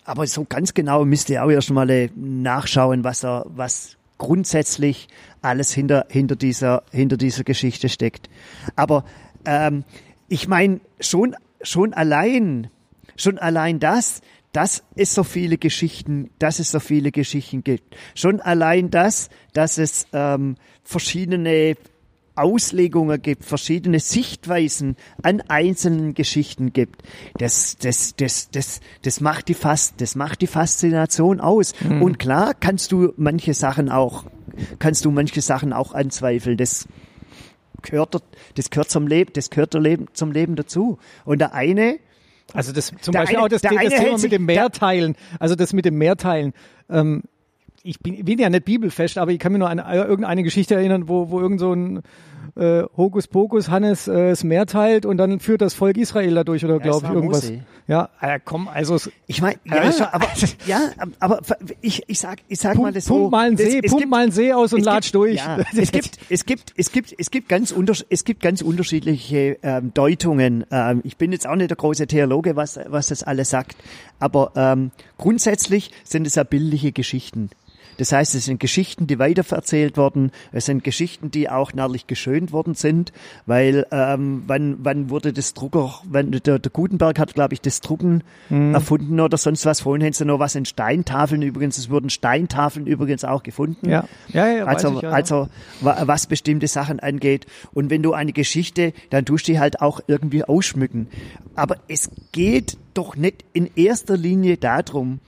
aber 0.05 0.27
so 0.27 0.45
ganz 0.47 0.73
genau 0.73 1.05
müsst 1.05 1.29
ihr 1.29 1.43
auch 1.45 1.49
erst 1.49 1.71
mal 1.71 1.89
äh, 1.89 2.09
nachschauen, 2.15 3.05
was 3.05 3.23
er, 3.23 3.45
was 3.47 3.95
grundsätzlich 4.23 5.09
alles 5.41 5.73
hinter, 5.73 6.05
hinter 6.09 6.37
dieser, 6.37 6.83
hinter 6.91 7.17
dieser 7.17 7.43
Geschichte 7.43 7.89
steckt. 7.89 8.29
Aber 8.77 9.03
ähm, 9.45 9.83
ich 10.29 10.47
meine, 10.47 10.79
schon, 11.01 11.35
schon 11.61 11.93
allein, 11.93 12.69
schon 13.17 13.37
allein 13.37 13.79
das, 13.79 14.21
dass 14.53 14.83
es 14.95 15.13
so 15.13 15.25
viele 15.25 15.57
Geschichten, 15.57 16.29
dass 16.39 16.59
es 16.59 16.71
so 16.71 16.79
viele 16.79 17.11
Geschichten 17.11 17.65
gibt. 17.65 17.97
Schon 18.15 18.39
allein 18.39 18.89
das, 18.89 19.29
dass 19.51 19.77
es 19.77 20.07
ähm, 20.13 20.55
verschiedene 20.83 21.75
Auslegungen 22.35 23.21
gibt, 23.21 23.45
verschiedene 23.45 23.99
Sichtweisen 23.99 24.95
an 25.21 25.41
einzelnen 25.47 26.13
Geschichten 26.13 26.73
gibt. 26.73 27.03
Das, 27.37 27.77
das, 27.77 28.15
das, 28.15 28.49
das, 28.51 28.79
das 29.03 29.21
macht 29.21 29.47
die 29.49 29.53
Fast, 29.53 30.01
das 30.01 30.15
macht 30.15 30.41
die 30.41 30.47
Faszination 30.47 31.39
aus. 31.39 31.73
Und 31.83 32.19
klar 32.19 32.53
kannst 32.59 32.91
du 32.91 33.13
manche 33.17 33.53
Sachen 33.53 33.89
auch, 33.89 34.25
kannst 34.79 35.05
du 35.05 35.11
manche 35.11 35.41
Sachen 35.41 35.73
auch 35.73 35.93
anzweifeln. 35.93 36.57
Das 36.57 36.87
gehört, 37.81 38.21
das 38.55 38.69
gehört 38.69 38.89
zum 38.89 39.07
Leben, 39.07 39.31
das 39.33 39.49
gehört 39.49 39.73
zum 40.13 40.31
Leben 40.31 40.55
dazu. 40.55 40.97
Und 41.25 41.39
der 41.39 41.53
eine, 41.53 41.99
Also 42.53 42.71
das 42.71 42.91
zum 43.01 43.13
Beispiel 43.13 43.37
eine- 43.37 43.45
auch 43.45 43.49
das, 43.49 43.61
das 43.61 43.71
Thema 43.71 44.17
mit 44.17 44.31
dem 44.31 44.45
Mehrteilen. 44.45 45.15
Also 45.39 45.55
das 45.55 45.73
mit 45.73 45.85
dem 45.85 45.97
Mehrteilen. 45.97 46.53
Ähm, 46.89 47.23
ich 47.83 47.99
bin, 47.99 48.23
bin 48.23 48.39
ja 48.39 48.49
nicht 48.49 48.65
bibelfest, 48.65 49.17
aber 49.17 49.31
ich 49.31 49.39
kann 49.39 49.51
mir 49.51 49.59
nur 49.59 49.69
an 49.69 49.79
äh, 49.79 49.95
irgendeine 50.03 50.43
Geschichte 50.43 50.75
erinnern, 50.75 51.07
wo, 51.09 51.29
wo 51.29 51.39
irgend 51.41 51.59
so 51.59 51.73
ein 51.73 52.01
äh, 52.55 52.83
Hokuspokus 52.95 53.69
Hannes 53.69 54.07
äh, 54.07 54.29
das 54.29 54.43
Meer 54.43 54.65
teilt 54.67 55.05
und 55.05 55.17
dann 55.17 55.39
führt 55.39 55.61
das 55.61 55.73
Volk 55.73 55.97
Israel 55.97 56.35
dadurch 56.35 56.63
oder 56.63 56.75
es 56.77 56.81
glaube 56.83 57.05
ich 57.07 57.11
irgendwas. 57.13 57.43
Mose. 57.49 57.65
Ja, 57.87 58.09
äh, 58.21 58.39
komm, 58.43 58.67
also 58.69 58.97
ich 59.27 59.41
meine, 59.41 59.57
Ja, 59.65 59.83
ja, 59.83 59.91
schon- 59.91 60.05
aber, 60.07 60.27
ja, 60.67 60.79
aber 61.19 61.41
ich, 61.81 62.03
ich 62.07 62.19
sag, 62.19 62.39
ich 62.47 62.59
sag 62.59 62.75
mal 62.75 62.83
pump, 62.83 62.93
das 62.95 63.05
so. 63.05 63.15
pump 63.15 63.31
mal 63.31 63.47
einen 63.47 63.57
das- 63.57 63.65
See, 63.65 63.81
es 63.83 63.91
pump 63.91 64.01
gibt- 64.01 64.11
mal 64.11 64.23
einen 64.23 64.31
See 64.31 64.53
aus 64.53 64.71
und 64.71 64.85
latsch 64.85 65.05
gibt, 65.07 65.15
durch. 65.15 65.35
Ja, 65.35 65.57
es 65.75 65.91
gibt, 65.91 66.19
es 66.29 66.45
gibt, 66.45 66.73
es 66.77 66.91
gibt, 66.91 67.15
es 67.17 67.31
gibt 67.31 67.49
ganz 67.49 67.71
unters 67.71 68.05
es 68.09 68.23
gibt 68.23 68.41
ganz 68.41 68.61
unterschiedliche 68.61 69.57
ähm, 69.63 69.93
Deutungen. 69.93 70.63
Ähm, 70.71 71.01
ich 71.03 71.17
bin 71.17 71.31
jetzt 71.33 71.47
auch 71.47 71.55
nicht 71.55 71.69
der 71.71 71.77
große 71.77 72.07
Theologe, 72.07 72.55
was 72.55 72.79
was 72.87 73.07
das 73.07 73.23
alles 73.23 73.49
sagt, 73.49 73.75
aber 74.19 74.51
ähm, 74.55 74.91
grundsätzlich 75.17 75.91
sind 76.03 76.27
es 76.27 76.35
ja 76.35 76.43
bildliche 76.43 76.91
Geschichten. 76.93 77.49
Das 77.97 78.11
heißt, 78.11 78.35
es 78.35 78.45
sind 78.45 78.59
Geschichten, 78.59 79.07
die 79.07 79.19
weiterverzählt 79.19 79.97
wurden. 79.97 80.31
Es 80.51 80.65
sind 80.65 80.83
Geschichten, 80.83 81.31
die 81.31 81.49
auch 81.49 81.73
narrlich 81.73 82.07
geschönt 82.07 82.51
worden 82.51 82.75
sind, 82.75 83.13
weil 83.45 83.85
ähm, 83.91 84.43
wann, 84.47 84.77
wann 84.79 85.09
wurde 85.09 85.33
das 85.33 85.53
Drucker, 85.53 85.93
wann, 86.05 86.31
der, 86.31 86.59
der 86.59 86.71
Gutenberg 86.71 87.19
hat, 87.19 87.33
glaube 87.33 87.53
ich, 87.53 87.61
das 87.61 87.81
Drucken 87.81 88.23
Mhm. 88.49 88.73
erfunden 88.73 89.19
oder 89.19 89.37
sonst 89.37 89.65
was. 89.65 89.81
Vorhin 89.81 90.03
haben 90.05 90.13
sie 90.13 90.25
noch 90.25 90.39
was 90.39 90.55
in 90.55 90.65
Steintafeln 90.65 91.41
übrigens. 91.41 91.77
Es 91.77 91.89
wurden 91.89 92.09
Steintafeln 92.09 92.87
übrigens 92.87 93.23
auch 93.23 93.43
gefunden. 93.43 93.89
Ja, 93.89 94.05
ja, 94.29 94.47
ja, 94.47 94.65
Also, 94.65 94.95
ich, 94.95 95.01
ja. 95.01 95.09
also 95.11 95.47
wa- 95.81 96.03
was 96.05 96.27
bestimmte 96.27 96.67
Sachen 96.67 96.99
angeht. 96.99 97.45
Und 97.73 97.89
wenn 97.89 98.03
du 98.03 98.13
eine 98.13 98.33
Geschichte, 98.33 98.93
dann 99.09 99.25
tust 99.25 99.47
du 99.47 99.53
die 99.53 99.59
halt 99.59 99.81
auch 99.81 99.99
irgendwie 100.07 100.43
ausschmücken. 100.43 101.07
Aber 101.55 101.77
es 101.87 102.09
geht 102.31 102.77
doch 102.93 103.15
nicht 103.15 103.43
in 103.53 103.69
erster 103.75 104.17
Linie 104.17 104.57
darum, 104.57 105.19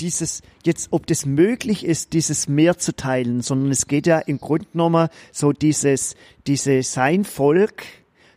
dieses 0.00 0.42
jetzt, 0.64 0.88
ob 0.90 1.06
das 1.06 1.26
möglich 1.26 1.84
ist, 1.84 2.12
dieses 2.12 2.48
mehr 2.48 2.78
zu 2.78 2.94
teilen, 2.96 3.42
sondern 3.42 3.70
es 3.70 3.86
geht 3.86 4.06
ja 4.06 4.18
im 4.18 4.38
Grunde 4.38 4.66
genommen 4.72 5.08
so 5.32 5.52
dieses, 5.52 6.14
diese 6.46 6.82
sein 6.82 7.24
Volk, 7.24 7.84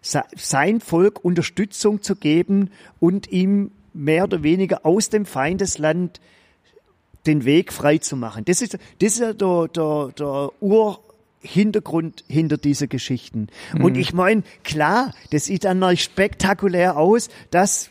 se- 0.01 0.23
sein 0.35 0.81
Volk 0.81 1.23
Unterstützung 1.23 2.01
zu 2.01 2.15
geben 2.15 2.69
und 2.99 3.31
ihm 3.31 3.71
mehr 3.93 4.25
oder 4.25 4.43
weniger 4.43 4.85
aus 4.85 5.09
dem 5.09 5.25
Feindesland 5.25 6.19
den 7.25 7.45
Weg 7.45 7.71
frei 7.73 7.97
zu 7.97 8.15
machen. 8.17 8.45
Das 8.45 8.61
ist, 8.61 8.73
das 8.99 9.13
ist 9.13 9.19
ja 9.19 9.33
der, 9.33 9.67
der, 9.69 10.11
der 10.19 10.51
Urhintergrund 10.61 12.23
hinter 12.27 12.57
dieser 12.57 12.87
Geschichten. 12.87 13.47
Und 13.73 13.93
Mhm. 13.93 13.99
ich 13.99 14.13
meine, 14.13 14.43
klar, 14.63 15.11
das 15.31 15.45
sieht 15.45 15.63
dann 15.63 15.79
noch 15.79 15.95
spektakulär 15.97 16.97
aus, 16.97 17.29
dass, 17.51 17.89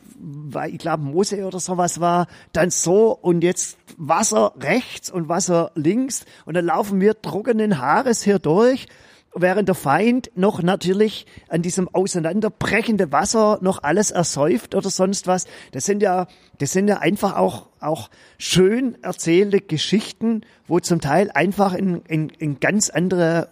ich 0.69 0.79
glaube, 0.79 1.03
Mose 1.03 1.45
oder 1.47 1.61
sowas 1.61 2.01
war, 2.01 2.27
dann 2.53 2.71
so 2.71 3.13
und 3.13 3.43
jetzt 3.43 3.79
Wasser 3.97 4.53
rechts 4.61 5.11
und 5.11 5.29
Wasser 5.29 5.71
links 5.75 6.25
und 6.45 6.55
dann 6.55 6.65
laufen 6.65 7.01
wir 7.01 7.21
trockenen 7.21 7.79
Haares 7.79 8.23
hier 8.23 8.39
durch 8.39 8.87
während 9.35 9.69
der 9.69 9.75
Feind 9.75 10.31
noch 10.37 10.63
natürlich 10.63 11.27
an 11.49 11.63
diesem 11.63 11.89
auseinanderbrechenden 11.89 13.11
Wasser 13.13 13.59
noch 13.61 13.83
alles 13.83 14.11
ersäuft 14.11 14.75
oder 14.75 14.91
sonst 14.91 15.27
was. 15.27 15.47
Das 15.73 15.85
sind 15.85 16.03
ja, 16.03 16.27
das 16.59 16.73
sind 16.73 16.89
ja 16.89 16.99
einfach 16.99 17.37
auch, 17.37 17.67
auch 17.81 18.11
schön 18.39 18.97
erzählte 19.03 19.61
Geschichten, 19.61 20.43
wo 20.67 20.81
zum 20.81 21.01
Teil 21.01 21.31
einfach 21.33 21.75
ein, 21.75 22.03
ein, 22.09 22.33
ein 22.41 22.61
ganz 22.61 22.91
andere 22.91 23.49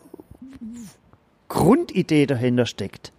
Grundidee 1.48 2.26
dahinter 2.26 2.66
steckt. 2.66 3.12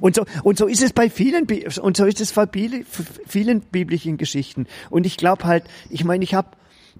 Und 0.00 0.14
so, 0.14 0.24
und 0.42 0.58
so 0.58 0.66
ist 0.66 0.82
es 0.82 0.92
bei 0.92 1.10
vielen, 1.10 1.46
und 1.80 1.96
so 1.96 2.04
ist 2.04 2.20
es 2.20 2.32
bei 2.32 2.46
viele- 2.50 2.84
vielen 3.26 3.60
biblischen 3.60 4.16
Geschichten. 4.16 4.66
Und 4.90 5.06
ich 5.06 5.16
glaube 5.16 5.44
halt, 5.44 5.64
ich 5.88 6.04
meine, 6.04 6.24
ich 6.24 6.34
habe, 6.34 6.48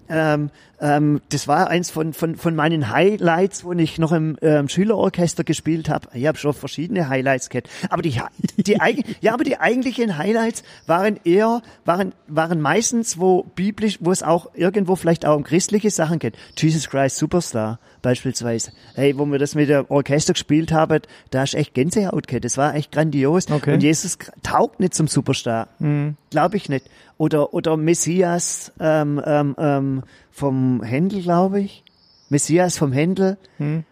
ähm, 0.09 0.49
ähm, 0.79 1.21
das 1.29 1.47
war 1.47 1.69
eins 1.69 1.89
von, 1.89 2.13
von, 2.13 2.35
von 2.35 2.55
meinen 2.55 2.89
Highlights, 2.89 3.63
wo 3.63 3.71
ich 3.73 3.97
noch 3.99 4.11
im 4.11 4.35
ähm, 4.41 4.67
Schülerorchester 4.67 5.43
gespielt 5.43 5.89
habe. 5.89 6.09
Ich 6.13 6.25
habe 6.25 6.37
schon 6.37 6.53
verschiedene 6.53 7.07
Highlights 7.07 7.49
gehabt. 7.49 7.69
Aber 7.89 8.01
die, 8.01 8.19
die, 8.57 8.77
ja, 9.21 9.33
aber 9.33 9.43
die 9.43 9.59
eigentlichen 9.59 10.17
Highlights 10.17 10.63
waren 10.87 11.19
eher, 11.23 11.61
waren, 11.85 12.13
waren 12.27 12.59
meistens, 12.59 13.19
wo 13.19 13.43
biblisch, 13.43 13.99
wo 14.01 14.11
es 14.11 14.23
auch 14.23 14.49
irgendwo 14.55 14.95
vielleicht 14.95 15.25
auch 15.25 15.35
um 15.37 15.43
christliche 15.43 15.91
Sachen 15.91 16.19
geht. 16.19 16.35
Jesus 16.57 16.89
Christ 16.89 17.17
Superstar 17.17 17.79
beispielsweise. 18.01 18.71
Hey, 18.95 19.17
wo 19.17 19.25
wir 19.25 19.39
das 19.39 19.55
mit 19.55 19.69
dem 19.69 19.85
Orchester 19.89 20.33
gespielt 20.33 20.71
haben, 20.71 21.01
da 21.29 21.43
ist 21.43 21.55
echt 21.55 21.73
Gänsehaut 21.73 22.27
gehabt. 22.27 22.45
Das 22.45 22.57
war 22.57 22.75
echt 22.75 22.91
grandios. 22.91 23.49
Okay. 23.49 23.73
Und 23.73 23.83
Jesus 23.83 24.17
taugt 24.43 24.79
nicht 24.79 24.93
zum 24.93 25.07
Superstar. 25.07 25.67
Glaube 26.29 26.57
ich 26.57 26.69
nicht. 26.69 26.89
Oder, 27.17 27.53
oder 27.53 27.77
Messias 27.77 28.71
ähm, 28.79 29.21
ähm, 29.25 29.55
ähm, 29.57 30.03
vom 30.31 30.81
Händel, 30.83 31.21
glaube 31.21 31.61
ich. 31.61 31.83
Messias 32.29 32.77
vom 32.77 32.91
Händel. 32.93 33.37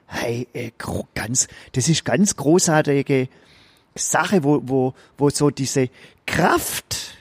Hey, 0.08 0.48
äh, 0.54 0.72
ganz, 1.14 1.48
das 1.74 1.90
ist 1.90 2.06
ganz 2.06 2.36
großartige 2.36 3.28
Sache, 3.96 4.44
wo, 4.44 4.62
wo, 4.64 4.94
wo 5.18 5.30
so 5.30 5.50
diese 5.50 5.90
Kraft, 6.26 7.18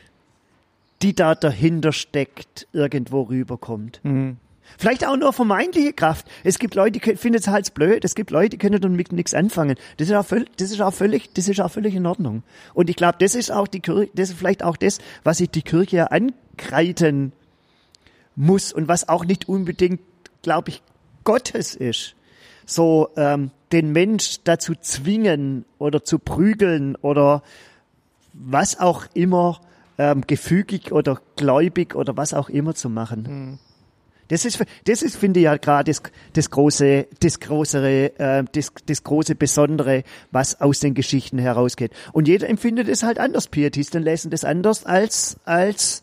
die 1.02 1.14
da 1.14 1.34
dahinter 1.34 1.92
steckt, 1.92 2.68
irgendwo 2.72 3.22
rüberkommt. 3.22 4.00
Vielleicht 4.76 5.06
auch 5.06 5.16
nur 5.16 5.32
vermeintliche 5.32 5.92
Kraft. 5.92 6.26
Es 6.44 6.58
gibt 6.58 6.74
Leute, 6.74 7.00
die 7.00 7.16
finden 7.16 7.38
es 7.38 7.48
halt 7.48 7.72
blöd. 7.74 8.04
Es 8.04 8.14
gibt 8.14 8.30
Leute, 8.30 8.50
die 8.50 8.58
können 8.58 8.80
damit 8.80 9.12
nichts 9.12 9.34
anfangen. 9.34 9.76
Das 9.96 10.08
ist 10.08 10.14
auch 10.14 10.26
völlig, 10.26 10.56
das 10.56 10.70
ist 10.70 10.80
auch 10.80 10.92
völlig, 10.92 11.32
das 11.32 11.48
ist 11.48 11.60
auch 11.60 11.70
völlig 11.70 11.94
in 11.94 12.06
Ordnung. 12.06 12.42
Und 12.74 12.90
ich 12.90 12.96
glaube, 12.96 13.16
das 13.18 13.34
ist 13.34 13.50
auch 13.50 13.66
die 13.66 13.80
Kirche, 13.80 14.10
das 14.14 14.30
ist 14.30 14.38
vielleicht 14.38 14.62
auch 14.62 14.76
das, 14.76 14.98
was 15.24 15.38
sich 15.38 15.50
die 15.50 15.62
Kirche 15.62 15.96
ja 15.96 16.04
ankreiden 16.06 17.32
muss 18.36 18.72
und 18.72 18.88
was 18.88 19.08
auch 19.08 19.24
nicht 19.24 19.48
unbedingt, 19.48 20.00
glaube 20.42 20.70
ich, 20.70 20.82
Gottes 21.24 21.74
ist. 21.74 22.14
So 22.64 23.10
ähm, 23.16 23.50
den 23.72 23.92
Mensch 23.92 24.38
dazu 24.44 24.74
zwingen 24.80 25.64
oder 25.78 26.04
zu 26.04 26.18
prügeln 26.18 26.96
oder 26.96 27.42
was 28.32 28.78
auch 28.78 29.06
immer 29.14 29.60
ähm, 29.98 30.22
gefügig 30.26 30.92
oder 30.92 31.20
gläubig 31.36 31.94
oder 31.94 32.16
was 32.16 32.34
auch 32.34 32.48
immer 32.48 32.74
zu 32.74 32.88
machen. 32.88 33.58
Das 34.28 34.44
ist, 34.44 34.62
das 34.84 35.02
ist, 35.02 35.16
finde 35.16 35.40
ich 35.40 35.44
ja 35.44 35.56
gerade 35.56 35.90
das, 35.90 36.02
das 36.34 36.50
große, 36.50 37.06
das 37.20 37.40
größere, 37.40 38.18
äh, 38.18 38.44
das, 38.52 38.72
das 38.86 39.02
große 39.02 39.34
Besondere, 39.34 40.04
was 40.30 40.60
aus 40.60 40.80
den 40.80 40.94
Geschichten 40.94 41.38
herausgeht. 41.38 41.92
Und 42.12 42.28
jeder 42.28 42.48
empfindet 42.48 42.88
es 42.88 43.02
halt 43.02 43.18
anders. 43.18 43.48
Pietisten 43.48 44.02
lesen 44.02 44.30
das 44.30 44.44
anders 44.44 44.84
als, 44.84 45.38
als, 45.44 46.02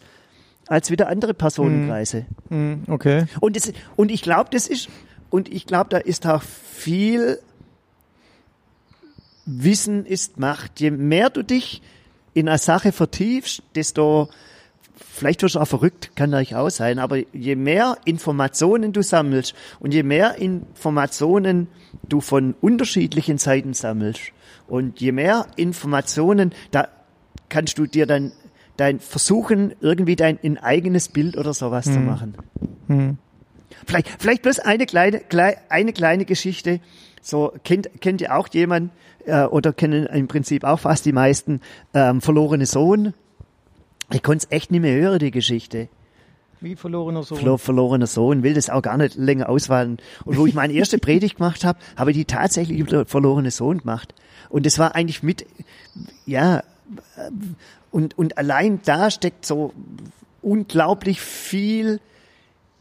als 0.67 0.89
wieder 0.91 1.07
andere 1.07 1.33
Personenkreise. 1.33 2.25
Mhm, 2.49 2.83
okay. 2.87 3.25
Und, 3.39 3.55
das, 3.55 3.71
und 3.95 4.11
ich 4.11 4.21
glaube, 4.21 4.49
das 4.51 4.67
ist, 4.67 4.89
und 5.29 5.51
ich 5.51 5.65
glaube, 5.65 5.89
da 5.89 5.97
ist 5.97 6.25
auch 6.25 6.41
viel 6.41 7.39
Wissen 9.45 10.05
ist 10.05 10.39
Macht. 10.39 10.79
Je 10.79 10.91
mehr 10.91 11.29
du 11.29 11.43
dich 11.43 11.81
in 12.33 12.49
eine 12.49 12.57
Sache 12.57 12.91
vertiefst, 12.91 13.61
desto, 13.75 14.29
vielleicht 14.97 15.41
wirst 15.43 15.55
du 15.55 15.59
auch 15.59 15.67
verrückt, 15.67 16.11
kann 16.15 16.29
natürlich 16.29 16.55
auch 16.55 16.69
sein, 16.69 16.99
aber 16.99 17.17
je 17.33 17.55
mehr 17.55 17.97
Informationen 18.05 18.93
du 18.93 19.01
sammelst 19.01 19.53
und 19.79 19.93
je 19.93 20.03
mehr 20.03 20.35
Informationen 20.39 21.67
du 22.07 22.21
von 22.21 22.55
unterschiedlichen 22.61 23.37
Seiten 23.37 23.73
sammelst 23.73 24.31
und 24.67 24.99
je 24.99 25.11
mehr 25.11 25.47
Informationen, 25.55 26.53
da 26.71 26.87
kannst 27.49 27.77
du 27.77 27.85
dir 27.85 28.05
dann 28.05 28.31
dein 28.77 28.99
versuchen, 28.99 29.73
irgendwie 29.79 30.15
dein 30.15 30.39
ein 30.43 30.57
eigenes 30.57 31.07
Bild 31.07 31.37
oder 31.37 31.53
sowas 31.53 31.85
zu 31.85 31.99
machen. 31.99 32.35
Vielleicht, 33.87 34.09
vielleicht 34.19 34.41
bloß 34.41 34.59
eine 34.59 34.85
kleine, 34.85 35.19
klei- 35.19 35.57
eine 35.69 35.93
kleine 35.93 36.25
Geschichte. 36.25 36.79
So 37.21 37.53
kennt, 37.63 37.89
kennt 38.01 38.21
ihr 38.21 38.35
auch 38.35 38.47
jemand 38.51 38.91
äh, 39.25 39.43
oder 39.45 39.73
kennen 39.73 40.05
im 40.07 40.27
Prinzip 40.27 40.63
auch 40.63 40.79
fast 40.79 41.05
die 41.05 41.11
meisten 41.13 41.61
ähm, 41.93 42.21
verlorene 42.21 42.65
Sohn. 42.65 43.13
Ich 44.11 44.23
konnte 44.23 44.45
es 44.45 44.51
echt 44.51 44.71
nicht 44.71 44.81
mehr 44.81 44.95
hören, 44.95 45.19
die 45.19 45.31
Geschichte. 45.31 45.89
Wie 46.61 46.75
verlorener 46.75 47.23
Sohn. 47.23 47.37
Verlo 47.37 47.57
verlorener 47.57 48.07
Sohn, 48.07 48.43
will 48.43 48.53
das 48.53 48.69
auch 48.69 48.81
gar 48.81 48.97
nicht 48.97 49.15
länger 49.15 49.49
auswählen. 49.49 49.97
Und 50.23 50.37
wo 50.37 50.45
ich 50.45 50.53
meine 50.53 50.73
erste 50.81 50.97
Predigt 50.97 51.37
gemacht 51.37 51.63
habe, 51.63 51.79
habe 51.97 52.11
ich 52.11 52.17
die 52.17 52.25
tatsächlich 52.25 52.79
über 52.79 52.91
den 52.91 53.05
verlorenen 53.05 53.51
Sohn 53.51 53.79
gemacht. 53.79 54.13
Und 54.49 54.65
das 54.65 54.79
war 54.79 54.95
eigentlich 54.95 55.21
mit, 55.21 55.45
ja, 56.25 56.63
und, 57.91 58.17
und 58.17 58.37
allein 58.37 58.79
da 58.85 59.11
steckt 59.11 59.45
so 59.45 59.73
unglaublich 60.41 61.21
viel 61.21 61.99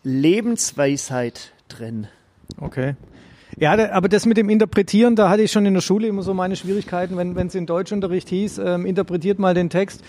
Lebensweisheit 0.02 1.52
drin. 1.68 2.06
Okay. 2.60 2.94
Ja, 3.58 3.92
aber 3.92 4.08
das 4.08 4.26
mit 4.26 4.36
dem 4.36 4.48
Interpretieren, 4.48 5.16
da 5.16 5.28
hatte 5.30 5.42
ich 5.42 5.52
schon 5.52 5.64
in 5.64 5.74
der 5.74 5.80
Schule 5.80 6.08
immer 6.08 6.22
so 6.22 6.34
meine 6.34 6.56
Schwierigkeiten, 6.56 7.16
wenn 7.16 7.36
wenn 7.36 7.46
es 7.46 7.54
in 7.54 7.66
Deutschunterricht 7.66 8.28
hieß, 8.28 8.58
ähm, 8.58 8.84
interpretiert 8.84 9.38
mal 9.38 9.54
den 9.54 9.70
Text. 9.70 10.02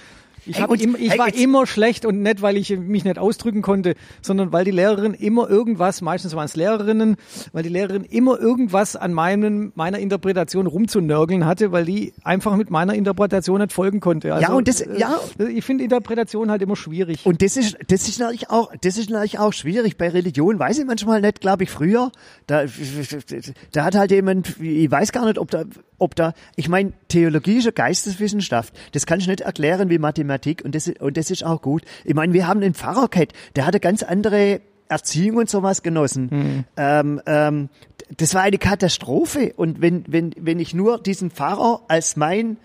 Ich, 0.45 0.61
hab 0.61 0.69
und- 0.69 0.81
ich 0.81 1.17
war 1.17 1.33
immer 1.33 1.65
schlecht 1.67 2.05
und 2.05 2.21
nicht, 2.21 2.41
weil 2.41 2.57
ich 2.57 2.69
mich 2.77 3.03
nicht 3.03 3.17
ausdrücken 3.17 3.61
konnte, 3.61 3.95
sondern 4.21 4.51
weil 4.53 4.63
die 4.65 4.71
Lehrerin 4.71 5.13
immer 5.13 5.49
irgendwas, 5.49 6.01
meistens 6.01 6.35
waren 6.35 6.45
es 6.45 6.55
Lehrerinnen, 6.55 7.15
weil 7.51 7.63
die 7.63 7.69
Lehrerin 7.69 8.03
immer 8.03 8.39
irgendwas 8.39 8.95
an 8.95 9.13
meinem, 9.13 9.71
meiner 9.75 9.99
Interpretation 9.99 10.67
rumzunörgeln 10.67 11.45
hatte, 11.45 11.71
weil 11.71 11.85
die 11.85 12.13
einfach 12.23 12.55
mit 12.55 12.69
meiner 12.69 12.93
Interpretation 12.93 13.59
nicht 13.59 13.73
folgen 13.73 13.99
konnte. 13.99 14.33
Also, 14.33 14.47
Ja, 14.47 14.53
und 14.53 14.67
das- 14.67 14.81
äh, 14.81 14.99
ja. 14.99 15.19
Ich 15.49 15.65
finde 15.65 15.83
Interpretation 15.83 16.51
halt 16.51 16.61
immer 16.61 16.75
schwierig. 16.75 17.25
Und 17.25 17.41
das 17.41 17.57
ist, 17.57 17.77
das 17.87 18.07
ist 18.07 18.19
natürlich 18.19 18.49
auch, 18.49 18.71
das 18.81 18.97
ist 18.97 19.09
natürlich 19.09 19.39
auch 19.39 19.53
schwierig. 19.53 19.97
Bei 19.97 20.09
Religion 20.09 20.59
weiß 20.59 20.77
ich 20.79 20.85
manchmal 20.85 21.21
nicht, 21.21 21.41
glaube 21.41 21.63
ich, 21.63 21.69
früher. 21.71 22.11
Da, 22.47 22.65
da 23.71 23.83
hat 23.83 23.95
halt 23.95 24.11
jemand, 24.11 24.59
ich 24.61 24.89
weiß 24.91 25.11
gar 25.11 25.25
nicht, 25.25 25.39
ob 25.39 25.49
da, 25.51 25.63
ob 25.97 26.15
da, 26.15 26.33
ich 26.55 26.67
meine, 26.69 26.93
Theologie 27.07 27.57
ist 27.57 27.65
eine 27.65 27.73
Geisteswissenschaft. 27.73 28.73
Das 28.91 29.05
kann 29.05 29.19
ich 29.19 29.27
nicht 29.27 29.41
erklären 29.41 29.89
wie 29.89 29.97
Mathematik 29.97 30.34
und 30.63 30.75
das, 30.75 30.87
ist- 30.87 31.01
und 31.01 31.17
das 31.17 31.31
ist 31.31 31.43
auch 31.43 31.61
gut. 31.61 31.83
Ich 32.03 32.13
meine, 32.13 32.33
wir 32.33 32.47
haben 32.47 32.61
einen 32.61 32.73
Pfarrer 32.73 33.07
gehabt, 33.07 33.33
der 33.55 33.65
hatte 33.65 33.79
ganz 33.79 34.03
andere 34.03 34.61
Erziehung 34.87 35.37
und 35.37 35.49
sowas 35.49 35.81
genossen. 35.83 36.65
Ähm, 36.77 37.21
ähm, 37.25 37.69
das 38.17 38.35
war 38.35 38.43
eine 38.43 38.57
Katastrophe. 38.59 39.53
Und 39.55 39.81
wenn, 39.81 40.03
wenn, 40.07 40.31
wenn 40.39 40.59
ich 40.59 40.73
nur 40.75 40.99
diesen 40.99 41.31
Pfarrer 41.31 41.81
als 41.87 42.15
mein, 42.15 42.57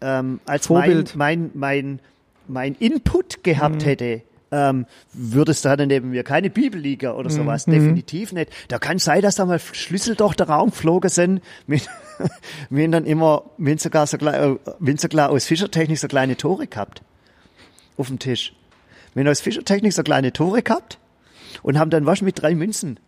ähm, 0.00 0.40
als 0.44 0.66
Vorbild. 0.66 1.14
mein, 1.16 1.50
mein, 1.54 1.98
mein, 1.98 2.00
mein 2.48 2.74
Input 2.74 3.44
gehabt 3.44 3.84
hätte, 3.84 4.22
ähm, 4.52 4.86
würde 5.12 5.52
es 5.52 5.62
da 5.62 5.76
dann 5.76 5.88
neben 5.88 6.10
mir 6.10 6.22
keine 6.22 6.50
Bibelliga 6.50 7.12
oder 7.14 7.30
sowas, 7.30 7.64
definitiv 7.64 8.32
nicht. 8.32 8.50
Da 8.68 8.78
kann 8.78 8.98
sein, 8.98 9.22
dass 9.22 9.34
da 9.36 9.44
mal 9.44 9.58
Schlüssel 9.58 10.14
durch 10.14 10.34
den 10.34 10.46
Raum 10.46 10.70
geflogen 10.70 11.10
sind, 11.10 11.40
mit, 11.66 11.88
wir 12.70 12.84
haben 12.84 12.92
dann 12.92 13.04
immer, 13.04 13.44
haben 13.58 13.78
sogar 13.78 14.06
so, 14.06 14.16
äh, 14.18 14.56
haben 14.66 14.96
sogar 14.98 15.30
aus 15.30 15.46
Fischertechnik 15.46 15.98
so 15.98 16.08
kleine 16.08 16.36
Tore 16.36 16.66
gehabt. 16.66 17.02
Auf 17.96 18.08
dem 18.08 18.18
Tisch. 18.18 18.54
Haben 19.16 19.28
aus 19.28 19.40
Fischertechnik 19.40 19.92
so 19.92 20.02
kleine 20.02 20.32
Tore 20.32 20.62
gehabt 20.62 20.98
und 21.62 21.78
haben 21.78 21.90
dann 21.90 22.06
was 22.06 22.22
mit 22.22 22.40
drei 22.40 22.54
Münzen. 22.54 23.00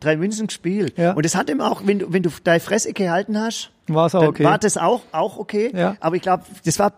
Drei 0.00 0.16
Münzen 0.16 0.48
gespielt. 0.48 0.98
Ja. 0.98 1.12
Und 1.12 1.24
das 1.24 1.36
hat 1.36 1.48
ihm 1.48 1.60
auch, 1.60 1.82
wenn 1.84 2.00
du, 2.00 2.12
wenn 2.12 2.24
du 2.24 2.30
deine 2.42 2.58
Fressecke 2.58 3.04
gehalten 3.04 3.38
hast, 3.38 3.70
War 3.86 4.06
es 4.06 4.14
auch 4.16 4.24
okay. 4.24 4.42
war 4.42 4.58
das 4.58 4.76
auch, 4.76 5.02
auch 5.12 5.38
okay. 5.38 5.70
Ja. 5.72 5.96
Aber 6.00 6.16
ich 6.16 6.22
glaube, 6.22 6.42
das 6.64 6.80
war 6.80 6.92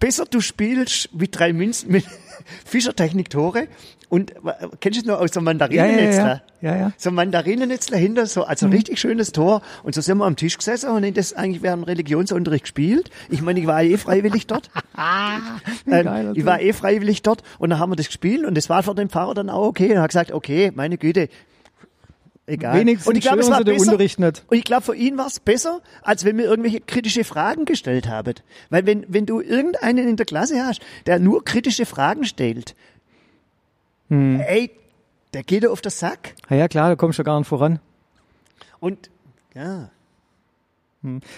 besser 0.00 0.24
du 0.30 0.40
spielst 0.40 1.08
wie 1.12 1.28
drei 1.28 1.52
Münzen 1.52 1.90
mit 1.90 2.04
Fischertechnik-Tore. 2.64 3.68
Und 4.10 4.32
kennst 4.80 4.96
du 4.96 5.02
es 5.02 5.06
noch 5.06 5.20
aus 5.20 5.32
so 5.34 5.40
einem 5.40 5.58
Ja, 5.58 5.66
ja, 5.66 5.68
Mandarinennetzler? 5.68 6.42
ja. 6.62 6.70
ja, 6.74 6.80
ja. 6.80 6.92
So 6.96 7.10
ein 7.10 7.14
Mandarinennetzler 7.14 7.98
hinter, 7.98 8.24
so, 8.24 8.44
also 8.44 8.64
ein 8.64 8.72
richtig 8.72 8.98
schönes 8.98 9.32
Tor. 9.32 9.60
Und 9.82 9.94
so 9.94 10.00
sind 10.00 10.16
wir 10.16 10.24
am 10.24 10.34
Tisch 10.36 10.56
gesessen 10.56 10.88
und 10.88 11.04
haben 11.04 11.12
das 11.12 11.34
eigentlich 11.34 11.62
während 11.62 11.82
dem 11.82 11.84
Religionsunterricht 11.84 12.64
gespielt. 12.64 13.10
Ich 13.28 13.42
meine, 13.42 13.60
ich 13.60 13.66
war 13.66 13.82
eh 13.82 13.98
freiwillig 13.98 14.46
dort. 14.46 14.70
ähm, 15.86 16.32
ich 16.34 16.46
war 16.46 16.60
eh 16.62 16.72
freiwillig 16.72 17.20
dort 17.22 17.42
und 17.58 17.68
dann 17.68 17.78
haben 17.78 17.92
wir 17.92 17.96
das 17.96 18.06
gespielt 18.06 18.46
und 18.46 18.56
das 18.56 18.70
war 18.70 18.82
für 18.82 18.94
den 18.94 19.10
Pfarrer 19.10 19.34
dann 19.34 19.50
auch 19.50 19.66
okay. 19.66 19.90
Und 19.90 19.96
er 19.96 20.02
hat 20.02 20.10
gesagt, 20.10 20.32
okay, 20.32 20.72
meine 20.74 20.96
Güte, 20.96 21.28
egal. 22.48 22.78
Wenigstens 22.80 23.06
und 23.06 23.16
ich 23.16 23.22
glaube, 23.22 23.40
es 23.40 23.50
war 23.50 23.62
besser, 23.62 23.92
und 23.92 24.56
ich 24.56 24.64
glaube, 24.64 24.82
für 24.82 24.94
ihn 24.96 25.16
war 25.18 25.26
es 25.26 25.38
besser, 25.40 25.80
als 26.02 26.24
wenn 26.24 26.36
wir 26.38 26.44
irgendwelche 26.46 26.80
kritische 26.80 27.24
Fragen 27.24 27.64
gestellt 27.64 28.08
haben. 28.08 28.34
Weil 28.70 28.86
wenn, 28.86 29.04
wenn 29.08 29.26
du 29.26 29.40
irgendeinen 29.40 30.08
in 30.08 30.16
der 30.16 30.26
Klasse 30.26 30.64
hast, 30.64 30.80
der 31.06 31.18
nur 31.18 31.44
kritische 31.44 31.86
Fragen 31.86 32.24
stellt, 32.24 32.74
Hm. 34.08 34.40
ey, 34.40 34.70
der 35.34 35.42
geht 35.42 35.62
dir 35.62 35.70
auf 35.70 35.82
den 35.82 35.90
Sack. 35.90 36.34
Ja, 36.48 36.56
ja, 36.56 36.68
klar, 36.68 36.88
da 36.88 36.96
kommst 36.96 37.18
du 37.18 37.24
gar 37.24 37.38
nicht 37.38 37.48
voran. 37.48 37.78
Und 38.80 39.10
ja, 39.54 39.90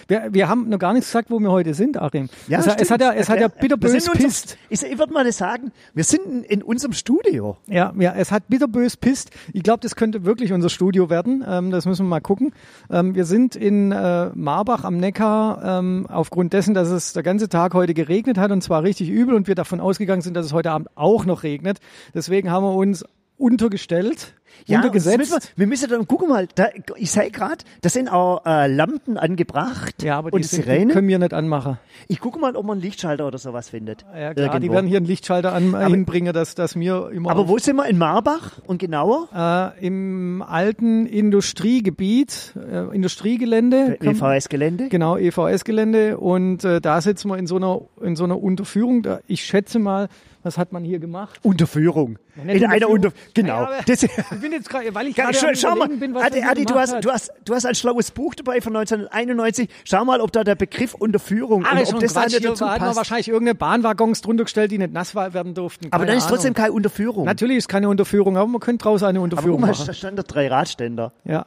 Wir, 0.08 0.28
wir 0.30 0.48
haben 0.48 0.70
noch 0.70 0.78
gar 0.78 0.94
nichts 0.94 1.08
gesagt, 1.08 1.30
wo 1.30 1.38
wir 1.38 1.50
heute 1.50 1.74
sind, 1.74 1.98
Achim. 2.00 2.30
Ja, 2.48 2.60
es, 2.60 2.66
hat- 2.66 2.80
es 2.80 2.90
hat 2.90 3.00
ja, 3.02 3.12
es 3.12 3.28
hat 3.28 3.40
ja 3.40 3.48
bitterbös 3.48 4.08
pisst. 4.10 4.56
Ich, 4.70 4.82
ich 4.82 4.98
würde 4.98 5.12
mal 5.12 5.22
das 5.22 5.36
sagen, 5.36 5.70
wir 5.92 6.04
sind 6.04 6.24
in, 6.24 6.42
in 6.44 6.62
unserem 6.62 6.94
Studio. 6.94 7.58
Ja, 7.66 7.92
ja, 7.98 8.14
es 8.16 8.32
hat 8.32 8.48
bitterbös 8.48 8.96
pisst. 8.96 9.30
Ich 9.52 9.62
glaube, 9.62 9.80
das 9.80 9.96
könnte 9.96 10.24
wirklich 10.24 10.54
unser 10.54 10.70
Studio 10.70 11.10
werden. 11.10 11.44
Ähm, 11.46 11.70
das 11.70 11.84
müssen 11.84 12.06
wir 12.06 12.08
mal 12.10 12.20
gucken. 12.20 12.52
Ähm, 12.90 13.14
wir 13.14 13.26
sind 13.26 13.54
in 13.54 13.92
äh, 13.92 14.30
Marbach 14.34 14.84
am 14.84 14.96
Neckar 14.96 15.78
ähm, 15.80 16.06
aufgrund 16.08 16.54
dessen, 16.54 16.72
dass 16.72 16.88
es 16.88 17.12
der 17.12 17.22
ganze 17.22 17.50
Tag 17.50 17.74
heute 17.74 17.92
geregnet 17.92 18.38
hat 18.38 18.50
und 18.52 18.62
zwar 18.62 18.82
richtig 18.82 19.10
übel 19.10 19.34
und 19.34 19.46
wir 19.46 19.54
davon 19.54 19.80
ausgegangen 19.80 20.22
sind, 20.22 20.34
dass 20.34 20.46
es 20.46 20.54
heute 20.54 20.70
Abend 20.70 20.88
auch 20.94 21.26
noch 21.26 21.42
regnet. 21.42 21.80
Deswegen 22.14 22.50
haben 22.50 22.64
wir 22.64 22.74
uns 22.74 23.04
untergestellt, 23.40 24.34
das 24.66 24.76
untergesetzt. 24.76 25.32
wir, 25.32 25.40
wir 25.56 25.66
müssen 25.66 25.88
dann, 25.88 26.06
guck 26.06 26.28
mal, 26.28 26.46
da, 26.54 26.68
ich 26.96 27.10
sehe 27.10 27.30
gerade, 27.30 27.64
da 27.80 27.88
sind 27.88 28.08
auch 28.08 28.44
äh, 28.44 28.66
Lampen 28.66 29.16
angebracht 29.16 30.02
ja, 30.02 30.18
aber 30.18 30.30
die, 30.30 30.36
und 30.36 30.44
sind, 30.44 30.64
die 30.64 30.70
Sirene. 30.70 30.92
können 30.92 31.08
wir 31.08 31.18
nicht 31.18 31.32
anmachen. 31.32 31.78
Ich 32.08 32.20
gucke 32.20 32.38
mal, 32.38 32.56
ob 32.56 32.66
man 32.66 32.74
einen 32.74 32.82
Lichtschalter 32.82 33.26
oder 33.26 33.38
sowas 33.38 33.70
findet. 33.70 34.04
Ja, 34.14 34.34
klar, 34.34 34.34
die 34.34 34.42
Irgendwo. 34.42 34.74
werden 34.74 34.86
hier 34.86 34.98
einen 34.98 35.06
Lichtschalter 35.06 35.52
an, 35.52 35.76
hinbringen, 35.88 36.32
dass, 36.32 36.54
dass 36.54 36.78
wir 36.78 37.10
immer 37.10 37.30
Aber 37.30 37.48
wo 37.48 37.58
sind 37.58 37.76
wir? 37.76 37.86
In 37.86 37.98
Marbach 37.98 38.58
und 38.66 38.78
genauer? 38.78 39.74
Äh, 39.80 39.86
Im 39.86 40.42
alten 40.42 41.06
Industriegebiet, 41.06 42.54
äh, 42.56 42.94
Industriegelände. 42.94 43.96
WVS-Gelände? 44.00 44.88
Genau, 44.88 45.16
EVS-Gelände. 45.16 46.18
Und 46.18 46.64
äh, 46.64 46.80
da 46.80 47.00
sitzen 47.00 47.28
wir 47.28 47.38
in 47.38 47.46
so 47.46 47.56
einer, 47.56 47.80
in 48.02 48.16
so 48.16 48.24
einer 48.24 48.40
Unterführung. 48.40 49.02
Da, 49.02 49.20
ich 49.26 49.44
schätze 49.44 49.78
mal, 49.78 50.08
was 50.42 50.56
hat 50.58 50.72
man 50.72 50.84
hier 50.84 50.98
gemacht? 50.98 51.38
Unterführung. 51.42 52.18
nicht 52.44 52.62
In 52.62 52.66
einer 52.70 52.88
Unterführung. 52.88 52.92
Unter 52.94 53.12
genau. 53.34 53.54
Aber- 53.64 53.78
das, 53.86 54.02
Ich 54.02 54.10
bin 54.40 54.52
jetzt 54.52 54.68
gerade, 54.70 54.94
weil 54.94 55.08
ich 55.08 55.16
Ja, 55.16 55.24
gerade 55.30 55.36
schau, 55.38 55.48
schau 55.54 55.76
mal, 55.76 55.88
bin, 55.88 56.14
was 56.14 56.24
Adi, 56.24 56.42
Adi, 56.42 56.64
du 56.64 56.74
hast, 56.74 56.94
hat. 56.94 57.04
du 57.04 57.10
hast, 57.10 57.32
du 57.44 57.54
hast 57.54 57.66
ein 57.66 57.74
schlaues 57.74 58.10
Buch 58.10 58.34
dabei 58.34 58.60
von 58.60 58.74
1991. 58.76 59.68
Schau 59.84 60.04
mal, 60.04 60.20
ob 60.20 60.32
da 60.32 60.44
der 60.44 60.54
Begriff 60.54 60.94
Unterführung 60.94 61.64
Ah, 61.64 61.78
ob 61.80 62.00
das 62.00 62.12
da 62.14 62.22
Quatsch, 62.22 62.30
hier 62.38 62.40
dazu 62.40 62.64
passt. 62.64 62.96
wahrscheinlich 62.96 63.28
irgendeine 63.28 63.54
Bahnwaggons 63.54 64.20
drunter 64.22 64.44
gestellt, 64.44 64.70
die 64.70 64.78
nicht 64.78 64.92
nass 64.92 65.14
werden 65.14 65.54
durften. 65.54 65.86
Aber 65.90 65.98
Keine 65.98 66.06
dann 66.06 66.18
ist 66.18 66.24
Ahnung. 66.24 66.36
trotzdem 66.36 66.54
keine 66.54 66.72
Unterführung. 66.72 67.24
Natürlich 67.26 67.58
ist 67.58 67.68
keine 67.68 67.88
Unterführung, 67.88 68.36
aber 68.36 68.46
man 68.46 68.60
könnte 68.60 68.82
draußen 68.84 69.06
eine 69.06 69.18
aber 69.18 69.24
Unterführung 69.24 69.60
mal, 69.60 69.68
machen. 69.68 69.86
da 69.86 69.92
stand 69.92 70.18
da 70.18 70.22
drei 70.22 70.48
Radständer. 70.48 71.12
Ja. 71.24 71.46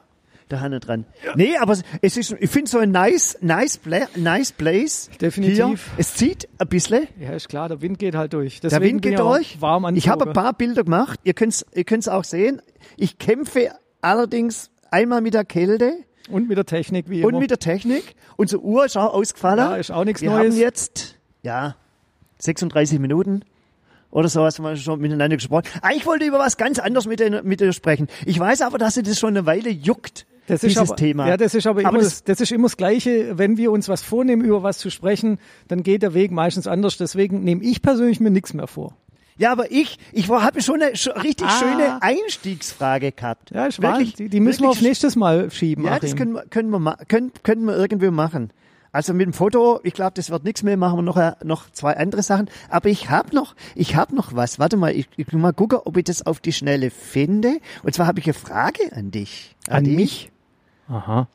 Da 0.54 0.62
hinten 0.62 0.80
dran. 0.82 1.06
Nee, 1.36 1.58
aber 1.58 1.76
es 2.02 2.16
ist, 2.18 2.36
ich 2.40 2.50
finde 2.50 2.70
so 2.70 2.78
ein 2.78 2.92
nice, 2.92 3.38
nice, 3.42 3.80
pla 3.80 4.02
nice 4.16 4.52
place. 4.52 5.10
Definitiv. 5.20 5.58
Hier. 5.58 5.78
Es 5.98 6.14
zieht 6.14 6.48
ein 6.60 6.68
bisschen. 6.68 7.08
ja, 7.20 7.32
ist 7.32 7.50
klar, 7.50 7.70
der 7.70 7.82
Wind 7.82 7.98
geht 7.98 8.14
halt 8.14 8.34
durch. 8.34 8.60
Der 8.62 8.70
Deswegen 8.70 8.94
Wind 8.98 9.02
bin 9.02 9.12
geht 9.14 9.20
durch. 9.20 9.60
Warm 9.62 9.96
ich 9.96 10.10
habe 10.10 10.28
ein 10.28 10.34
paar 10.34 10.54
Bilder 10.54 10.84
gemacht. 10.84 11.20
Ihr 11.24 11.34
könnt's, 11.34 11.66
ihr 11.74 11.86
könnt's 11.86 12.08
auch 12.08 12.24
sehen. 12.24 12.62
Ich 12.98 13.18
kämpfe 13.18 13.72
allerdings 14.02 14.70
einmal 14.92 15.22
mit 15.22 15.34
der 15.34 15.44
Kälte 15.44 15.94
Und 16.30 16.48
mit 16.48 16.58
der 16.58 16.66
Technik, 16.66 17.10
wie 17.10 17.24
und 17.24 17.32
immer. 17.32 17.40
mit 17.40 17.50
der 17.50 17.58
Technik. 17.60 18.16
Unsere 18.38 18.62
Uhr 18.62 18.86
ist 18.86 18.96
auch 18.96 19.14
ausgefallen. 19.14 19.58
Ja, 19.58 19.76
ist 19.76 19.90
auch 19.92 20.06
nichts 20.06 20.22
Wir 20.22 20.30
Neues. 20.30 20.54
haben 20.54 20.60
jetzt, 20.62 21.16
ja, 21.42 21.76
36 22.40 23.00
Minuten 23.00 23.44
oder 24.12 24.30
sowas 24.30 24.60
haben 24.60 24.66
wir 24.66 24.76
schon 24.76 25.02
miteinander 25.02 25.36
gesprochen. 25.38 25.64
Eigentlich 25.82 26.06
wollte 26.06 26.26
ich 26.26 26.30
über 26.30 26.38
was 26.38 26.58
ganz 26.58 26.78
anderes 26.78 27.08
mit 27.08 27.20
dir, 27.20 27.42
mit 27.44 27.60
dir 27.62 27.74
sprechen. 27.74 28.08
Ich 28.26 28.40
weiß 28.40 28.62
aber, 28.62 28.78
dass 28.78 28.94
sie 28.94 29.02
das 29.02 29.18
schon 29.20 29.30
eine 29.30 29.48
Weile 29.48 29.72
juckt, 29.72 30.28
Das 30.48 30.64
ist 30.64 30.72
dieses 30.76 30.90
aber, 30.90 30.96
Thema. 30.98 31.28
Ja, 31.28 31.38
das 31.38 31.56
ist 31.56 31.66
aber, 31.68 31.82
Aber 31.82 31.90
immer, 31.90 32.00
das- 32.00 32.24
das, 32.24 32.38
das 32.38 32.42
ist 32.42 32.52
immer 32.52 32.66
das 32.66 32.78
Gleiche. 32.78 33.38
Wenn 33.38 33.58
wir 33.58 33.72
uns 33.72 33.88
was 33.90 34.02
vornehmen, 34.02 34.44
über 34.44 34.62
was 34.64 34.78
zu 34.78 34.90
sprechen, 34.90 35.40
dann 35.68 35.84
geht 35.84 36.02
der 36.04 36.14
Weg 36.14 36.32
meistens 36.32 36.68
anders. 36.68 36.98
Deswegen 36.98 37.44
nehme 37.44 37.64
ich 37.64 37.82
persönlich 37.82 38.20
mir 38.20 38.30
nichts 38.32 38.54
mehr 38.54 38.68
vor. 38.68 38.96
Ja, 39.38 39.52
aber 39.52 39.72
ich, 39.72 39.98
ich 40.12 40.30
habe 40.30 40.62
schon 40.62 40.82
eine 40.82 40.92
richtig 41.24 41.48
Ah. 41.48 41.60
schöne 41.60 42.02
Einstiegsfrage 42.04 43.12
gehabt. 43.12 43.52
Ja, 43.52 43.66
ist 43.66 43.82
Wirklich-. 43.82 44.16
Die, 44.16 44.30
die 44.30 44.40
müssen 44.40 44.62
wir 44.64 44.70
auf 44.70 44.82
nächstes 44.82 45.16
Mal 45.16 45.50
schieben. 45.52 45.86
Ja, 45.86 45.92
Achim. 45.94 46.02
das 46.02 46.16
können 46.16 46.34
wir, 46.34 46.44
können 46.50 46.70
wir, 46.70 46.98
können, 47.08 47.32
können 47.44 47.66
wir 47.66 47.76
irgendwie 47.78 48.12
machen. 48.12 48.52
Also 48.92 49.12
mit 49.16 49.26
dem 49.26 49.34
Foto, 49.34 49.80
ich 49.84 49.94
glaube, 49.96 50.12
das 50.14 50.30
wird 50.30 50.44
nichts 50.44 50.62
mehr, 50.62 50.78
machen 50.78 51.00
wir 51.00 51.02
noch, 51.02 51.18
äh, 51.18 51.32
noch 51.44 51.72
zwei 51.72 51.98
andere 51.98 52.22
Sachen. 52.22 52.48
Aber 52.70 52.90
ich 52.90 53.10
habe 53.10 53.34
noch, 53.36 53.56
ich 53.74 53.96
habe 53.96 54.16
noch 54.16 54.36
was. 54.36 54.60
Warte 54.60 54.78
mal, 54.78 54.96
ich, 54.96 55.08
ich 55.18 55.32
mal 55.34 55.52
gucken, 55.52 55.80
ob 55.84 55.98
ich 55.98 56.04
das 56.04 56.24
auf 56.28 56.40
die 56.40 56.54
Schnelle 56.54 56.92
finde. 56.92 57.58
Und 57.82 57.96
zwar 57.96 58.06
habe 58.06 58.20
ich 58.20 58.28
eine 58.28 58.36
Frage 58.36 58.92
an 58.96 59.10
dich. 59.10 59.56
An 59.68 59.78
Adi. 59.86 59.96
mich? 59.96 60.32
Aha. 60.90 61.28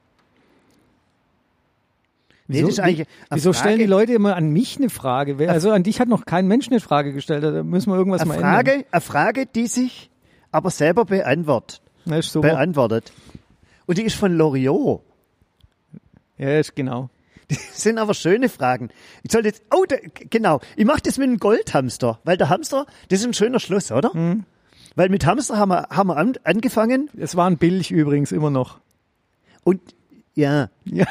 Nee, 2.50 2.60
eine 2.60 2.68
wieso 2.68 3.52
Frage, 3.52 3.54
stellen 3.54 3.78
die 3.78 3.84
Leute 3.86 4.14
immer 4.14 4.34
an 4.34 4.48
mich 4.50 4.78
eine 4.78 4.88
Frage? 4.88 5.50
Also 5.50 5.70
an 5.70 5.82
dich 5.82 6.00
hat 6.00 6.08
noch 6.08 6.24
kein 6.24 6.46
Mensch 6.46 6.68
eine 6.68 6.80
Frage 6.80 7.12
gestellt. 7.12 7.44
Da 7.44 7.62
müssen 7.62 7.92
wir 7.92 7.96
irgendwas 7.96 8.22
eine 8.22 8.28
mal 8.28 8.34
ändern. 8.36 8.52
Frage, 8.52 8.84
eine 8.90 9.00
Frage, 9.02 9.46
die 9.46 9.66
sich 9.66 10.10
aber 10.50 10.70
selber 10.70 11.04
beantwortet. 11.04 11.82
Ja, 12.06 12.16
ist 12.16 12.32
super. 12.32 12.48
beantwortet. 12.48 13.12
Und 13.84 13.98
die 13.98 14.02
ist 14.02 14.16
von 14.16 14.34
Loriot. 14.34 15.02
Ja, 16.38 16.58
ist 16.58 16.74
genau. 16.74 17.10
Das 17.48 17.82
sind 17.82 17.98
aber 17.98 18.12
schöne 18.12 18.50
Fragen. 18.50 18.90
Ich 19.22 19.32
soll 19.32 19.44
jetzt, 19.46 19.62
oh, 19.74 19.84
da, 19.88 19.96
genau. 20.28 20.60
Ich 20.76 20.84
mache 20.84 21.00
das 21.02 21.16
mit 21.16 21.28
einem 21.28 21.38
Goldhamster, 21.38 22.18
weil 22.24 22.36
der 22.36 22.50
Hamster, 22.50 22.86
das 23.08 23.20
ist 23.20 23.26
ein 23.26 23.32
schöner 23.32 23.60
Schluss, 23.60 23.90
oder? 23.90 24.14
Mhm. 24.14 24.44
Weil 24.96 25.08
mit 25.08 25.24
Hamster 25.24 25.56
haben 25.56 25.70
wir, 25.70 25.88
haben 25.90 26.08
wir 26.08 26.16
an, 26.16 26.34
angefangen 26.44 27.08
Es 27.16 27.36
war 27.36 27.48
ein 27.48 27.56
Billig 27.56 27.90
übrigens 27.90 28.32
immer 28.32 28.50
noch. 28.50 28.80
Und 29.68 29.94
ja, 30.34 30.70
Ja. 30.86 31.06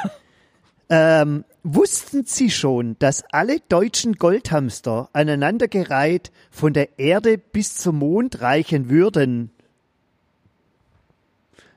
ähm, 0.89 1.43
wussten 1.63 2.25
Sie 2.25 2.49
schon, 2.49 2.95
dass 2.97 3.23
alle 3.31 3.59
deutschen 3.69 4.13
Goldhamster 4.13 5.09
aneinandergereiht 5.13 6.31
von 6.49 6.73
der 6.73 6.97
Erde 6.97 7.37
bis 7.37 7.75
zum 7.75 7.99
Mond 7.99 8.41
reichen 8.41 8.89
würden, 8.89 9.51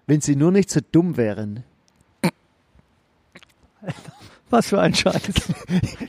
wenn 0.06 0.20
sie 0.22 0.36
nur 0.36 0.52
nicht 0.52 0.70
so 0.70 0.80
dumm 0.90 1.16
wären? 1.18 1.64
Was 4.48 4.68
für 4.68 4.80
ein 4.80 4.94
Scheiß. 4.94 5.20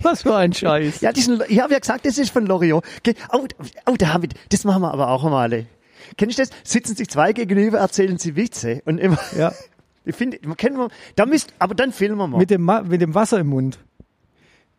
Was 0.02 0.22
für 0.24 0.36
ein 0.36 0.54
Scheiß. 0.54 1.02
Ja, 1.02 1.12
diesen, 1.12 1.42
ich 1.48 1.60
habe 1.60 1.74
ja 1.74 1.80
gesagt, 1.80 2.06
das 2.06 2.18
ist 2.18 2.32
von 2.32 2.46
Loriot. 2.46 2.84
Oh, 3.32 3.46
oh, 3.86 3.96
da 3.98 4.14
haben 4.14 4.24
wir, 4.24 4.30
das 4.50 4.64
machen 4.64 4.82
wir 4.82 4.92
aber 4.92 5.10
auch 5.10 5.24
mal. 5.24 5.66
Kennst 6.18 6.38
du 6.40 6.44
das? 6.44 6.50
Sitzen 6.64 6.96
sich 6.96 7.10
zwei 7.10 7.34
gegenüber, 7.34 7.80
erzählen 7.80 8.18
sie 8.18 8.36
Witze 8.36 8.82
und 8.86 8.98
immer. 8.98 9.20
Ja. 9.38 9.54
Ich 10.06 10.16
finde, 10.16 10.39
man 10.45 10.58
kennen 10.58 10.78
wir, 10.78 10.89
da 11.16 11.26
müsst, 11.26 11.54
aber 11.60 11.76
dann 11.76 11.91
filmen 11.91 12.18
wir 12.18 12.28
mal. 12.28 12.38
Mit 12.39 12.49
dem, 12.49 12.62
Ma- 12.64 12.82
mit 12.82 13.02
dem 13.02 13.14
Wasser 13.14 13.39
im 13.39 13.47
Mund. 13.47 13.78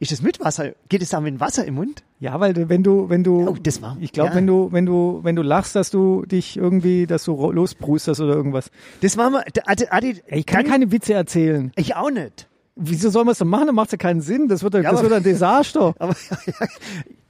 ist 0.01 0.11
es 0.11 0.21
mit 0.21 0.41
Wasser? 0.41 0.73
Geht 0.89 1.01
es 1.03 1.11
da 1.11 1.21
mit 1.21 1.39
Wasser 1.39 1.65
im 1.65 1.75
Mund? 1.75 2.03
Ja, 2.19 2.41
weil 2.41 2.53
du, 2.55 2.69
wenn 2.69 2.83
du, 2.83 3.09
wenn 3.09 3.23
du, 3.23 3.49
Oh, 3.49 3.57
das 3.63 3.81
war- 3.83 3.97
ich 4.01 4.13
glaube, 4.13 4.31
ja. 4.31 4.35
wenn 4.37 4.47
du, 4.49 4.71
wenn 4.73 4.85
du, 4.87 5.21
wenn 5.23 5.37
du 5.37 5.43
lachst, 5.43 5.77
dass 5.77 5.91
du 5.91 6.25
dich 6.27 6.57
irgendwie, 6.57 7.07
dass 7.07 7.25
du 7.25 7.53
losbrustest 7.53 8.21
oder 8.21 8.35
irgendwas. 8.35 8.71
Das 9.01 9.17
machen 9.17 9.35
wir, 9.35 9.43
der 9.53 9.69
Adi, 9.69 9.87
Adi, 9.91 10.23
Ich 10.27 10.47
kann 10.47 10.65
keine 10.65 10.91
Witze 10.91 11.15
erzählen. 11.15 11.71
ich 11.77 11.95
auch 11.95 12.11
nicht. 12.11 12.49
Wieso 12.75 13.11
soll 13.11 13.25
man 13.25 13.33
es 13.33 13.39
denn 13.39 13.49
machen? 13.49 13.67
Dann 13.67 13.75
macht 13.77 13.89
es 13.89 13.93
ja 13.93 13.99
keinen 13.99 14.23
Sinn. 14.23 14.49
Das 14.49 14.63
wird, 14.63 14.75
ja, 14.75 14.81
Ja, 14.81 14.91
das 14.91 15.01
aber- 15.01 15.11
wird 15.11 15.19
ein 15.19 15.23
Desaster. 15.25 15.95
Aber 16.01 16.15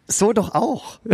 so 0.06 0.32
doch 0.32 0.54
auch. 0.54 0.98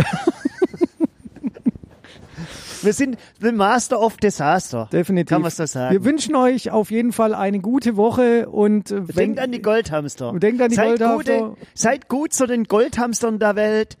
wir 2.81 2.93
sind 2.93 3.17
the 3.41 3.51
Master 3.51 3.99
of 4.01 4.17
Disaster. 4.17 4.89
Definitiv. 4.91 5.29
Kann 5.33 5.41
man 5.41 5.51
so 5.51 5.65
sagen. 5.65 5.93
Wir 5.93 6.03
wünschen 6.05 6.35
euch 6.35 6.71
auf 6.71 6.91
jeden 6.91 7.11
Fall 7.11 7.33
eine 7.33 7.59
gute 7.59 7.97
Woche 7.97 8.49
und 8.49 8.91
äh, 8.91 9.07
wenn, 9.07 9.15
Denkt 9.15 9.39
an 9.39 9.51
die 9.51 9.61
Goldhamster. 9.61 10.33
Denkt 10.33 10.61
an 10.61 10.69
die 10.69 10.75
seid 10.75 10.99
Goldhamster. 10.99 11.39
Gute, 11.49 11.57
seid 11.73 12.09
gut 12.09 12.33
zu 12.33 12.45
den 12.47 12.65
Goldhamstern 12.65 13.39
der 13.39 13.55
Welt, 13.55 13.97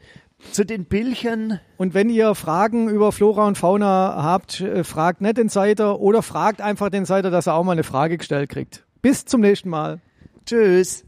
zu 0.51 0.65
den 0.65 0.85
Billchen. 0.85 1.59
und 1.77 1.93
wenn 1.93 2.09
ihr 2.09 2.33
Fragen 2.35 2.89
über 2.89 3.11
Flora 3.11 3.45
und 3.47 3.57
Fauna 3.57 4.23
habt, 4.23 4.61
äh, 4.61 4.83
fragt 4.83 5.21
nicht 5.21 5.37
den 5.37 5.49
Seiter 5.49 5.99
oder 5.99 6.21
fragt 6.21 6.61
einfach 6.61 6.89
den 6.89 7.05
Seiter, 7.05 7.29
dass 7.29 7.47
er 7.47 7.55
auch 7.55 7.63
mal 7.63 7.73
eine 7.73 7.83
Frage 7.83 8.17
gestellt 8.17 8.49
kriegt. 8.49 8.85
Bis 9.01 9.25
zum 9.25 9.41
nächsten 9.41 9.69
Mal. 9.69 9.99
Tschüss. 10.45 11.05